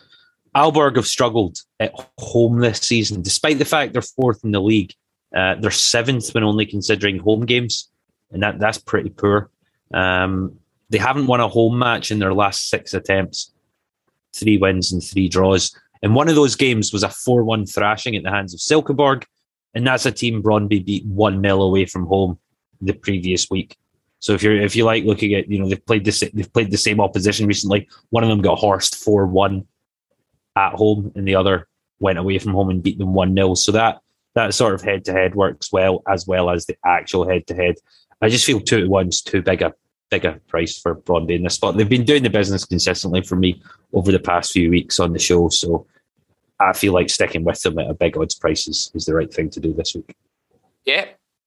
Aalborg 0.56 0.98
have 0.98 1.08
struggled 1.08 1.60
at 1.80 1.94
home 2.18 2.60
this 2.60 2.80
season, 2.80 3.22
despite 3.22 3.58
the 3.58 3.66
fact 3.66 3.94
they're 3.94 4.02
fourth 4.02 4.44
in 4.44 4.52
the 4.52 4.62
league. 4.62 4.94
Uh, 5.34 5.56
they're 5.56 5.72
seventh 5.72 6.34
when 6.34 6.44
only 6.44 6.66
considering 6.66 7.18
home 7.18 7.46
games, 7.46 7.90
and 8.32 8.44
that 8.44 8.60
that's 8.60 8.78
pretty 8.78 9.10
poor. 9.10 9.50
Um, 9.94 10.60
they 10.90 10.98
haven't 10.98 11.28
won 11.28 11.40
a 11.40 11.48
home 11.48 11.80
match 11.80 12.12
in 12.12 12.20
their 12.20 12.34
last 12.34 12.70
six 12.70 12.94
attempts, 12.94 13.54
three 14.34 14.58
wins 14.58 14.92
and 14.92 15.02
three 15.02 15.30
draws. 15.30 15.74
And 16.02 16.16
one 16.16 16.28
of 16.28 16.36
those 16.36 16.56
games 16.56 16.92
was 16.92 17.04
a 17.04 17.10
4 17.10 17.44
1 17.44 17.66
thrashing 17.66 18.16
at 18.16 18.24
the 18.24 18.32
hands 18.32 18.54
of 18.54 18.60
Silkeborg. 18.60 19.24
And 19.74 19.88
that's 19.88 20.06
a 20.06 20.12
team 20.12 20.44
Brøndby 20.44 20.86
beat 20.86 21.06
1 21.06 21.42
0 21.42 21.62
away 21.62 21.86
from 21.86 22.06
home 22.08 22.38
the 22.82 22.94
previous 22.94 23.50
week. 23.50 23.78
So 24.20 24.34
if 24.34 24.44
you're 24.44 24.60
if 24.60 24.76
you 24.76 24.84
like 24.84 25.06
looking 25.06 25.34
at, 25.34 25.50
you 25.50 25.60
know, 25.60 25.70
they've 25.70 25.86
played 25.86 26.04
the 26.04 26.32
they've 26.34 26.52
played 26.52 26.72
the 26.72 26.78
same 26.78 27.00
opposition 27.00 27.48
recently. 27.48 27.88
One 28.10 28.24
of 28.24 28.30
them 28.30 28.42
got 28.42 28.60
horsed 28.60 28.96
4 28.96 29.28
1 29.28 29.66
at 30.56 30.74
home, 30.74 31.12
and 31.16 31.28
the 31.28 31.36
other 31.36 31.68
went 32.00 32.20
away 32.20 32.40
from 32.40 32.54
home 32.54 32.70
and 32.70 32.84
beat 32.84 32.98
them 32.98 33.14
1 33.14 33.36
0. 33.36 33.54
So 33.56 33.72
that 33.72 34.02
that 34.34 34.54
sort 34.54 34.74
of 34.74 34.82
head 34.82 35.06
to 35.06 35.12
head 35.12 35.36
works 35.36 35.72
well 35.72 36.04
as 36.08 36.26
well 36.26 36.50
as 36.50 36.66
the 36.66 36.78
actual 36.86 37.28
head 37.28 37.48
to 37.48 37.56
head. 37.56 37.76
I 38.22 38.30
just 38.30 38.46
feel 38.46 38.60
two 38.60 38.82
to 38.82 38.88
one's 38.88 39.22
too 39.22 39.42
big 39.42 39.62
a 39.62 39.74
bigger 40.10 40.40
price 40.48 40.78
for 40.78 40.96
Brøndby 40.96 41.36
in 41.36 41.44
this 41.44 41.56
spot. 41.56 41.78
They've 41.78 41.90
been 41.90 42.06
doing 42.06 42.24
the 42.24 42.30
business 42.30 42.66
consistently 42.66 43.22
for 43.22 43.36
me 43.36 43.62
over 43.94 44.12
the 44.12 44.20
past 44.20 44.52
few 44.52 44.70
weeks 44.70 45.00
on 45.00 45.14
the 45.14 45.20
show, 45.20 45.50
so 45.50 45.88
I 46.60 46.74
feel 46.74 46.94
like 46.94 47.10
sticking 47.10 47.44
with 47.44 47.62
them 47.62 47.80
at 47.80 47.90
a 47.90 47.94
big 47.94 48.18
odds 48.18 48.36
price 48.36 48.68
is, 48.68 48.92
is 48.94 49.06
the 49.06 49.16
right 49.16 49.34
thing 49.34 49.50
to 49.50 49.60
do 49.60 49.74
this 49.74 49.96
week. 49.96 50.16
Yeah, 50.86 51.06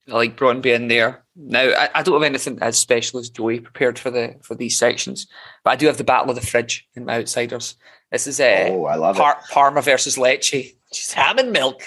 I 0.08 0.12
like 0.12 0.36
Brøndby 0.36 0.74
in 0.74 0.88
there. 0.88 1.24
Now, 1.36 1.62
I, 1.62 1.88
I, 1.94 2.02
don't 2.02 2.14
have 2.14 2.22
anything 2.22 2.58
as 2.60 2.78
special 2.78 3.18
as 3.18 3.30
Joey 3.30 3.58
prepared 3.58 3.98
for 3.98 4.10
the 4.10 4.36
for 4.42 4.54
these 4.54 4.76
sections, 4.76 5.26
but 5.64 5.70
I 5.70 5.76
do 5.76 5.86
have 5.86 5.98
the 5.98 6.04
battle 6.04 6.30
of 6.30 6.36
the 6.36 6.46
fridge 6.46 6.86
in 6.94 7.06
my 7.06 7.16
outsiders. 7.16 7.76
This 8.12 8.26
is 8.26 8.38
uh, 8.38 8.68
oh, 8.68 8.84
I 8.84 8.94
love 8.94 9.16
Par- 9.16 9.40
it. 9.42 9.50
Parma 9.52 9.82
versus 9.82 10.16
Lecce. 10.16 10.76
Just 10.92 11.14
ham 11.14 11.38
and 11.38 11.50
milk. 11.50 11.82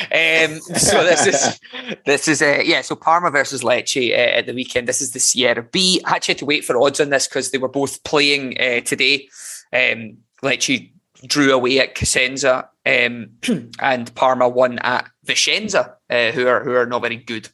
Um, 0.00 0.60
so 0.60 1.04
this 1.04 1.26
is 1.26 1.60
this 2.06 2.28
is 2.28 2.40
uh, 2.40 2.62
yeah. 2.64 2.80
So 2.80 2.96
Parma 2.96 3.30
versus 3.30 3.62
Lecce 3.62 4.10
uh, 4.10 4.38
at 4.38 4.46
the 4.46 4.54
weekend. 4.54 4.88
This 4.88 5.02
is 5.02 5.10
the 5.10 5.20
Serie 5.20 5.66
B. 5.70 6.00
I 6.06 6.16
actually 6.16 6.32
had 6.32 6.38
to 6.38 6.46
wait 6.46 6.64
for 6.64 6.80
odds 6.80 7.00
on 7.00 7.10
this 7.10 7.28
because 7.28 7.50
they 7.50 7.58
were 7.58 7.68
both 7.68 8.02
playing 8.04 8.58
uh, 8.58 8.80
today. 8.80 9.28
Um, 9.72 10.18
Lecce 10.42 10.92
drew 11.26 11.52
away 11.52 11.80
at 11.80 11.94
Cosenza, 11.94 12.68
um, 12.86 13.30
and 13.80 14.14
Parma 14.14 14.48
won 14.48 14.78
at 14.80 15.08
Vicenza, 15.26 15.94
uh, 16.10 16.30
who 16.32 16.46
are 16.46 16.62
who 16.64 16.74
are 16.74 16.86
not 16.86 17.02
very 17.02 17.16
good. 17.16 17.48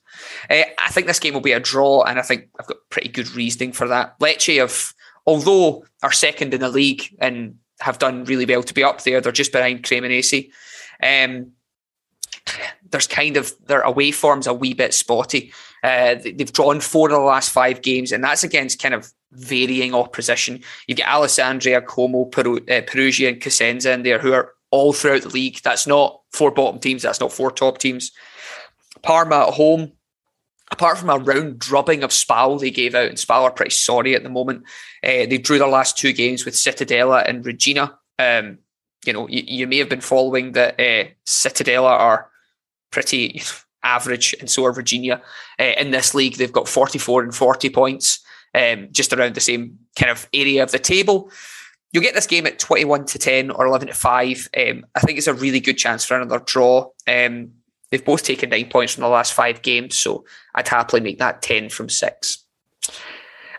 Uh, 0.48 0.62
I 0.78 0.90
think 0.90 1.06
this 1.06 1.18
game 1.18 1.34
will 1.34 1.40
be 1.40 1.52
a 1.52 1.60
draw, 1.60 2.02
and 2.02 2.18
I 2.18 2.22
think 2.22 2.48
I've 2.58 2.66
got 2.66 2.76
pretty 2.90 3.08
good 3.08 3.34
reasoning 3.34 3.72
for 3.72 3.88
that. 3.88 4.18
Lecce 4.20 4.58
have, 4.58 4.92
although 5.26 5.84
are 6.02 6.12
second 6.12 6.54
in 6.54 6.60
the 6.60 6.68
league 6.68 7.16
and 7.20 7.56
have 7.80 7.98
done 7.98 8.24
really 8.24 8.46
well 8.46 8.62
to 8.62 8.74
be 8.74 8.84
up 8.84 9.02
there, 9.02 9.20
they're 9.20 9.32
just 9.32 9.52
behind 9.52 9.82
Cremonese. 9.82 10.50
Um, 11.02 11.52
there's 12.90 13.06
kind 13.06 13.36
of 13.36 13.52
their 13.66 13.80
away 13.80 14.12
forms 14.12 14.46
a 14.46 14.54
wee 14.54 14.74
bit 14.74 14.94
spotty. 14.94 15.52
Uh, 15.85 16.14
they've 16.14 16.53
drawn 16.53 16.80
four 16.80 17.09
of 17.09 17.12
the 17.12 17.18
last 17.18 17.51
five 17.51 17.82
games, 17.82 18.11
and 18.11 18.24
that's 18.24 18.43
against 18.43 18.82
kind 18.82 18.95
of 18.95 19.12
varying 19.32 19.95
opposition. 19.95 20.62
You've 20.87 20.97
got 20.97 21.09
Alessandria, 21.09 21.85
Como, 21.85 22.24
Peru, 22.24 22.57
uh, 22.70 22.80
Perugia, 22.87 23.28
and 23.28 23.41
Cosenza 23.41 23.93
in 23.93 24.03
there 24.03 24.18
who 24.18 24.32
are 24.32 24.53
all 24.70 24.95
throughout 24.95 25.22
the 25.22 25.28
league. 25.28 25.61
That's 25.62 25.87
not 25.87 26.22
four 26.32 26.51
bottom 26.51 26.80
teams. 26.80 27.03
That's 27.03 27.20
not 27.20 27.35
four 27.35 27.51
top 27.51 27.76
teams. 27.76 28.12
Parma 29.03 29.49
at 29.49 29.55
home, 29.55 29.93
apart 30.72 30.97
from 30.97 31.11
a 31.11 31.18
round 31.18 31.59
drubbing 31.59 32.03
of 32.03 32.11
Spal 32.11 32.59
they 32.59 32.70
gave 32.70 32.95
out, 32.95 33.09
and 33.09 33.18
Spal 33.18 33.43
are 33.43 33.51
pretty 33.51 33.72
sorry 33.72 34.14
at 34.14 34.22
the 34.22 34.30
moment. 34.30 34.62
Uh, 35.03 35.28
they 35.28 35.37
drew 35.37 35.59
their 35.59 35.68
last 35.68 35.99
two 35.99 36.14
games 36.14 36.47
with 36.47 36.55
Cittadella 36.55 37.28
and 37.28 37.45
Reggina. 37.45 37.93
Um, 38.18 38.59
you 39.05 39.12
know, 39.12 39.28
you, 39.28 39.43
you, 39.47 39.66
may 39.66 39.76
have 39.76 39.91
been 39.91 40.01
following 40.01 40.53
that 40.53 40.80
uh, 40.80 41.11
Cittadella 41.26 41.91
are 41.91 42.30
pretty 42.91 43.43
average, 43.85 44.35
and 44.41 44.51
so 44.51 44.64
are 44.64 44.72
Reggina. 44.72 45.20
Uh, 45.61 45.72
in 45.78 45.91
this 45.91 46.14
league, 46.14 46.37
they've 46.37 46.53
got 46.53 46.68
44 46.68 47.22
and 47.22 47.35
40 47.35 47.70
points 47.70 48.24
um, 48.55 48.89
just 48.93 49.12
around 49.12 49.35
the 49.35 49.41
same 49.41 49.78
kind 49.99 50.11
of 50.11 50.28
area 50.32 50.62
of 50.62 50.70
the 50.70 50.78
table. 50.78 51.30
You'll 51.93 52.03
get 52.03 52.14
this 52.14 52.26
game 52.26 52.47
at 52.47 52.59
21 52.59 53.07
to 53.07 53.18
10 53.18 53.51
or 53.51 53.66
11 53.66 53.89
to 53.89 53.95
5. 53.95 54.49
Um, 54.59 54.87
I 54.95 55.01
think 55.01 55.18
it's 55.18 55.28
a 55.28 55.35
really 55.35 55.61
good 55.61 55.78
chance 55.78 56.05
for 56.05 56.16
another 56.16 56.41
draw. 56.45 56.91
Um, 57.07 57.53
they've 57.91 58.05
both 58.05 58.24
taken 58.24 58.51
nine 58.51 58.68
points 58.68 58.95
from 58.95 59.03
the 59.03 59.09
last 59.09 59.32
five 59.32 59.62
games, 59.62 59.97
so 59.97 60.24
I'd 60.55 60.66
happily 60.66 61.01
make 61.01 61.18
that 61.18 61.43
10 61.43 61.68
from 61.68 61.89
six. 61.89 62.45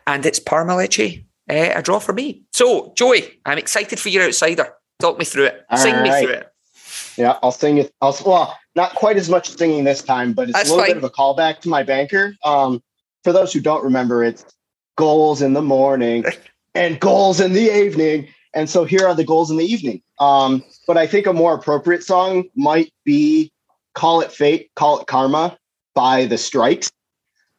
And 0.05 0.26
it's 0.26 0.39
Parma 0.39 0.73
Lecce, 0.73 1.23
uh, 1.49 1.71
a 1.76 1.82
draw 1.82 1.99
for 1.99 2.13
me. 2.13 2.43
So, 2.51 2.93
Joey, 2.97 3.39
I'm 3.45 3.57
excited 3.57 3.99
for 3.99 4.09
your 4.09 4.26
outsider. 4.26 4.73
Talk 4.99 5.17
me 5.17 5.26
through 5.26 5.45
it. 5.45 5.65
All 5.69 5.78
sing 5.78 5.95
right. 5.95 6.03
me 6.03 6.21
through 6.21 6.36
it. 6.36 6.54
Yeah, 7.18 7.38
I'll 7.41 7.51
sing 7.51 7.78
it. 7.78 7.93
I'll, 8.01 8.18
well, 8.26 8.57
not 8.76 8.95
quite 8.95 9.18
as 9.18 9.30
much 9.30 9.49
singing 9.49 9.84
this 9.84 10.01
time, 10.01 10.34
but 10.34 10.49
it's 10.49 10.57
That's 10.57 10.70
a 10.70 10.74
little 10.74 10.86
fine. 10.86 10.95
bit 10.95 11.03
of 11.03 11.03
a 11.03 11.09
callback 11.09 11.59
to 11.61 11.70
my 11.70 11.84
banker. 11.84 12.36
Um, 12.43 12.84
for 13.24 13.32
those 13.32 13.53
who 13.53 13.61
don't 13.61 13.84
remember, 13.84 14.24
it's 14.24 14.45
goals 14.97 15.41
in 15.41 15.53
the 15.53 15.61
morning 15.61 16.26
and 16.76 16.99
goals 16.99 17.39
in 17.39 17.53
the 17.53 17.74
evening. 17.74 18.28
And 18.53 18.70
so 18.70 18.86
here 18.86 19.05
are 19.05 19.16
the 19.16 19.24
goals 19.24 19.51
in 19.51 19.57
the 19.57 19.66
evening. 19.66 20.01
Um, 20.20 20.63
but 20.88 20.97
I 20.97 21.07
think 21.07 21.28
a 21.28 21.34
more 21.34 21.53
appropriate 21.55 22.03
song 22.03 22.45
might 22.55 22.91
be 23.03 23.51
Call 23.93 24.22
It 24.22 24.32
Fate, 24.32 24.72
Call 24.76 24.99
It 24.99 25.07
Karma 25.07 25.57
by 25.93 26.26
the 26.26 26.38
Strokes. 26.38 26.91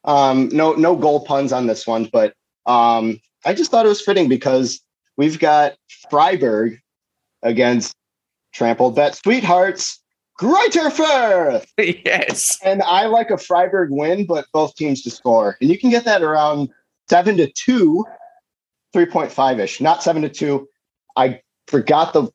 Um, 0.05 0.49
no, 0.51 0.73
no 0.75 0.97
goal 0.97 1.25
puns 1.25 1.53
on 1.53 1.67
this 1.67 1.87
one, 1.87 2.09
but 2.13 2.33
um, 2.67 3.21
I 3.45 3.55
just 3.55 3.71
thought 3.71 3.87
it 3.87 3.89
was 3.89 4.01
fitting 4.01 4.29
because 4.29 4.81
we've 5.17 5.39
got 5.39 5.75
Freiburg 6.11 6.79
against 7.43 7.95
Trampled 8.57 8.97
Bet 8.97 9.15
Sweethearts, 9.15 10.03
Greuther 10.41 10.91
Fürth. 10.91 11.67
Yes. 12.07 12.59
And 12.65 12.83
I 12.83 13.05
like 13.05 13.31
a 13.31 13.37
Freiburg 13.37 13.91
win, 13.91 14.25
but 14.25 14.47
both 14.53 14.75
teams 14.77 15.03
to 15.03 15.11
score. 15.11 15.59
And 15.61 15.69
you 15.69 15.79
can 15.79 15.91
get 15.91 16.05
that 16.07 16.23
around 16.23 16.71
seven 17.11 17.37
to 17.37 17.53
two, 17.53 18.05
3.5 18.95 19.59
ish, 19.59 19.81
not 19.83 20.03
seven 20.03 20.23
to 20.23 20.31
two. 20.31 20.67
I 21.17 21.41
forgot 21.67 22.15
the 22.15 22.29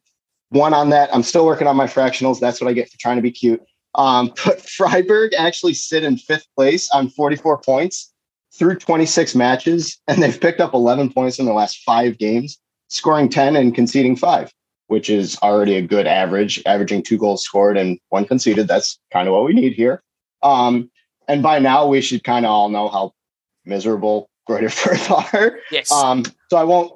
one 0.50 0.76
on 0.76 0.92
that. 0.92 1.14
I'm 1.14 1.24
still 1.24 1.46
working 1.46 1.66
on 1.66 1.76
my 1.76 1.88
fractionals. 1.88 2.40
That's 2.40 2.62
what 2.62 2.70
I 2.70 2.74
get 2.74 2.92
for 2.92 3.00
trying 3.00 3.16
to 3.16 3.24
be 3.24 3.32
cute. 3.32 3.62
Um, 3.96 4.32
but 4.46 4.62
Freiburg 4.62 5.34
actually 5.34 5.74
sit 5.74 6.04
in 6.04 6.18
fifth 6.18 6.48
place 6.56 6.90
on 6.92 7.10
44 7.10 7.62
points 7.62 8.14
through 8.54 8.76
26 8.76 9.34
matches, 9.34 10.00
and 10.08 10.22
they've 10.22 10.40
picked 10.40 10.60
up 10.60 10.76
11 10.76 11.14
points 11.14 11.40
in 11.40 11.48
the 11.48 11.54
last 11.54 11.82
five 11.84 12.20
games, 12.20 12.60
scoring 12.90 13.28
10 13.28 13.56
and 13.56 13.74
conceding 13.74 14.16
five, 14.16 14.54
which 14.92 15.10
is 15.10 15.38
already 15.42 15.78
a 15.78 15.82
good 15.82 16.06
average, 16.06 16.62
averaging 16.66 17.02
two 17.02 17.18
goals 17.18 17.46
scored 17.46 17.78
and 17.78 17.98
one 18.10 18.26
conceded. 18.26 18.68
That's 18.68 19.00
kind 19.14 19.26
of 19.26 19.34
what 19.34 19.46
we 19.46 19.54
need 19.54 19.72
here. 19.72 20.04
Um, 20.44 20.92
and 21.30 21.42
by 21.42 21.60
now, 21.60 21.88
we 21.88 22.02
should 22.02 22.26
kind 22.26 22.46
of 22.46 22.52
all 22.52 22.68
know 22.68 22.90
how 22.90 23.14
miserable 23.64 24.30
Greuther 24.50 24.66
Fürth 24.70 25.34
are. 25.34 25.60
Yes. 25.72 25.90
Um, 25.90 26.26
so 26.50 26.58
I 26.58 26.66
won't 26.66 26.92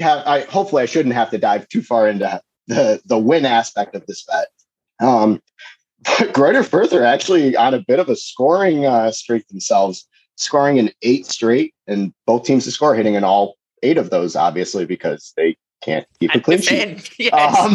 have. 0.00 0.26
I 0.26 0.40
hopefully 0.40 0.82
I 0.82 0.86
shouldn't 0.86 1.14
have 1.14 1.30
to 1.30 1.38
dive 1.38 1.68
too 1.68 1.82
far 1.82 2.08
into 2.08 2.40
the 2.66 3.00
the 3.06 3.16
win 3.16 3.46
aspect 3.46 3.94
of 3.94 4.04
this 4.06 4.24
bet. 4.24 4.48
Um, 4.98 5.40
but 6.02 6.34
Greuther 6.34 6.68
Fürth 6.68 6.92
are 6.92 7.04
actually 7.04 7.54
on 7.54 7.74
a 7.74 7.84
bit 7.86 8.00
of 8.00 8.08
a 8.08 8.16
scoring 8.16 8.86
uh, 8.86 9.12
streak 9.12 9.46
themselves, 9.46 10.08
scoring 10.34 10.78
in 10.78 10.90
eight 11.02 11.26
straight, 11.26 11.74
and 11.86 12.12
both 12.26 12.42
teams 12.42 12.64
to 12.64 12.72
score 12.72 12.96
hitting 12.96 13.14
in 13.14 13.22
all 13.22 13.54
eight 13.84 13.98
of 13.98 14.10
those, 14.10 14.34
obviously 14.34 14.84
because 14.84 15.32
they 15.36 15.56
can't 15.86 16.06
keep 16.18 16.34
a 16.34 16.40
clean 16.40 16.60
sheet. 16.60 17.10
Yes. 17.18 17.58
Um, 17.58 17.74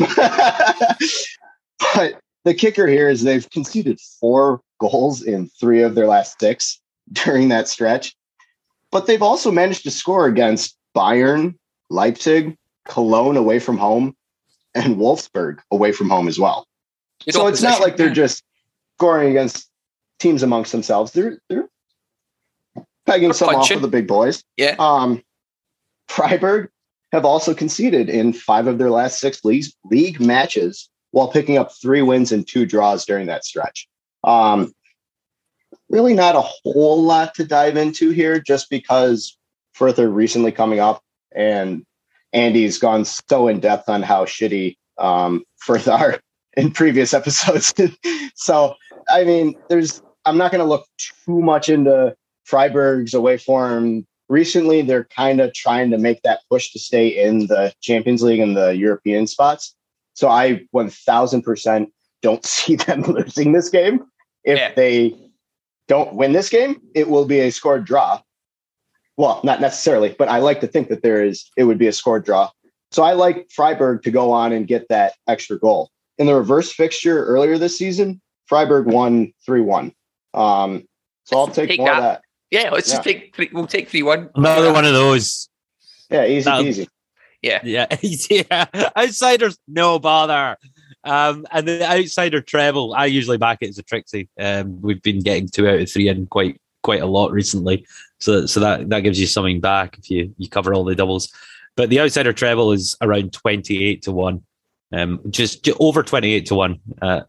but 1.96 2.20
the 2.44 2.54
kicker 2.54 2.88
here 2.88 3.10
is 3.10 3.24
they've 3.24 3.50
conceded 3.50 4.00
four 4.20 4.62
goals 4.80 5.24
in 5.24 5.48
three 5.60 5.82
of 5.82 5.96
their 5.96 6.08
last 6.08 6.40
six 6.40 6.80
during 7.12 7.50
that 7.50 7.68
stretch. 7.68 8.16
But 8.92 9.08
they've 9.08 9.22
also 9.22 9.52
managed 9.52 9.84
to 9.84 9.92
score 9.92 10.28
against 10.28 10.78
Bayern, 10.96 11.56
Leipzig, 11.90 12.58
Cologne 12.86 13.38
away 13.38 13.60
from 13.60 13.78
home, 13.78 14.16
and 14.76 14.98
Wolfsburg 14.98 15.60
away 15.72 15.94
from 15.94 16.10
home 16.10 16.28
as 16.28 16.38
well. 16.38 16.68
so 17.30 17.48
it's 17.48 17.62
not 17.62 17.80
like 17.80 17.96
they're 17.96 18.10
just 18.10 18.44
scoring 18.98 19.30
against 19.30 19.70
teams 20.20 20.44
amongst 20.44 20.74
themselves. 20.74 21.14
They're 21.14 21.40
they're 21.48 21.70
pegging 23.06 23.30
they're 23.30 23.34
some 23.34 23.54
punching. 23.54 23.78
off 23.78 23.84
of 23.84 23.90
the 23.90 23.96
big 23.96 24.08
boys. 24.08 24.44
Yeah. 24.58 24.76
Um, 24.78 25.24
Freiburg 26.08 26.70
have 27.12 27.26
also 27.26 27.54
conceded 27.54 28.10
in 28.10 28.34
five 28.34 28.68
of 28.68 28.78
their 28.78 28.90
last 28.90 29.20
six 29.20 29.44
league 29.44 29.66
league 29.86 30.20
matches 30.20 30.90
while 31.12 31.28
picking 31.28 31.58
up 31.58 31.72
three 31.74 32.02
wins 32.02 32.32
and 32.32 32.48
two 32.48 32.66
draws 32.66 33.06
during 33.06 33.28
that 33.28 33.46
stretch. 33.46 33.88
Um, 34.24 34.74
really 35.90 36.14
not 36.14 36.36
a 36.36 36.42
whole 36.42 37.04
lot 37.04 37.36
to 37.36 37.44
dive 37.44 37.76
into 37.78 38.12
here 38.12 38.40
just 38.40 38.70
because 38.70 39.38
Further 39.74 40.10
recently 40.10 40.52
coming 40.52 40.80
up 40.80 41.02
and 41.34 41.86
Andy's 42.34 42.78
gone 42.78 43.06
so 43.06 43.48
in 43.48 43.60
depth 43.60 43.90
on 43.90 44.02
how 44.02 44.26
shitty 44.26 44.78
um, 44.98 45.44
Fürth 45.66 45.92
are 46.00 46.20
in 46.56 46.72
previous 46.72 47.14
episodes. 47.14 47.74
so, 48.36 48.76
I 49.10 49.24
mean, 49.24 49.56
there's, 49.70 50.02
I'm 50.26 50.38
not 50.38 50.52
going 50.52 50.64
to 50.64 50.70
look 50.70 50.86
too 51.26 51.42
much 51.42 51.70
into 51.70 52.16
Freiburg's 52.44 53.14
away 53.14 53.38
form. 53.38 54.06
Recently, 54.32 54.82
they're 54.82 55.04
kind 55.04 55.42
of 55.42 55.54
trying 55.54 55.92
to 55.92 55.98
make 55.98 56.22
that 56.22 56.40
push 56.50 56.72
to 56.72 56.80
stay 56.80 57.10
in 57.10 57.48
the 57.48 57.74
Champions 57.82 58.24
League 58.24 58.40
and 58.40 58.56
the 58.56 58.70
European 58.70 59.28
spots. 59.28 59.76
So 60.14 60.30
I 60.30 60.66
1000% 60.74 61.92
don't 62.22 62.46
see 62.58 62.78
them 62.78 63.02
losing 63.08 63.52
this 63.52 63.68
game. 63.68 64.06
If 64.46 64.58
yeah. 64.58 64.74
they 64.74 65.18
don't 65.90 66.14
win 66.14 66.32
this 66.32 66.48
game, 66.48 66.80
it 66.96 67.10
will 67.10 67.26
be 67.26 67.42
a 67.42 67.52
scored 67.52 67.84
draw. 67.84 68.22
Well, 69.18 69.42
not 69.44 69.60
necessarily, 69.60 70.16
but 70.18 70.30
I 70.30 70.40
like 70.40 70.62
to 70.62 70.68
think 70.68 70.88
that 70.88 71.04
there 71.04 71.26
is, 71.26 71.52
it 71.58 71.66
would 71.66 71.78
be 71.78 71.88
a 71.88 71.94
scored 71.94 72.24
draw. 72.24 72.50
So 72.92 73.04
I 73.04 73.12
like 73.12 73.52
Freiburg 73.52 74.02
to 74.04 74.12
go 74.12 74.32
on 74.32 74.54
and 74.54 74.66
get 74.66 74.88
that 74.88 75.16
extra 75.28 75.60
goal. 75.60 75.90
In 76.18 76.26
the 76.26 76.36
reverse 76.36 76.72
fixture 76.72 77.26
earlier 77.26 77.58
this 77.58 77.78
season, 77.78 78.22
Freiburg 78.46 78.88
won 78.88 79.34
3 79.46 79.60
1. 79.60 79.92
Um, 80.34 80.88
so 81.26 81.38
I'll 81.38 81.48
take, 81.48 81.72
take 81.72 81.80
more 81.80 81.90
that. 81.90 81.98
of 81.98 82.04
that. 82.04 82.22
Yeah, 82.52 82.70
let's 82.70 82.90
yeah. 82.90 82.96
just 82.96 83.04
take 83.04 83.36
three, 83.36 83.50
we'll 83.52 83.66
take 83.66 83.90
3 83.90 84.04
1. 84.04 84.30
Another 84.36 84.74
one 84.74 84.86
of 84.86 84.94
those. 84.94 85.50
Yeah, 86.10 86.26
easy 86.26 86.52
easy. 86.52 86.88
Yeah. 87.42 87.60
Yeah. 87.64 87.88
yeah. 88.02 88.66
Outsiders, 88.96 89.58
no 89.68 89.98
bother. 89.98 90.58
Um, 91.04 91.46
and 91.52 91.68
the 91.68 91.84
outsider 91.84 92.42
treble, 92.42 92.94
I 92.94 93.06
usually 93.06 93.38
back 93.38 93.60
it 93.62 93.70
as 93.70 93.78
a 93.78 93.84
Trixie. 93.84 94.30
Um, 94.40 94.82
we've 94.82 95.02
been 95.02 95.22
getting 95.22 95.48
two 95.48 95.68
out 95.68 95.80
of 95.80 95.90
three 95.90 96.10
in 96.10 96.28
quite 96.28 96.62
quite 96.84 97.02
a 97.02 97.08
lot 97.08 97.32
recently. 97.32 97.88
So 98.20 98.46
so 98.46 98.60
that 98.60 98.90
that 98.90 99.00
gives 99.02 99.20
you 99.20 99.26
something 99.26 99.60
back 99.60 99.98
if 99.98 100.12
you 100.12 100.34
you 100.38 100.50
cover 100.50 100.74
all 100.74 100.84
the 100.84 100.96
doubles. 100.96 101.34
But 101.76 101.90
the 101.90 102.02
outsider 102.02 102.34
treble 102.34 102.72
is 102.72 102.96
around 103.02 103.34
twenty 103.34 103.84
eight 103.84 104.04
to 104.04 104.12
one, 104.12 104.44
um, 104.92 105.22
just, 105.30 105.64
just 105.64 105.78
over 105.80 106.04
twenty 106.04 106.34
eight 106.34 106.46
to 106.48 106.56
one 106.56 106.80
at 107.02 107.28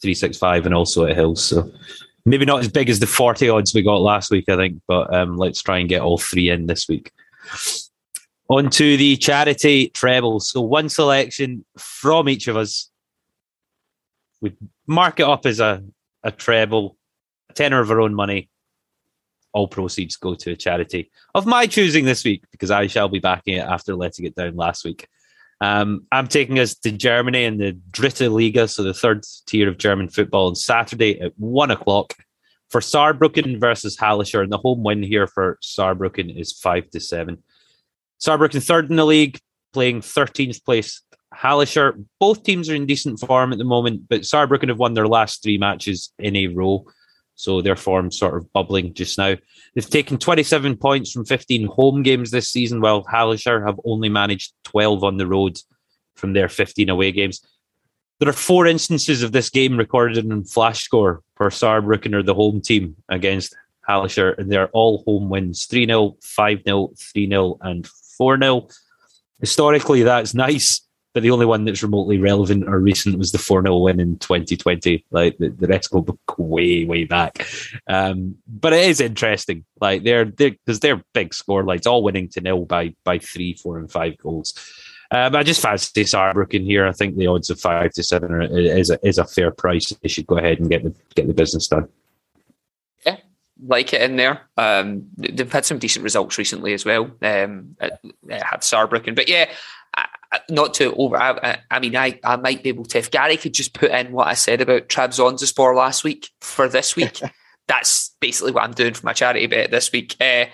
three 0.00 0.14
six 0.14 0.38
five, 0.38 0.66
and 0.66 0.74
also 0.74 1.06
at 1.06 1.16
Hills. 1.16 1.42
So 1.42 1.72
maybe 2.30 2.44
not 2.44 2.60
as 2.60 2.68
big 2.68 2.88
as 2.88 3.00
the 3.00 3.06
forty 3.06 3.48
odds 3.48 3.74
we 3.74 3.82
got 3.82 4.00
last 4.00 4.30
week, 4.30 4.48
I 4.48 4.56
think. 4.56 4.80
But 4.86 5.12
um, 5.12 5.36
let's 5.36 5.62
try 5.62 5.78
and 5.78 5.88
get 5.88 6.02
all 6.02 6.18
three 6.18 6.48
in 6.48 6.66
this 6.66 6.88
week. 6.88 7.12
On 8.48 8.70
to 8.70 8.96
the 8.96 9.16
charity 9.16 9.88
treble. 9.88 10.40
So 10.40 10.60
one 10.60 10.88
selection 10.88 11.64
from 11.76 12.28
each 12.28 12.48
of 12.48 12.56
us. 12.56 12.90
We 14.40 14.56
mark 14.86 15.20
it 15.20 15.24
up 15.26 15.44
as 15.44 15.60
a, 15.60 15.84
a 16.22 16.30
treble, 16.30 16.96
a 17.50 17.52
tenner 17.52 17.80
of 17.80 17.90
our 17.90 18.00
own 18.00 18.14
money. 18.14 18.48
All 19.52 19.68
proceeds 19.68 20.16
go 20.16 20.34
to 20.34 20.52
a 20.52 20.56
charity 20.56 21.10
of 21.34 21.44
my 21.44 21.66
choosing 21.66 22.04
this 22.06 22.24
week 22.24 22.44
because 22.50 22.70
I 22.70 22.86
shall 22.86 23.08
be 23.08 23.18
backing 23.18 23.56
it 23.56 23.66
after 23.66 23.94
letting 23.94 24.24
it 24.24 24.34
down 24.36 24.56
last 24.56 24.84
week. 24.84 25.08
Um, 25.60 26.06
I'm 26.10 26.26
taking 26.26 26.58
us 26.58 26.74
to 26.76 26.90
Germany 26.90 27.44
in 27.44 27.58
the 27.58 27.78
Dritte 27.90 28.32
Liga, 28.32 28.66
so 28.66 28.82
the 28.82 28.94
third 28.94 29.24
tier 29.46 29.68
of 29.68 29.78
German 29.78 30.08
football, 30.08 30.48
on 30.48 30.54
Saturday 30.54 31.20
at 31.20 31.32
one 31.36 31.70
o'clock 31.70 32.14
for 32.70 32.80
Saarbrücken 32.80 33.60
versus 33.60 33.96
Hallescher, 33.96 34.42
and 34.42 34.50
the 34.50 34.58
home 34.58 34.82
win 34.82 35.02
here 35.02 35.26
for 35.26 35.58
Saarbrücken 35.62 36.34
is 36.38 36.52
five 36.52 36.88
to 36.90 37.00
seven. 37.00 37.42
Saarbrücken 38.20 38.64
third 38.64 38.90
in 38.90 38.96
the 38.96 39.04
league, 39.04 39.38
playing 39.72 40.00
13th 40.00 40.64
place. 40.64 41.02
Hallescher, 41.32 41.98
both 42.18 42.42
teams 42.42 42.68
are 42.70 42.74
in 42.74 42.86
decent 42.86 43.20
form 43.20 43.52
at 43.52 43.58
the 43.58 43.64
moment, 43.64 44.08
but 44.08 44.22
Saarbrücken 44.22 44.68
have 44.68 44.78
won 44.78 44.94
their 44.94 45.08
last 45.08 45.42
three 45.42 45.58
matches 45.58 46.12
in 46.18 46.36
a 46.36 46.46
row. 46.48 46.86
So 47.40 47.62
their 47.62 47.76
form 47.76 48.10
sort 48.10 48.36
of 48.36 48.52
bubbling 48.52 48.92
just 48.92 49.16
now. 49.16 49.34
They've 49.74 49.88
taken 49.88 50.18
27 50.18 50.76
points 50.76 51.10
from 51.10 51.24
15 51.24 51.68
home 51.68 52.02
games 52.02 52.30
this 52.30 52.50
season, 52.50 52.82
while 52.82 53.02
Hallescher 53.04 53.64
have 53.64 53.80
only 53.86 54.10
managed 54.10 54.52
12 54.64 55.02
on 55.02 55.16
the 55.16 55.26
road 55.26 55.58
from 56.16 56.34
their 56.34 56.50
15 56.50 56.90
away 56.90 57.12
games. 57.12 57.40
There 58.18 58.28
are 58.28 58.34
four 58.34 58.66
instances 58.66 59.22
of 59.22 59.32
this 59.32 59.48
game 59.48 59.78
recorded 59.78 60.18
in 60.18 60.44
Flash 60.44 60.82
Score 60.82 61.22
for 61.36 61.48
Saarbrücken 61.48 62.14
or 62.14 62.22
the 62.22 62.34
home 62.34 62.60
team 62.60 62.96
against 63.08 63.56
Hallescher, 63.88 64.34
and 64.36 64.52
they're 64.52 64.68
all 64.68 65.02
home 65.06 65.30
wins 65.30 65.64
3 65.64 65.86
0, 65.86 66.16
5 66.20 66.62
0, 66.66 66.92
3 66.98 67.26
0, 67.26 67.58
and 67.62 67.86
4 67.86 68.38
0. 68.38 68.68
Historically, 69.40 70.02
that's 70.02 70.34
nice, 70.46 70.86
but 71.12 71.22
the 71.22 71.30
only 71.30 71.46
one 71.46 71.64
that's 71.64 71.82
remotely 71.82 72.18
relevant 72.18 72.68
or 72.68 72.78
recent 72.78 73.18
was 73.18 73.32
the 73.32 73.38
4 73.38 73.62
0 73.62 73.78
win 73.78 74.00
in 74.00 74.18
2020. 74.18 75.04
Like 75.10 75.38
the, 75.38 75.48
the 75.48 75.66
rest 75.66 75.90
go 75.90 76.06
way, 76.38 76.84
way 76.84 77.04
back. 77.04 77.46
Um, 77.88 78.36
but 78.46 78.72
it 78.72 78.88
is 78.88 79.00
interesting. 79.00 79.64
Like 79.80 80.04
they're, 80.04 80.26
they're, 80.26 80.50
because 80.50 80.80
they're 80.80 81.02
big 81.12 81.34
score 81.34 81.64
lines, 81.64 81.86
all 81.86 82.02
winning 82.02 82.28
to 82.30 82.40
nil 82.40 82.64
by, 82.64 82.94
by 83.04 83.18
three, 83.18 83.54
four, 83.54 83.78
and 83.78 83.90
five 83.90 84.16
goals. 84.18 84.54
Um, 85.10 85.34
I 85.34 85.42
just 85.42 85.60
fancy 85.60 86.04
Saarbrücken 86.04 86.64
here. 86.64 86.86
I 86.86 86.92
think 86.92 87.16
the 87.16 87.26
odds 87.26 87.50
of 87.50 87.58
five 87.58 87.92
to 87.94 88.02
seven 88.02 88.32
are, 88.32 88.42
is 88.42 88.90
a, 88.90 89.06
is 89.06 89.18
a 89.18 89.24
fair 89.24 89.50
price. 89.50 89.88
They 89.88 90.08
should 90.08 90.26
go 90.26 90.38
ahead 90.38 90.60
and 90.60 90.70
get 90.70 90.84
the 90.84 90.94
get 91.16 91.26
the 91.26 91.34
business 91.34 91.66
done 91.66 91.88
Yeah, 93.04 93.16
like 93.60 93.92
it 93.92 94.02
in 94.02 94.14
there. 94.14 94.42
Um, 94.56 95.08
they've 95.16 95.50
had 95.50 95.64
some 95.64 95.80
decent 95.80 96.04
results 96.04 96.38
recently 96.38 96.74
as 96.74 96.84
well. 96.84 97.10
Um, 97.22 97.76
at 97.80 98.60
Saarbrücken, 98.60 99.16
but 99.16 99.28
yeah, 99.28 99.50
not 100.48 100.74
to 100.74 100.94
over. 100.94 101.16
I, 101.16 101.58
I, 101.70 101.80
mean, 101.80 101.96
I, 101.96 102.18
I 102.24 102.36
might 102.36 102.62
be 102.62 102.68
able 102.68 102.84
to. 102.84 102.98
If 102.98 103.10
Gary 103.10 103.36
could 103.36 103.54
just 103.54 103.74
put 103.74 103.90
in 103.90 104.12
what 104.12 104.28
I 104.28 104.34
said 104.34 104.60
about 104.60 104.88
Trabzonspor 104.88 105.74
last 105.74 106.04
week 106.04 106.30
for 106.40 106.68
this 106.68 106.94
week, 106.96 107.20
that's 107.68 108.14
basically 108.20 108.52
what 108.52 108.64
I'm 108.64 108.72
doing 108.72 108.94
for 108.94 109.06
my 109.06 109.12
charity 109.12 109.46
bet 109.46 109.70
this 109.70 109.92
week. 109.92 110.16
Uh, 110.20 110.46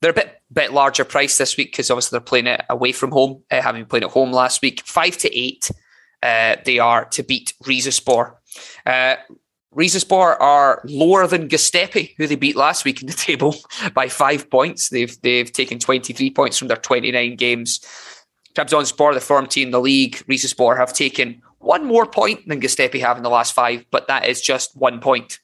they're 0.00 0.12
a 0.12 0.14
bit 0.14 0.40
bit 0.52 0.72
larger 0.72 1.04
price 1.04 1.36
this 1.36 1.56
week 1.56 1.72
because 1.72 1.90
obviously 1.90 2.16
they're 2.16 2.24
playing 2.24 2.46
it 2.46 2.62
away 2.70 2.92
from 2.92 3.10
home, 3.10 3.42
uh, 3.50 3.60
having 3.60 3.84
played 3.84 4.04
at 4.04 4.10
home 4.10 4.32
last 4.32 4.62
week. 4.62 4.82
Five 4.86 5.18
to 5.18 5.38
eight, 5.38 5.70
uh, 6.22 6.56
they 6.64 6.78
are 6.78 7.04
to 7.06 7.22
beat 7.22 7.54
Rizespor. 7.64 8.34
Uh, 8.86 9.16
Rizespor 9.74 10.40
are 10.40 10.82
lower 10.84 11.26
than 11.26 11.48
Göztepe, 11.48 12.14
who 12.16 12.26
they 12.26 12.36
beat 12.36 12.56
last 12.56 12.84
week 12.84 13.02
in 13.02 13.06
the 13.06 13.12
table 13.28 13.56
by 13.94 14.08
five 14.08 14.50
points. 14.50 14.88
They've 14.88 15.20
they've 15.22 15.52
taken 15.52 15.78
23 15.78 16.30
points 16.30 16.58
from 16.58 16.68
their 16.68 16.76
29 16.76 17.36
games. 17.36 17.80
Trabzonspor, 18.54 19.14
the 19.14 19.20
form 19.20 19.46
team 19.46 19.70
the 19.70 19.80
league, 19.80 20.16
Rizespor 20.28 20.76
have 20.76 20.92
taken 20.92 21.42
one 21.58 21.84
more 21.84 22.06
point 22.06 22.48
than 22.48 22.60
Göztepe 22.60 23.00
have 23.00 23.16
in 23.16 23.22
the 23.22 23.30
last 23.30 23.52
five, 23.52 23.84
but 23.90 24.08
that 24.08 24.26
is 24.26 24.40
just 24.40 24.76
one 24.76 25.00
point. 25.00 25.40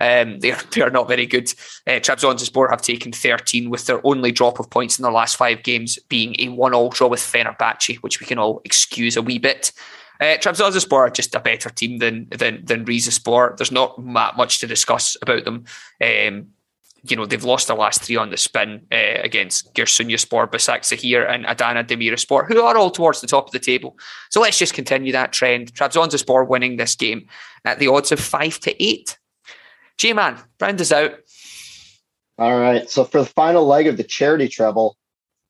Um, 0.00 0.38
they're 0.40 0.58
they 0.72 0.82
are 0.82 0.90
not 0.90 1.08
very 1.08 1.26
good. 1.26 1.52
Uh, 1.86 2.00
Trabzonspor 2.00 2.70
have 2.70 2.82
taken 2.82 3.12
13, 3.12 3.70
with 3.70 3.86
their 3.86 4.04
only 4.06 4.32
drop 4.32 4.58
of 4.58 4.70
points 4.70 4.98
in 4.98 5.02
their 5.02 5.12
last 5.12 5.36
five 5.36 5.62
games 5.62 5.98
being 6.08 6.36
a 6.38 6.48
one-all 6.48 6.90
draw 6.90 7.08
with 7.08 7.20
Fenerbahce, 7.20 7.96
which 7.98 8.20
we 8.20 8.26
can 8.26 8.38
all 8.38 8.60
excuse 8.64 9.16
a 9.16 9.22
wee 9.22 9.38
bit. 9.38 9.72
Uh, 10.20 10.36
Trabzonspor 10.36 10.92
are 10.92 11.10
just 11.10 11.34
a 11.34 11.40
better 11.40 11.70
team 11.70 11.98
than 11.98 12.28
than 12.30 12.64
than 12.64 12.84
Rizespor. 12.84 13.56
There's 13.56 13.72
not 13.72 13.98
much 13.98 14.60
to 14.60 14.66
discuss 14.66 15.16
about 15.20 15.44
them. 15.44 15.64
Um, 16.00 16.48
you 17.04 17.16
know, 17.16 17.26
they've 17.26 17.44
lost 17.44 17.66
the 17.66 17.74
last 17.74 18.02
three 18.02 18.16
on 18.16 18.30
the 18.30 18.36
spin 18.36 18.86
uh, 18.92 19.20
against 19.22 19.74
Giresunspor, 19.74 20.50
Başakşehir, 20.50 21.28
and 21.28 21.44
Adana 21.46 21.82
Demirspor, 21.82 22.46
who 22.46 22.62
are 22.62 22.76
all 22.76 22.90
towards 22.90 23.20
the 23.20 23.26
top 23.26 23.46
of 23.46 23.52
the 23.52 23.58
table. 23.58 23.98
So 24.30 24.40
let's 24.40 24.58
just 24.58 24.74
continue 24.74 25.12
that 25.12 25.32
trend. 25.32 25.74
Trabzonspor 25.74 26.46
winning 26.48 26.76
this 26.76 26.94
game 26.94 27.26
at 27.64 27.78
the 27.78 27.88
odds 27.88 28.12
of 28.12 28.20
five 28.20 28.60
to 28.60 28.82
eight. 28.82 29.18
G-Man, 29.98 30.38
round 30.60 30.80
us 30.80 30.92
out. 30.92 31.14
All 32.38 32.58
right. 32.58 32.88
So 32.88 33.04
for 33.04 33.20
the 33.20 33.26
final 33.26 33.66
leg 33.66 33.86
of 33.86 33.96
the 33.96 34.04
charity 34.04 34.48
treble, 34.48 34.96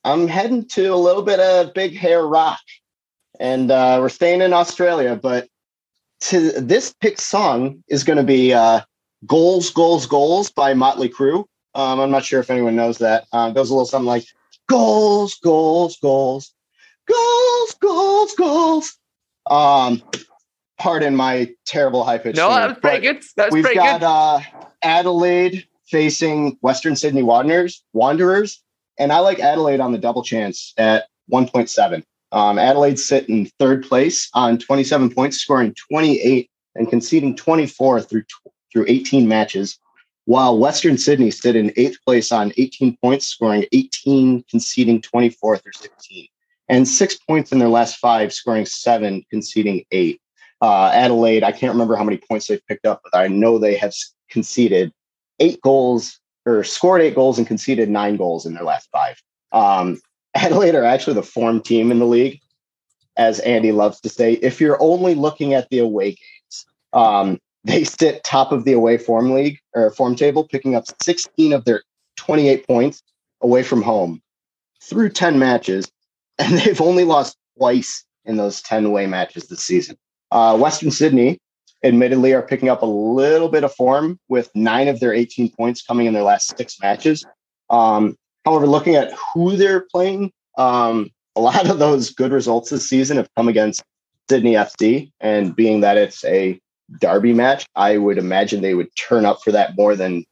I'm 0.05 0.29
heading 0.29 0.67
to 0.69 0.89
a 0.89 0.97
little 0.97 1.23
bit 1.23 1.39
of 1.39 1.75
Big 1.75 1.97
Hair 1.97 2.27
Rock 2.27 2.61
and 3.39 3.71
uh, 3.71 3.99
we're 4.01 4.09
staying 4.09 4.41
in 4.41 4.53
Australia. 4.53 5.17
But 5.17 5.49
to 6.23 6.53
this 6.61 6.95
pick 7.01 7.21
song 7.21 7.83
is 7.89 8.05
going 8.05 8.17
to 8.17 8.23
be 8.25 8.53
uh, 8.53 8.83
"Goals, 9.27 9.71
Goals, 9.71 10.07
Goals" 10.07 10.51
by 10.51 10.75
Motley 10.75 11.09
Crue. 11.09 11.45
Um, 11.75 12.01
I'm 12.01 12.11
not 12.11 12.25
sure 12.25 12.41
if 12.41 12.51
anyone 12.51 12.77
knows 12.77 12.99
that. 12.99 13.25
Uh, 13.33 13.49
it 13.51 13.55
goes 13.55 13.71
a 13.71 13.75
little 13.75 13.87
something 13.87 14.07
like 14.07 14.27
"Goals, 14.69 15.39
Goals, 15.43 15.99
Goals, 16.03 16.55
Goals, 17.09 17.75
Goals, 17.81 18.35
Goals." 18.35 18.99
Um, 19.49 20.03
pardon 20.79 21.17
my 21.17 21.51
terrible 21.65 22.05
high 22.05 22.19
pitch. 22.19 22.37
No, 22.37 22.49
that 22.51 22.69
was 22.69 22.79
pretty 22.79 23.01
good. 23.01 23.23
That 23.37 23.47
was 23.47 23.53
we've 23.55 23.65
pretty 23.65 23.79
got 23.79 24.01
good. 24.01 24.07
Uh, 24.07 24.41
Adelaide 24.83 25.67
facing 25.87 26.59
Western 26.61 26.97
Sydney 26.97 27.23
Wanderers. 27.23 27.83
Wanderers, 27.93 28.63
and 28.99 29.13
I 29.13 29.19
like 29.21 29.39
Adelaide 29.41 29.81
on 29.81 29.93
the 29.93 29.99
double 29.99 30.23
chance 30.23 30.73
at 30.77 31.07
1.7. 31.31 32.03
Um, 32.33 32.59
Adelaide 32.59 32.99
sit 32.99 33.29
in 33.29 33.47
third 33.59 33.85
place 33.87 34.29
on 34.35 34.59
27 34.59 35.15
points, 35.15 35.37
scoring 35.37 35.75
28 35.75 36.51
and 36.75 36.89
conceding 36.89 37.37
24 37.37 38.01
through 38.01 38.25
through 38.73 38.87
18 38.89 39.29
matches, 39.29 39.79
while 40.25 40.59
Western 40.59 40.97
Sydney 40.97 41.31
sit 41.31 41.57
in 41.57 41.73
eighth 41.77 41.99
place 42.05 42.33
on 42.33 42.53
18 42.57 42.97
points, 43.03 43.27
scoring 43.27 43.67
18, 43.73 44.45
conceding 44.51 45.01
24 45.03 45.59
through 45.59 45.73
16, 45.73 46.29
and 46.69 46.87
six 46.87 47.17
points 47.17 47.53
in 47.53 47.59
their 47.59 47.69
last 47.69 47.97
five, 47.97 48.33
scoring 48.33 48.67
seven, 48.67 49.25
conceding 49.31 49.85
eight. 49.91 50.21
uh, 50.61 50.91
Adelaide, 50.95 51.43
I 51.43 51.51
can't 51.51 51.73
remember 51.73 51.97
how 51.97 52.05
many 52.05 52.19
points 52.19 52.47
they've 52.47 52.67
picked 52.67 52.87
up, 52.87 53.01
but 53.03 53.19
I 53.19 53.27
know 53.27 53.59
they 53.59 53.77
have 53.77 53.93
conceded 54.31 54.93
eight 55.41 55.61
goals 55.61 56.21
or 56.47 56.63
scored 56.65 57.03
eight 57.03 57.15
goals 57.15 57.39
and 57.39 57.47
conceded 57.47 57.89
nine 57.89 58.17
goals 58.17 58.47
in 58.47 58.55
their 58.55 58.65
last 58.65 58.89
five. 58.91 59.21
Um, 59.53 60.01
Adelaide 60.35 60.75
are 60.75 60.85
actually 60.85 61.15
the 61.15 61.23
form 61.23 61.61
team 61.61 61.91
in 61.91 61.99
the 61.99 62.07
league, 62.07 62.41
as 63.17 63.39
Andy 63.41 63.73
loves 63.73 64.01
to 64.01 64.09
say. 64.09 64.35
If 64.35 64.61
you're 64.61 64.81
only 64.81 65.15
looking 65.15 65.53
at 65.53 65.69
the 65.69 65.81
away 65.81 66.11
games, 66.11 66.67
um, 66.93 67.39
they 67.65 67.85
sit 67.85 68.25
top 68.25 68.53
of 68.53 68.65
the 68.65 68.73
away 68.73 68.99
form 68.99 69.33
league 69.33 69.59
or 69.75 69.91
form 69.91 70.17
table, 70.17 70.47
picking 70.47 70.75
up 70.75 70.85
16 71.03 71.53
of 71.53 71.65
their 71.65 71.83
28 72.17 72.67
points 72.67 73.03
away 73.41 73.63
from 73.63 73.83
home 73.83 74.21
through 74.83 75.11
10 75.11 75.39
matches, 75.39 75.91
and 76.39 76.59
they've 76.59 76.81
only 76.81 77.05
lost 77.05 77.37
twice 77.57 78.05
in 78.25 78.37
those 78.37 78.63
10 78.63 78.87
away 78.87 79.07
matches 79.07 79.49
this 79.49 79.65
season. 79.65 79.97
Uh, 80.31 80.57
Western 80.57 80.91
Sydney, 80.91 81.39
admittedly, 81.85 82.33
are 82.33 82.43
picking 82.43 82.69
up 82.69 82.83
a 82.83 82.87
little 82.87 83.49
bit 83.49 83.65
of 83.65 83.75
form 83.75 84.19
with 84.29 84.51
nine 84.55 84.89
of 84.89 85.01
their 85.01 85.13
18 85.13 85.51
points 85.51 85.83
coming 85.83 86.07
in 86.07 86.15
their 86.15 86.23
last 86.23 86.57
six 86.57 86.81
matches. 86.81 87.25
Um, 87.71 88.17
however, 88.45 88.67
looking 88.67 88.97
at 88.97 89.13
who 89.35 89.57
they're 89.57 89.87
playing, 89.93 90.33
um, 90.57 91.11
a 91.37 91.41
lot 91.41 91.69
of 91.69 91.79
those 91.79 92.11
good 92.11 92.33
results 92.33 92.71
this 92.71 92.89
season 92.89 93.17
have 93.17 93.29
come 93.37 93.49
against 93.49 93.83
Sydney 94.29 94.53
FC, 94.53 95.11
and 95.21 95.55
being 95.55 95.81
that 95.81 95.97
it's 95.97 96.25
a 96.25 96.59
derby 97.01 97.33
match, 97.33 97.67
I 97.75 97.99
would 97.99 98.19
imagine 98.19 98.61
they 98.61 98.75
would 98.75 98.95
turn 98.97 99.25
up 99.25 99.43
for 99.43 99.53
that 99.53 99.77
more 99.77 99.97
than 99.97 100.25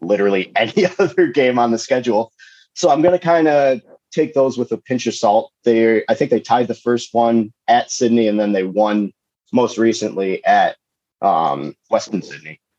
literally 0.00 0.52
any 0.56 0.86
other 0.98 1.26
game 1.26 1.58
on 1.58 1.70
the 1.70 1.78
schedule. 1.78 2.32
So 2.74 2.90
I'm 2.90 3.02
going 3.02 3.18
to 3.18 3.24
kind 3.24 3.48
of 3.48 3.80
take 4.12 4.34
those 4.34 4.56
with 4.56 4.72
a 4.72 4.78
pinch 4.78 5.06
of 5.06 5.14
salt. 5.14 5.52
They, 5.64 6.04
I 6.08 6.14
think 6.14 6.30
they 6.30 6.40
tied 6.40 6.68
the 6.68 6.74
first 6.74 7.12
one 7.12 7.52
at 7.66 7.90
Sydney, 7.90 8.28
and 8.28 8.38
then 8.38 8.52
they 8.52 8.64
won 8.64 9.12
most 9.52 9.78
recently 9.78 10.44
at 10.44 10.76
um, 11.22 11.74
Western 11.90 12.22
Sydney. 12.22 12.60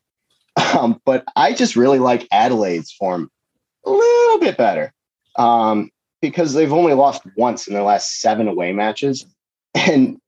Um, 0.78 1.00
but 1.04 1.24
I 1.36 1.52
just 1.52 1.74
really 1.74 1.98
like 1.98 2.28
Adelaide's 2.30 2.92
form 2.92 3.30
a 3.86 3.90
little 3.90 4.38
bit 4.38 4.56
better 4.56 4.92
um, 5.36 5.90
because 6.20 6.52
they've 6.52 6.72
only 6.72 6.92
lost 6.92 7.22
once 7.36 7.66
in 7.66 7.74
their 7.74 7.82
last 7.82 8.20
seven 8.20 8.46
away 8.46 8.72
matches. 8.72 9.24
And 9.74 10.18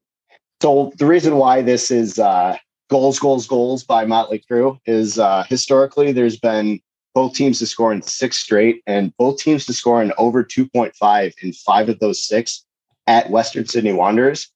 so 0.62 0.92
the 0.96 1.06
reason 1.06 1.36
why 1.36 1.62
this 1.62 1.90
is 1.90 2.18
uh, 2.18 2.56
goals, 2.92 3.18
goals, 3.18 3.46
goals 3.46 3.82
by 3.82 4.04
Motley 4.04 4.38
Crue 4.38 4.78
is 4.84 5.18
uh, 5.18 5.44
historically 5.48 6.12
there's 6.12 6.38
been 6.38 6.78
both 7.14 7.32
teams 7.32 7.58
to 7.58 7.66
score 7.66 7.90
in 7.90 8.02
six 8.02 8.36
straight 8.36 8.82
and 8.86 9.16
both 9.16 9.38
teams 9.38 9.64
to 9.64 9.72
score 9.72 10.02
in 10.02 10.12
over 10.18 10.44
2.5 10.44 11.32
in 11.42 11.52
five 11.54 11.88
of 11.88 11.98
those 12.00 12.22
six 12.22 12.66
at 13.06 13.30
Western 13.30 13.66
Sydney 13.66 13.94
Wanderers. 13.94 14.50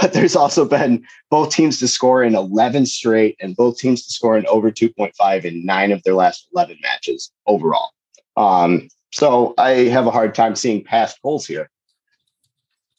But 0.00 0.14
there's 0.14 0.34
also 0.34 0.64
been 0.64 1.04
both 1.30 1.54
teams 1.54 1.78
to 1.80 1.86
score 1.86 2.24
in 2.24 2.34
11 2.34 2.86
straight 2.86 3.36
and 3.40 3.54
both 3.54 3.76
teams 3.76 4.06
to 4.06 4.12
score 4.12 4.38
in 4.38 4.46
over 4.46 4.72
2.5 4.72 5.44
in 5.44 5.66
nine 5.66 5.92
of 5.92 6.02
their 6.02 6.14
last 6.14 6.48
11 6.54 6.78
matches 6.82 7.30
overall. 7.46 7.90
Um, 8.38 8.88
so 9.12 9.52
I 9.58 9.70
have 9.90 10.06
a 10.06 10.10
hard 10.10 10.34
time 10.34 10.56
seeing 10.56 10.82
past 10.82 11.20
goals 11.22 11.46
here. 11.46 11.70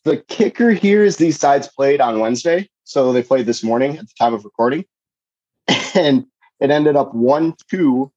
The 0.05 0.17
kicker 0.17 0.69
here 0.69 1.03
is 1.03 1.17
these 1.17 1.37
sides 1.37 1.67
played 1.67 1.99
on 1.99 2.19
Wednesday. 2.19 2.69
So 2.83 3.11
they 3.11 3.23
played 3.23 3.47
this 3.47 3.63
morning 3.63 3.97
at 3.97 4.07
the 4.07 4.13
time 4.17 4.33
of 4.33 4.45
recording. 4.45 4.85
And 5.95 6.25
it 6.59 6.71
ended 6.71 6.97
up 6.97 7.13
1 7.13 7.55
2 7.71 8.11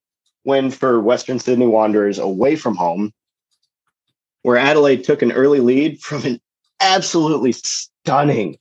win 0.44 0.70
for 0.70 1.00
Western 1.00 1.38
Sydney 1.38 1.66
Wanderers 1.66 2.18
away 2.18 2.56
from 2.56 2.74
home, 2.74 3.12
where 4.42 4.56
Adelaide 4.56 5.04
took 5.04 5.22
an 5.22 5.30
early 5.30 5.60
lead 5.60 6.00
from 6.00 6.24
an 6.24 6.40
absolutely 6.80 7.52
stunning 7.52 8.58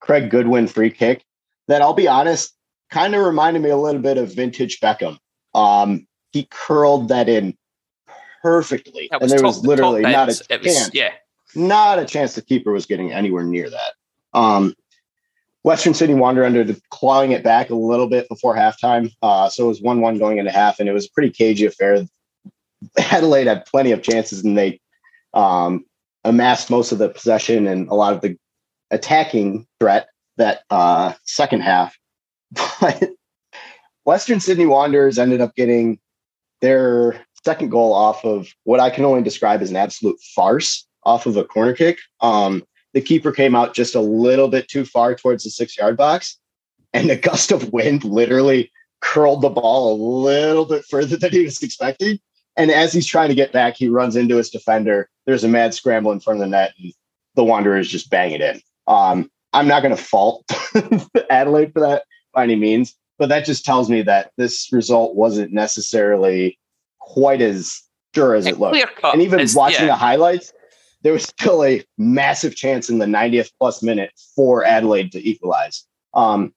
Craig 0.00 0.30
Goodwin 0.30 0.68
free 0.68 0.90
kick 0.90 1.24
that 1.66 1.82
I'll 1.82 1.94
be 1.94 2.08
honest, 2.08 2.54
kind 2.90 3.14
of 3.14 3.24
reminded 3.24 3.62
me 3.62 3.70
a 3.70 3.76
little 3.76 4.00
bit 4.00 4.18
of 4.18 4.32
vintage 4.34 4.78
Beckham. 4.80 5.18
Um, 5.54 6.06
he 6.32 6.46
curled 6.50 7.08
that 7.08 7.28
in 7.28 7.56
perfectly, 8.42 9.08
and 9.10 9.28
there 9.28 9.38
top, 9.38 9.46
was 9.46 9.66
literally 9.66 10.02
not 10.02 10.28
a 10.28 10.34
chance. 10.34 10.64
Was, 10.64 10.90
yeah, 10.94 11.10
not 11.54 11.98
a 11.98 12.04
chance 12.04 12.34
the 12.34 12.42
keeper 12.42 12.72
was 12.72 12.86
getting 12.86 13.12
anywhere 13.12 13.44
near 13.44 13.70
that. 13.70 13.92
Um, 14.32 14.74
Western 15.62 15.92
Sydney 15.92 16.14
Wander 16.14 16.64
clawing 16.90 17.32
it 17.32 17.44
back 17.44 17.70
a 17.70 17.74
little 17.74 18.06
bit 18.06 18.28
before 18.28 18.54
halftime. 18.54 19.12
Uh, 19.22 19.48
so 19.48 19.64
it 19.64 19.68
was 19.68 19.82
1 19.82 20.00
1 20.00 20.18
going 20.18 20.38
into 20.38 20.50
half, 20.50 20.80
and 20.80 20.88
it 20.88 20.92
was 20.92 21.06
a 21.06 21.10
pretty 21.10 21.30
cagey 21.30 21.66
affair. 21.66 22.06
Adelaide 23.10 23.46
had 23.46 23.66
plenty 23.66 23.92
of 23.92 24.02
chances, 24.02 24.42
and 24.42 24.56
they 24.56 24.80
um, 25.34 25.84
amassed 26.24 26.70
most 26.70 26.92
of 26.92 26.98
the 26.98 27.08
possession 27.08 27.66
and 27.66 27.88
a 27.88 27.94
lot 27.94 28.12
of 28.12 28.22
the 28.22 28.36
attacking 28.90 29.66
threat 29.78 30.08
that 30.36 30.62
uh, 30.70 31.12
second 31.24 31.60
half. 31.60 31.96
But 32.80 33.10
Western 34.04 34.40
Sydney 34.40 34.66
Wanderers 34.66 35.18
ended 35.18 35.40
up 35.40 35.54
getting 35.54 36.00
their 36.62 37.24
second 37.44 37.70
goal 37.70 37.92
off 37.92 38.24
of 38.24 38.48
what 38.64 38.80
I 38.80 38.90
can 38.90 39.04
only 39.04 39.22
describe 39.22 39.62
as 39.62 39.70
an 39.70 39.76
absolute 39.76 40.18
farce 40.34 40.86
off 41.04 41.26
of 41.26 41.36
a 41.36 41.44
corner 41.44 41.74
kick. 41.74 41.98
Um, 42.20 42.64
the 42.92 43.00
keeper 43.00 43.32
came 43.32 43.54
out 43.54 43.74
just 43.74 43.94
a 43.94 44.00
little 44.00 44.48
bit 44.48 44.68
too 44.68 44.84
far 44.84 45.14
towards 45.14 45.44
the 45.44 45.50
six 45.50 45.76
yard 45.76 45.96
box, 45.96 46.38
and 46.92 47.10
a 47.10 47.16
gust 47.16 47.52
of 47.52 47.72
wind 47.72 48.04
literally 48.04 48.70
curled 49.00 49.42
the 49.42 49.48
ball 49.48 49.94
a 49.94 49.96
little 49.96 50.64
bit 50.64 50.84
further 50.88 51.16
than 51.16 51.30
he 51.30 51.44
was 51.44 51.62
expecting. 51.62 52.18
And 52.56 52.70
as 52.70 52.92
he's 52.92 53.06
trying 53.06 53.28
to 53.28 53.34
get 53.34 53.52
back, 53.52 53.76
he 53.76 53.88
runs 53.88 54.16
into 54.16 54.36
his 54.36 54.50
defender. 54.50 55.08
There's 55.24 55.44
a 55.44 55.48
mad 55.48 55.72
scramble 55.72 56.12
in 56.12 56.20
front 56.20 56.40
of 56.40 56.40
the 56.40 56.50
net, 56.50 56.72
and 56.78 56.92
the 57.34 57.44
Wanderers 57.44 57.88
just 57.88 58.10
bang 58.10 58.32
it 58.32 58.40
in. 58.40 58.60
Um, 58.86 59.30
I'm 59.52 59.68
not 59.68 59.82
going 59.82 59.96
to 59.96 60.02
fault 60.02 60.44
Adelaide 61.30 61.72
for 61.72 61.80
that 61.80 62.04
by 62.34 62.44
any 62.44 62.56
means, 62.56 62.94
but 63.18 63.28
that 63.28 63.44
just 63.44 63.64
tells 63.64 63.88
me 63.88 64.02
that 64.02 64.32
this 64.36 64.68
result 64.72 65.14
wasn't 65.14 65.52
necessarily 65.52 66.58
quite 66.98 67.40
as 67.40 67.82
sure 68.14 68.34
as 68.34 68.46
it 68.46 68.58
looked. 68.58 68.74
And 69.12 69.22
even 69.22 69.40
watching 69.54 69.86
yeah. 69.86 69.92
the 69.92 69.96
highlights, 69.96 70.52
there 71.02 71.12
was 71.12 71.24
still 71.24 71.64
a 71.64 71.84
massive 71.98 72.54
chance 72.54 72.88
in 72.88 72.98
the 72.98 73.06
90th 73.06 73.50
plus 73.58 73.82
minute 73.82 74.12
for 74.36 74.64
Adelaide 74.64 75.12
to 75.12 75.28
equalize. 75.28 75.86
Um, 76.14 76.52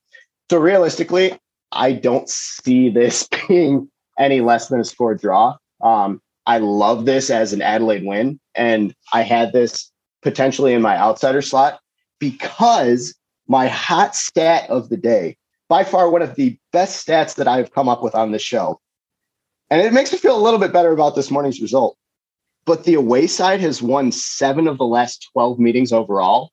so 0.50 0.60
realistically, 0.60 1.38
I 1.72 1.94
don't 1.94 2.30
see 2.30 2.90
this 2.90 3.28
being 3.48 3.90
any 4.18 4.42
less 4.42 4.68
than 4.68 4.80
a 4.80 4.86
score 4.86 5.16
draw. 5.16 5.58
Um, 5.82 6.22
I 6.46 6.58
love 6.58 7.06
this 7.06 7.30
as 7.30 7.54
an 7.54 7.62
Adelaide 7.62 8.06
win, 8.06 8.40
and 8.54 8.94
I 9.14 9.22
had 9.22 9.54
this 9.54 9.92
potentially 10.22 10.74
in 10.74 10.82
my 10.82 10.98
outsider 10.98 11.42
slot 11.42 11.80
because 12.20 13.16
my 13.48 13.68
hot 13.68 14.16
stat 14.16 14.70
of 14.70 14.90
the 14.90 14.98
day, 14.98 15.38
by 15.70 15.84
far 15.84 16.10
one 16.10 16.22
of 16.22 16.36
the 16.36 16.58
best 16.72 17.06
stats 17.06 17.36
that 17.36 17.48
I've 17.48 17.74
come 17.74 17.90
up 17.90 18.04
with 18.04 18.16
on 18.16 18.32
this 18.32 18.42
show, 18.42 18.80
and 19.70 19.82
it 19.82 19.94
makes 19.94 20.12
me 20.12 20.18
feel 20.18 20.38
a 20.38 20.42
little 20.42 20.60
bit 20.60 20.74
better 20.74 20.92
about 20.92 21.16
this 21.16 21.32
morning's 21.32 21.62
result 21.62 21.98
but 22.66 22.84
the 22.84 22.94
away 22.94 23.28
side 23.28 23.60
has 23.62 23.82
won 23.82 24.12
seven 24.12 24.68
of 24.68 24.78
the 24.78 24.86
last 24.86 25.30
12 25.34 25.60
meetings 25.60 25.92
overall 25.92 26.52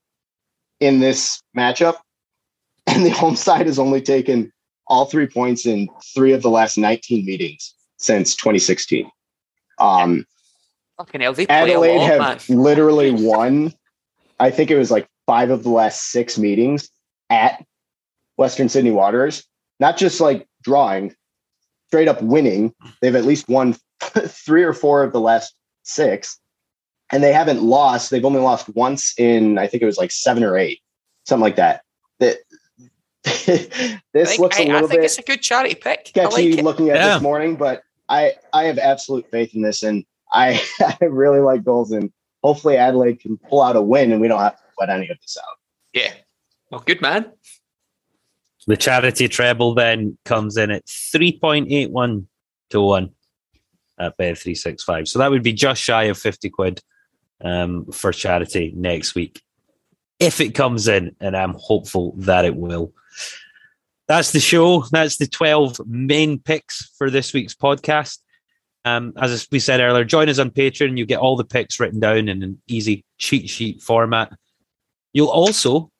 in 0.80 1.00
this 1.00 1.42
matchup. 1.56 1.96
And 2.86 3.06
the 3.06 3.11
home 3.11 3.36
side 3.36 3.66
has 3.66 3.78
only 3.78 4.00
taken 4.00 4.50
all 4.88 5.04
three 5.04 5.28
points 5.28 5.64
in 5.64 5.88
three 6.12 6.32
of 6.32 6.42
the 6.42 6.50
last 6.50 6.76
19 6.76 7.24
meetings 7.24 7.72
since 7.98 8.34
2016. 8.34 9.08
Um, 9.78 10.24
Fucking 10.96 11.20
hell, 11.20 11.36
Adelaide 11.48 11.98
lot, 11.98 12.06
have 12.06 12.48
man. 12.48 12.62
literally 12.62 13.12
won, 13.12 13.72
I 14.40 14.50
think 14.50 14.72
it 14.72 14.76
was 14.76 14.90
like 14.90 15.06
five 15.24 15.50
of 15.50 15.62
the 15.62 15.68
last 15.70 16.11
six 16.11 16.36
meetings 16.36 16.90
at 17.28 17.64
Western 18.36 18.68
Sydney 18.68 18.90
Wanderers. 18.90 19.44
Not 19.78 19.96
just 19.96 20.20
like 20.20 20.48
drawing, 20.64 21.14
straight 21.86 22.08
up 22.08 22.20
winning. 22.22 22.74
They've 23.00 23.14
at 23.14 23.24
least 23.24 23.48
won 23.48 23.76
three 24.02 24.64
or 24.64 24.72
four 24.72 25.04
of 25.04 25.12
the 25.12 25.20
last 25.20 25.54
six, 25.91 26.38
and 27.12 27.22
they 27.22 27.32
haven't 27.32 27.62
lost. 27.62 28.11
They've 28.11 28.24
only 28.24 28.41
lost 28.41 28.68
once 28.70 29.14
in 29.18 29.59
I 29.59 29.66
think 29.66 29.82
it 29.82 29.86
was 29.86 29.99
like 29.99 30.11
seven 30.11 30.45
or 30.45 30.57
eight, 30.57 30.80
something 31.26 31.43
like 31.43 31.57
that. 31.57 31.82
That 32.18 32.38
this 33.24 33.68
think, 34.12 34.38
looks 34.41 34.59
a 34.59 34.64
little 34.64 34.76
I 34.76 34.80
think 34.80 34.91
bit 34.93 35.05
it's 35.05 35.18
a 35.18 35.22
good 35.22 35.43
charity 35.43 35.74
pick. 35.74 36.09
Sketchy 36.09 36.53
like 36.55 36.64
looking 36.64 36.91
at 36.91 36.97
yeah. 36.97 37.14
this 37.14 37.22
morning, 37.22 37.57
but 37.57 37.82
I 38.09 38.34
I 38.53 38.64
have 38.64 38.78
absolute 38.78 39.30
faith 39.30 39.55
in 39.55 39.62
this, 39.62 39.82
and 39.82 40.05
I 40.32 40.62
I 40.80 41.05
really 41.05 41.41
like 41.41 41.64
goals, 41.64 41.93
and 41.93 42.12
hopefully 42.43 42.76
Adelaide 42.76 43.20
can 43.20 43.36
pull 43.36 43.62
out 43.62 43.76
a 43.76 43.82
win, 43.82 44.12
and 44.12 44.20
we 44.20 44.28
don't 44.28 44.41
have 44.41 44.57
to 44.57 44.62
put 44.78 44.88
any 44.88 45.09
of 45.09 45.18
this 45.20 45.36
out. 45.38 45.57
Yeah, 45.93 46.12
well, 46.70 46.82
good 46.86 47.03
man. 47.03 47.30
The 48.66 48.76
charity 48.76 49.26
treble 49.26 49.74
then 49.74 50.16
comes 50.24 50.57
in 50.57 50.70
at 50.70 50.88
three 50.88 51.38
point 51.38 51.70
eight 51.70 51.91
one 51.91 52.28
to 52.70 52.80
one 52.80 53.11
at 54.01 54.18
Bet365. 54.18 55.09
So 55.09 55.18
that 55.18 55.30
would 55.30 55.42
be 55.42 55.53
just 55.53 55.82
shy 55.82 56.05
of 56.05 56.18
50 56.18 56.51
quid 56.51 56.80
um, 57.44 57.86
for 57.92 58.12
charity 58.12 58.72
next 58.74 59.14
week. 59.14 59.42
If 60.18 60.40
it 60.40 60.55
comes 60.55 60.88
in, 60.88 61.14
and 61.20 61.36
I'm 61.36 61.55
hopeful 61.55 62.14
that 62.18 62.44
it 62.44 62.57
will. 62.57 62.92
That's 64.09 64.32
the 64.32 64.40
show. 64.40 64.84
That's 64.90 65.18
the 65.18 65.26
12 65.26 65.80
main 65.86 66.40
picks 66.40 66.90
for 66.98 67.11
this 67.11 67.32
week's 67.32 67.55
podcast. 67.55 68.18
Um, 68.84 69.12
as 69.16 69.46
we 69.53 69.61
said 69.61 69.80
earlier, 69.80 70.05
join 70.05 70.28
us 70.28 70.38
on 70.38 70.51
Patreon. 70.51 70.98
You 70.98 71.07
get 71.07 71.18
all 71.18 71.36
the 71.36 71.44
picks 71.44 71.78
written 71.78 72.01
down 72.01 72.28
in 72.28 72.42
an 72.42 72.61
easy 72.66 73.05
cheat 73.18 73.48
sheet 73.48 73.82
format. 73.82 74.32
You'll 75.12 75.28
also 75.28 75.90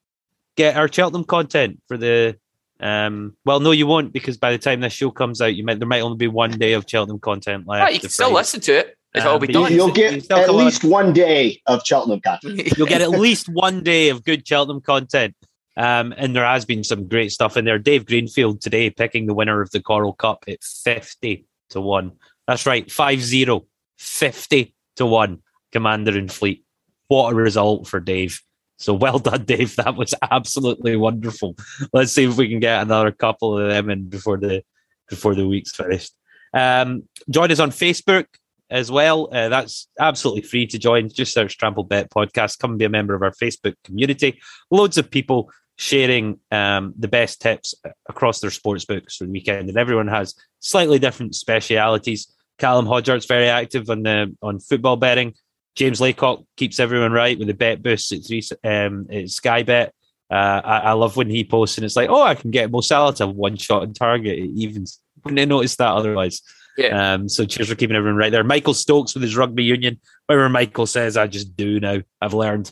get 0.57 0.77
our 0.77 0.91
Cheltenham 0.91 1.25
content 1.25 1.81
for 1.89 1.97
the. 1.97 2.37
Um, 2.81 3.37
well, 3.45 3.61
no, 3.61 3.73
you 3.73 3.87
won't 3.87 4.13
because 4.13 4.39
by 4.39 4.53
the 4.53 4.59
time 4.59 4.81
this 4.81 4.93
show 4.93 5.11
comes 5.11 5.41
out, 5.41 5.55
you 5.55 5.65
might 5.65 5.79
there 5.79 5.89
might 5.89 6.01
only 6.01 6.17
be 6.17 6.29
one 6.29 6.53
day 6.53 6.73
of 6.73 6.87
Cheltenham 6.89 7.19
content 7.21 7.67
left. 7.67 7.89
Oh, 7.89 7.93
you 7.93 8.01
can 8.01 8.09
still 8.09 8.33
listen 8.33 8.61
to 8.63 8.79
it. 8.79 8.97
If 9.13 9.23
Um, 9.23 9.27
it'll 9.27 9.39
be 9.41 9.47
done. 9.49 9.73
You, 9.73 9.87
will 9.87 9.93
get 9.93 10.23
still 10.25 10.39
at 10.39 10.47
come 10.47 10.57
least 10.57 10.85
one 10.85 11.13
day 11.13 11.61
of 11.67 11.83
Cheltenham 11.85 12.21
content. 12.21 12.73
You'll 12.79 12.87
get 12.87 13.03
at 13.03 13.11
least 13.27 13.49
one 13.49 13.83
day 13.83 14.09
of 14.09 14.25
good 14.25 14.47
Cheltenham 14.47 14.81
content. 14.81 15.35
Um, 15.77 16.15
and 16.17 16.35
there 16.35 16.45
has 16.45 16.65
been 16.65 16.85
some 16.85 17.09
great 17.09 17.33
stuff 17.33 17.57
in 17.57 17.65
there. 17.65 17.79
Dave 17.79 18.07
Greenfield 18.07 18.61
today 18.61 18.91
picking 18.91 19.27
the 19.27 19.35
winner 19.35 19.61
of 19.61 19.71
the 19.71 19.81
Coral 19.81 20.13
Cup 20.13 20.45
at 20.49 20.63
50 20.63 21.47
to 21.71 21.81
1. 21.81 22.13
That's 22.47 22.67
right, 22.67 22.91
5 22.91 23.23
0, 23.23 23.67
50 23.99 24.75
to 24.97 25.07
1, 25.07 25.43
Commander 25.73 26.19
of 26.19 26.31
Fleet. 26.31 26.65
What 27.09 27.33
a 27.33 27.35
result 27.35 27.87
for 27.87 28.01
Dave. 28.01 28.41
So 28.81 28.95
well 28.95 29.19
done, 29.19 29.45
Dave. 29.45 29.77
That 29.77 29.95
was 29.95 30.15
absolutely 30.31 30.97
wonderful. 30.97 31.55
Let's 31.93 32.13
see 32.13 32.25
if 32.25 32.37
we 32.37 32.49
can 32.49 32.61
get 32.61 32.83
another 32.83 33.13
couple 33.13 33.59
of 33.59 33.69
them 33.69 33.91
in 33.91 34.09
before 34.09 34.39
the 34.39 34.63
before 35.09 35.35
the 35.35 35.47
week's 35.47 35.75
finished. 35.75 36.15
Um, 36.55 37.05
join 37.29 37.53
us 37.53 37.61
on 37.61 37.71
Facebook 37.71 38.27
as 38.71 38.91
well. 38.91 39.29
Uh, 39.33 39.49
that's 39.49 39.89
absolutely 39.99 40.43
free 40.43 40.67
to 40.69 40.79
join. 40.79 41.11
Just 41.11 41.35
search 41.35 41.59
Trampled 41.59 41.89
Bet 41.89 42.11
Podcast. 42.11 42.59
Come 42.59 42.79
be 42.79 42.85
a 42.85 42.89
member 42.89 43.15
of 43.15 43.23
our 43.23 43.33
Facebook 43.33 43.75
community. 43.85 44.41
Loads 44.71 44.97
of 44.97 45.11
people 45.11 45.51
sharing 45.77 46.39
um, 46.51 46.95
the 46.99 47.09
best 47.09 47.41
tips 47.41 47.75
across 48.09 48.41
their 48.41 48.51
sports 48.51 48.85
books 48.85 49.17
for 49.17 49.25
the 49.25 49.31
weekend, 49.31 49.69
and 49.69 49.79
everyone 49.79 50.09
has 50.09 50.35
slightly 50.61 50.99
different 50.99 51.35
specialities. 51.35 52.33
Callum 52.59 52.87
Hodgart's 52.87 53.27
very 53.27 53.49
active 53.49 53.91
on 53.91 54.05
the 54.05 54.35
on 54.43 54.59
football 54.59 54.97
betting. 54.97 55.35
James 55.77 56.01
Laycock 56.01 56.43
keeps 56.57 56.81
everyone 56.81 57.13
right 57.13 57.39
with 57.39 57.49
the 57.49 57.55
bet 57.55 57.83
boosts 57.83 58.13
at 58.13 58.27
three 58.27 58.43
um, 58.65 59.07
at 59.11 59.29
Sky 59.31 59.63
Bet. 59.63 59.95
Uh, 60.31 60.61
I, 60.65 60.79
I, 60.79 60.93
love 60.93 61.17
when 61.17 61.29
he 61.29 61.43
posts 61.43 61.77
and 61.77 61.85
it's 61.85 61.97
like, 61.97 62.09
oh, 62.09 62.23
I 62.23 62.37
can 62.37 62.53
get 62.53 62.71
Mo 62.71 62.83
Salah 62.83 63.13
to 63.17 63.27
one 63.27 63.57
shot 63.57 63.83
on 63.83 63.93
target. 63.95 64.39
It 64.39 64.51
even 64.55 64.87
wouldn't 65.25 65.39
have 65.39 65.49
noticed 65.49 65.79
that 65.79 65.93
otherwise. 65.93 66.43
Yeah. 66.77 67.15
Um, 67.15 67.29
so 67.29 67.45
cheers 67.45 67.69
for 67.69 67.75
keeping 67.75 67.97
everyone 67.97 68.17
right 68.17 68.31
there. 68.31 68.45
Michael 68.45 68.75
Stokes 68.75 69.15
with 69.15 69.23
his 69.23 69.37
rugby 69.37 69.65
union. 69.65 69.99
Whatever 70.27 70.49
Michael 70.49 70.87
says, 70.87 71.17
I 71.17 71.27
just 71.27 71.57
do 71.57 71.81
now. 71.81 71.99
I've 72.21 72.35
learned. 72.35 72.71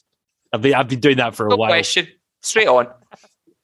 I've 0.52 0.62
been 0.62 0.74
I've 0.74 0.88
been 0.88 1.00
doing 1.00 1.16
that 1.16 1.34
for 1.34 1.46
a 1.46 1.50
no 1.50 1.56
while. 1.56 1.68
question. 1.68 2.06
Straight 2.42 2.68
on. 2.68 2.86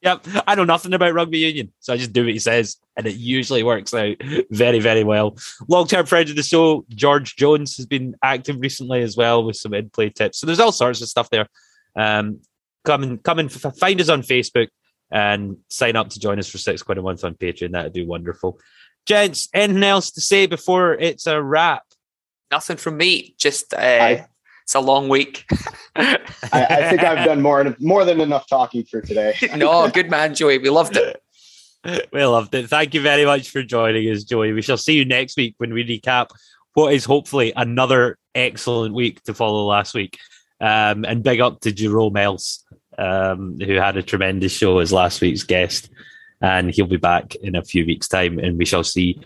Yep. 0.05 0.27
I 0.47 0.53
know 0.55 0.63
nothing 0.65 0.93
about 0.93 1.13
rugby 1.15 1.39
union, 1.39 1.73
so 1.79 1.91
I 1.91 1.97
just 1.97 2.13
do 2.13 2.23
what 2.25 2.33
he 2.33 2.39
says, 2.39 2.77
and 2.95 3.07
it 3.07 3.15
usually 3.15 3.63
works 3.63 3.91
out 3.93 4.15
very, 4.51 4.79
very 4.79 5.03
well. 5.03 5.35
Long 5.67 5.87
term 5.87 6.05
friend 6.05 6.29
of 6.29 6.35
the 6.35 6.43
show, 6.43 6.85
George 6.89 7.35
Jones, 7.35 7.75
has 7.77 7.87
been 7.87 8.15
active 8.23 8.57
recently 8.59 9.01
as 9.01 9.17
well 9.17 9.43
with 9.43 9.55
some 9.55 9.73
in 9.73 9.89
play 9.89 10.09
tips. 10.11 10.37
So 10.39 10.45
there's 10.45 10.59
all 10.59 10.71
sorts 10.71 11.01
of 11.01 11.09
stuff 11.09 11.29
there. 11.31 11.47
Um, 11.95 12.41
come 12.85 13.01
and 13.03 13.23
come 13.23 13.39
and 13.39 13.49
f- 13.51 13.75
find 13.77 13.99
us 13.99 14.09
on 14.09 14.21
Facebook 14.21 14.67
and 15.11 15.57
sign 15.69 15.95
up 15.95 16.09
to 16.09 16.19
join 16.19 16.37
us 16.37 16.49
for 16.49 16.59
six 16.59 16.83
quid 16.83 16.99
a 16.99 17.01
month 17.01 17.23
on 17.23 17.33
Patreon. 17.33 17.71
That'd 17.71 17.93
do 17.93 18.05
wonderful. 18.05 18.59
Gents, 19.07 19.49
anything 19.53 19.83
else 19.83 20.11
to 20.11 20.21
say 20.21 20.45
before 20.45 20.93
it's 20.93 21.25
a 21.25 21.41
wrap? 21.41 21.83
Nothing 22.51 22.77
from 22.77 22.97
me. 22.97 23.33
Just 23.39 23.73
uh, 23.73 23.77
I- 23.77 24.27
it's 24.65 24.73
a 24.73 24.79
long 24.79 25.09
week. 25.09 25.45
I, 25.95 26.17
I 26.51 26.89
think 26.89 27.03
I've 27.03 27.23
done 27.23 27.39
more 27.39 27.75
more 27.79 28.03
than 28.03 28.19
enough 28.19 28.47
talking 28.47 28.83
for 28.83 28.99
today. 28.99 29.35
no, 29.55 29.87
good 29.91 30.09
man, 30.09 30.33
Joey. 30.33 30.57
We 30.57 30.71
loved 30.71 30.97
it. 30.97 31.21
We 32.11 32.25
loved 32.25 32.55
it. 32.55 32.67
Thank 32.67 32.95
you 32.95 33.01
very 33.01 33.25
much 33.25 33.51
for 33.51 33.61
joining 33.61 34.11
us, 34.11 34.23
Joey. 34.23 34.53
We 34.53 34.63
shall 34.63 34.77
see 34.77 34.95
you 34.95 35.05
next 35.05 35.37
week 35.37 35.53
when 35.59 35.71
we 35.71 35.85
recap 35.85 36.29
what 36.73 36.93
is 36.93 37.05
hopefully 37.05 37.53
another 37.55 38.17
excellent 38.33 38.95
week 38.95 39.21
to 39.25 39.35
follow 39.35 39.65
last 39.65 39.93
week. 39.93 40.17
Um, 40.59 41.05
and 41.05 41.21
big 41.21 41.41
up 41.41 41.59
to 41.59 41.71
Jerome 41.71 42.17
Else, 42.17 42.63
um, 42.97 43.59
who 43.59 43.75
had 43.75 43.97
a 43.97 44.03
tremendous 44.03 44.51
show 44.51 44.79
as 44.79 44.91
last 44.91 45.21
week's 45.21 45.43
guest. 45.43 45.91
And 46.41 46.71
he'll 46.71 46.87
be 46.87 46.97
back 46.97 47.35
in 47.35 47.55
a 47.55 47.63
few 47.63 47.85
weeks' 47.85 48.07
time. 48.07 48.39
And 48.39 48.57
we 48.57 48.65
shall 48.65 48.83
see 48.83 49.21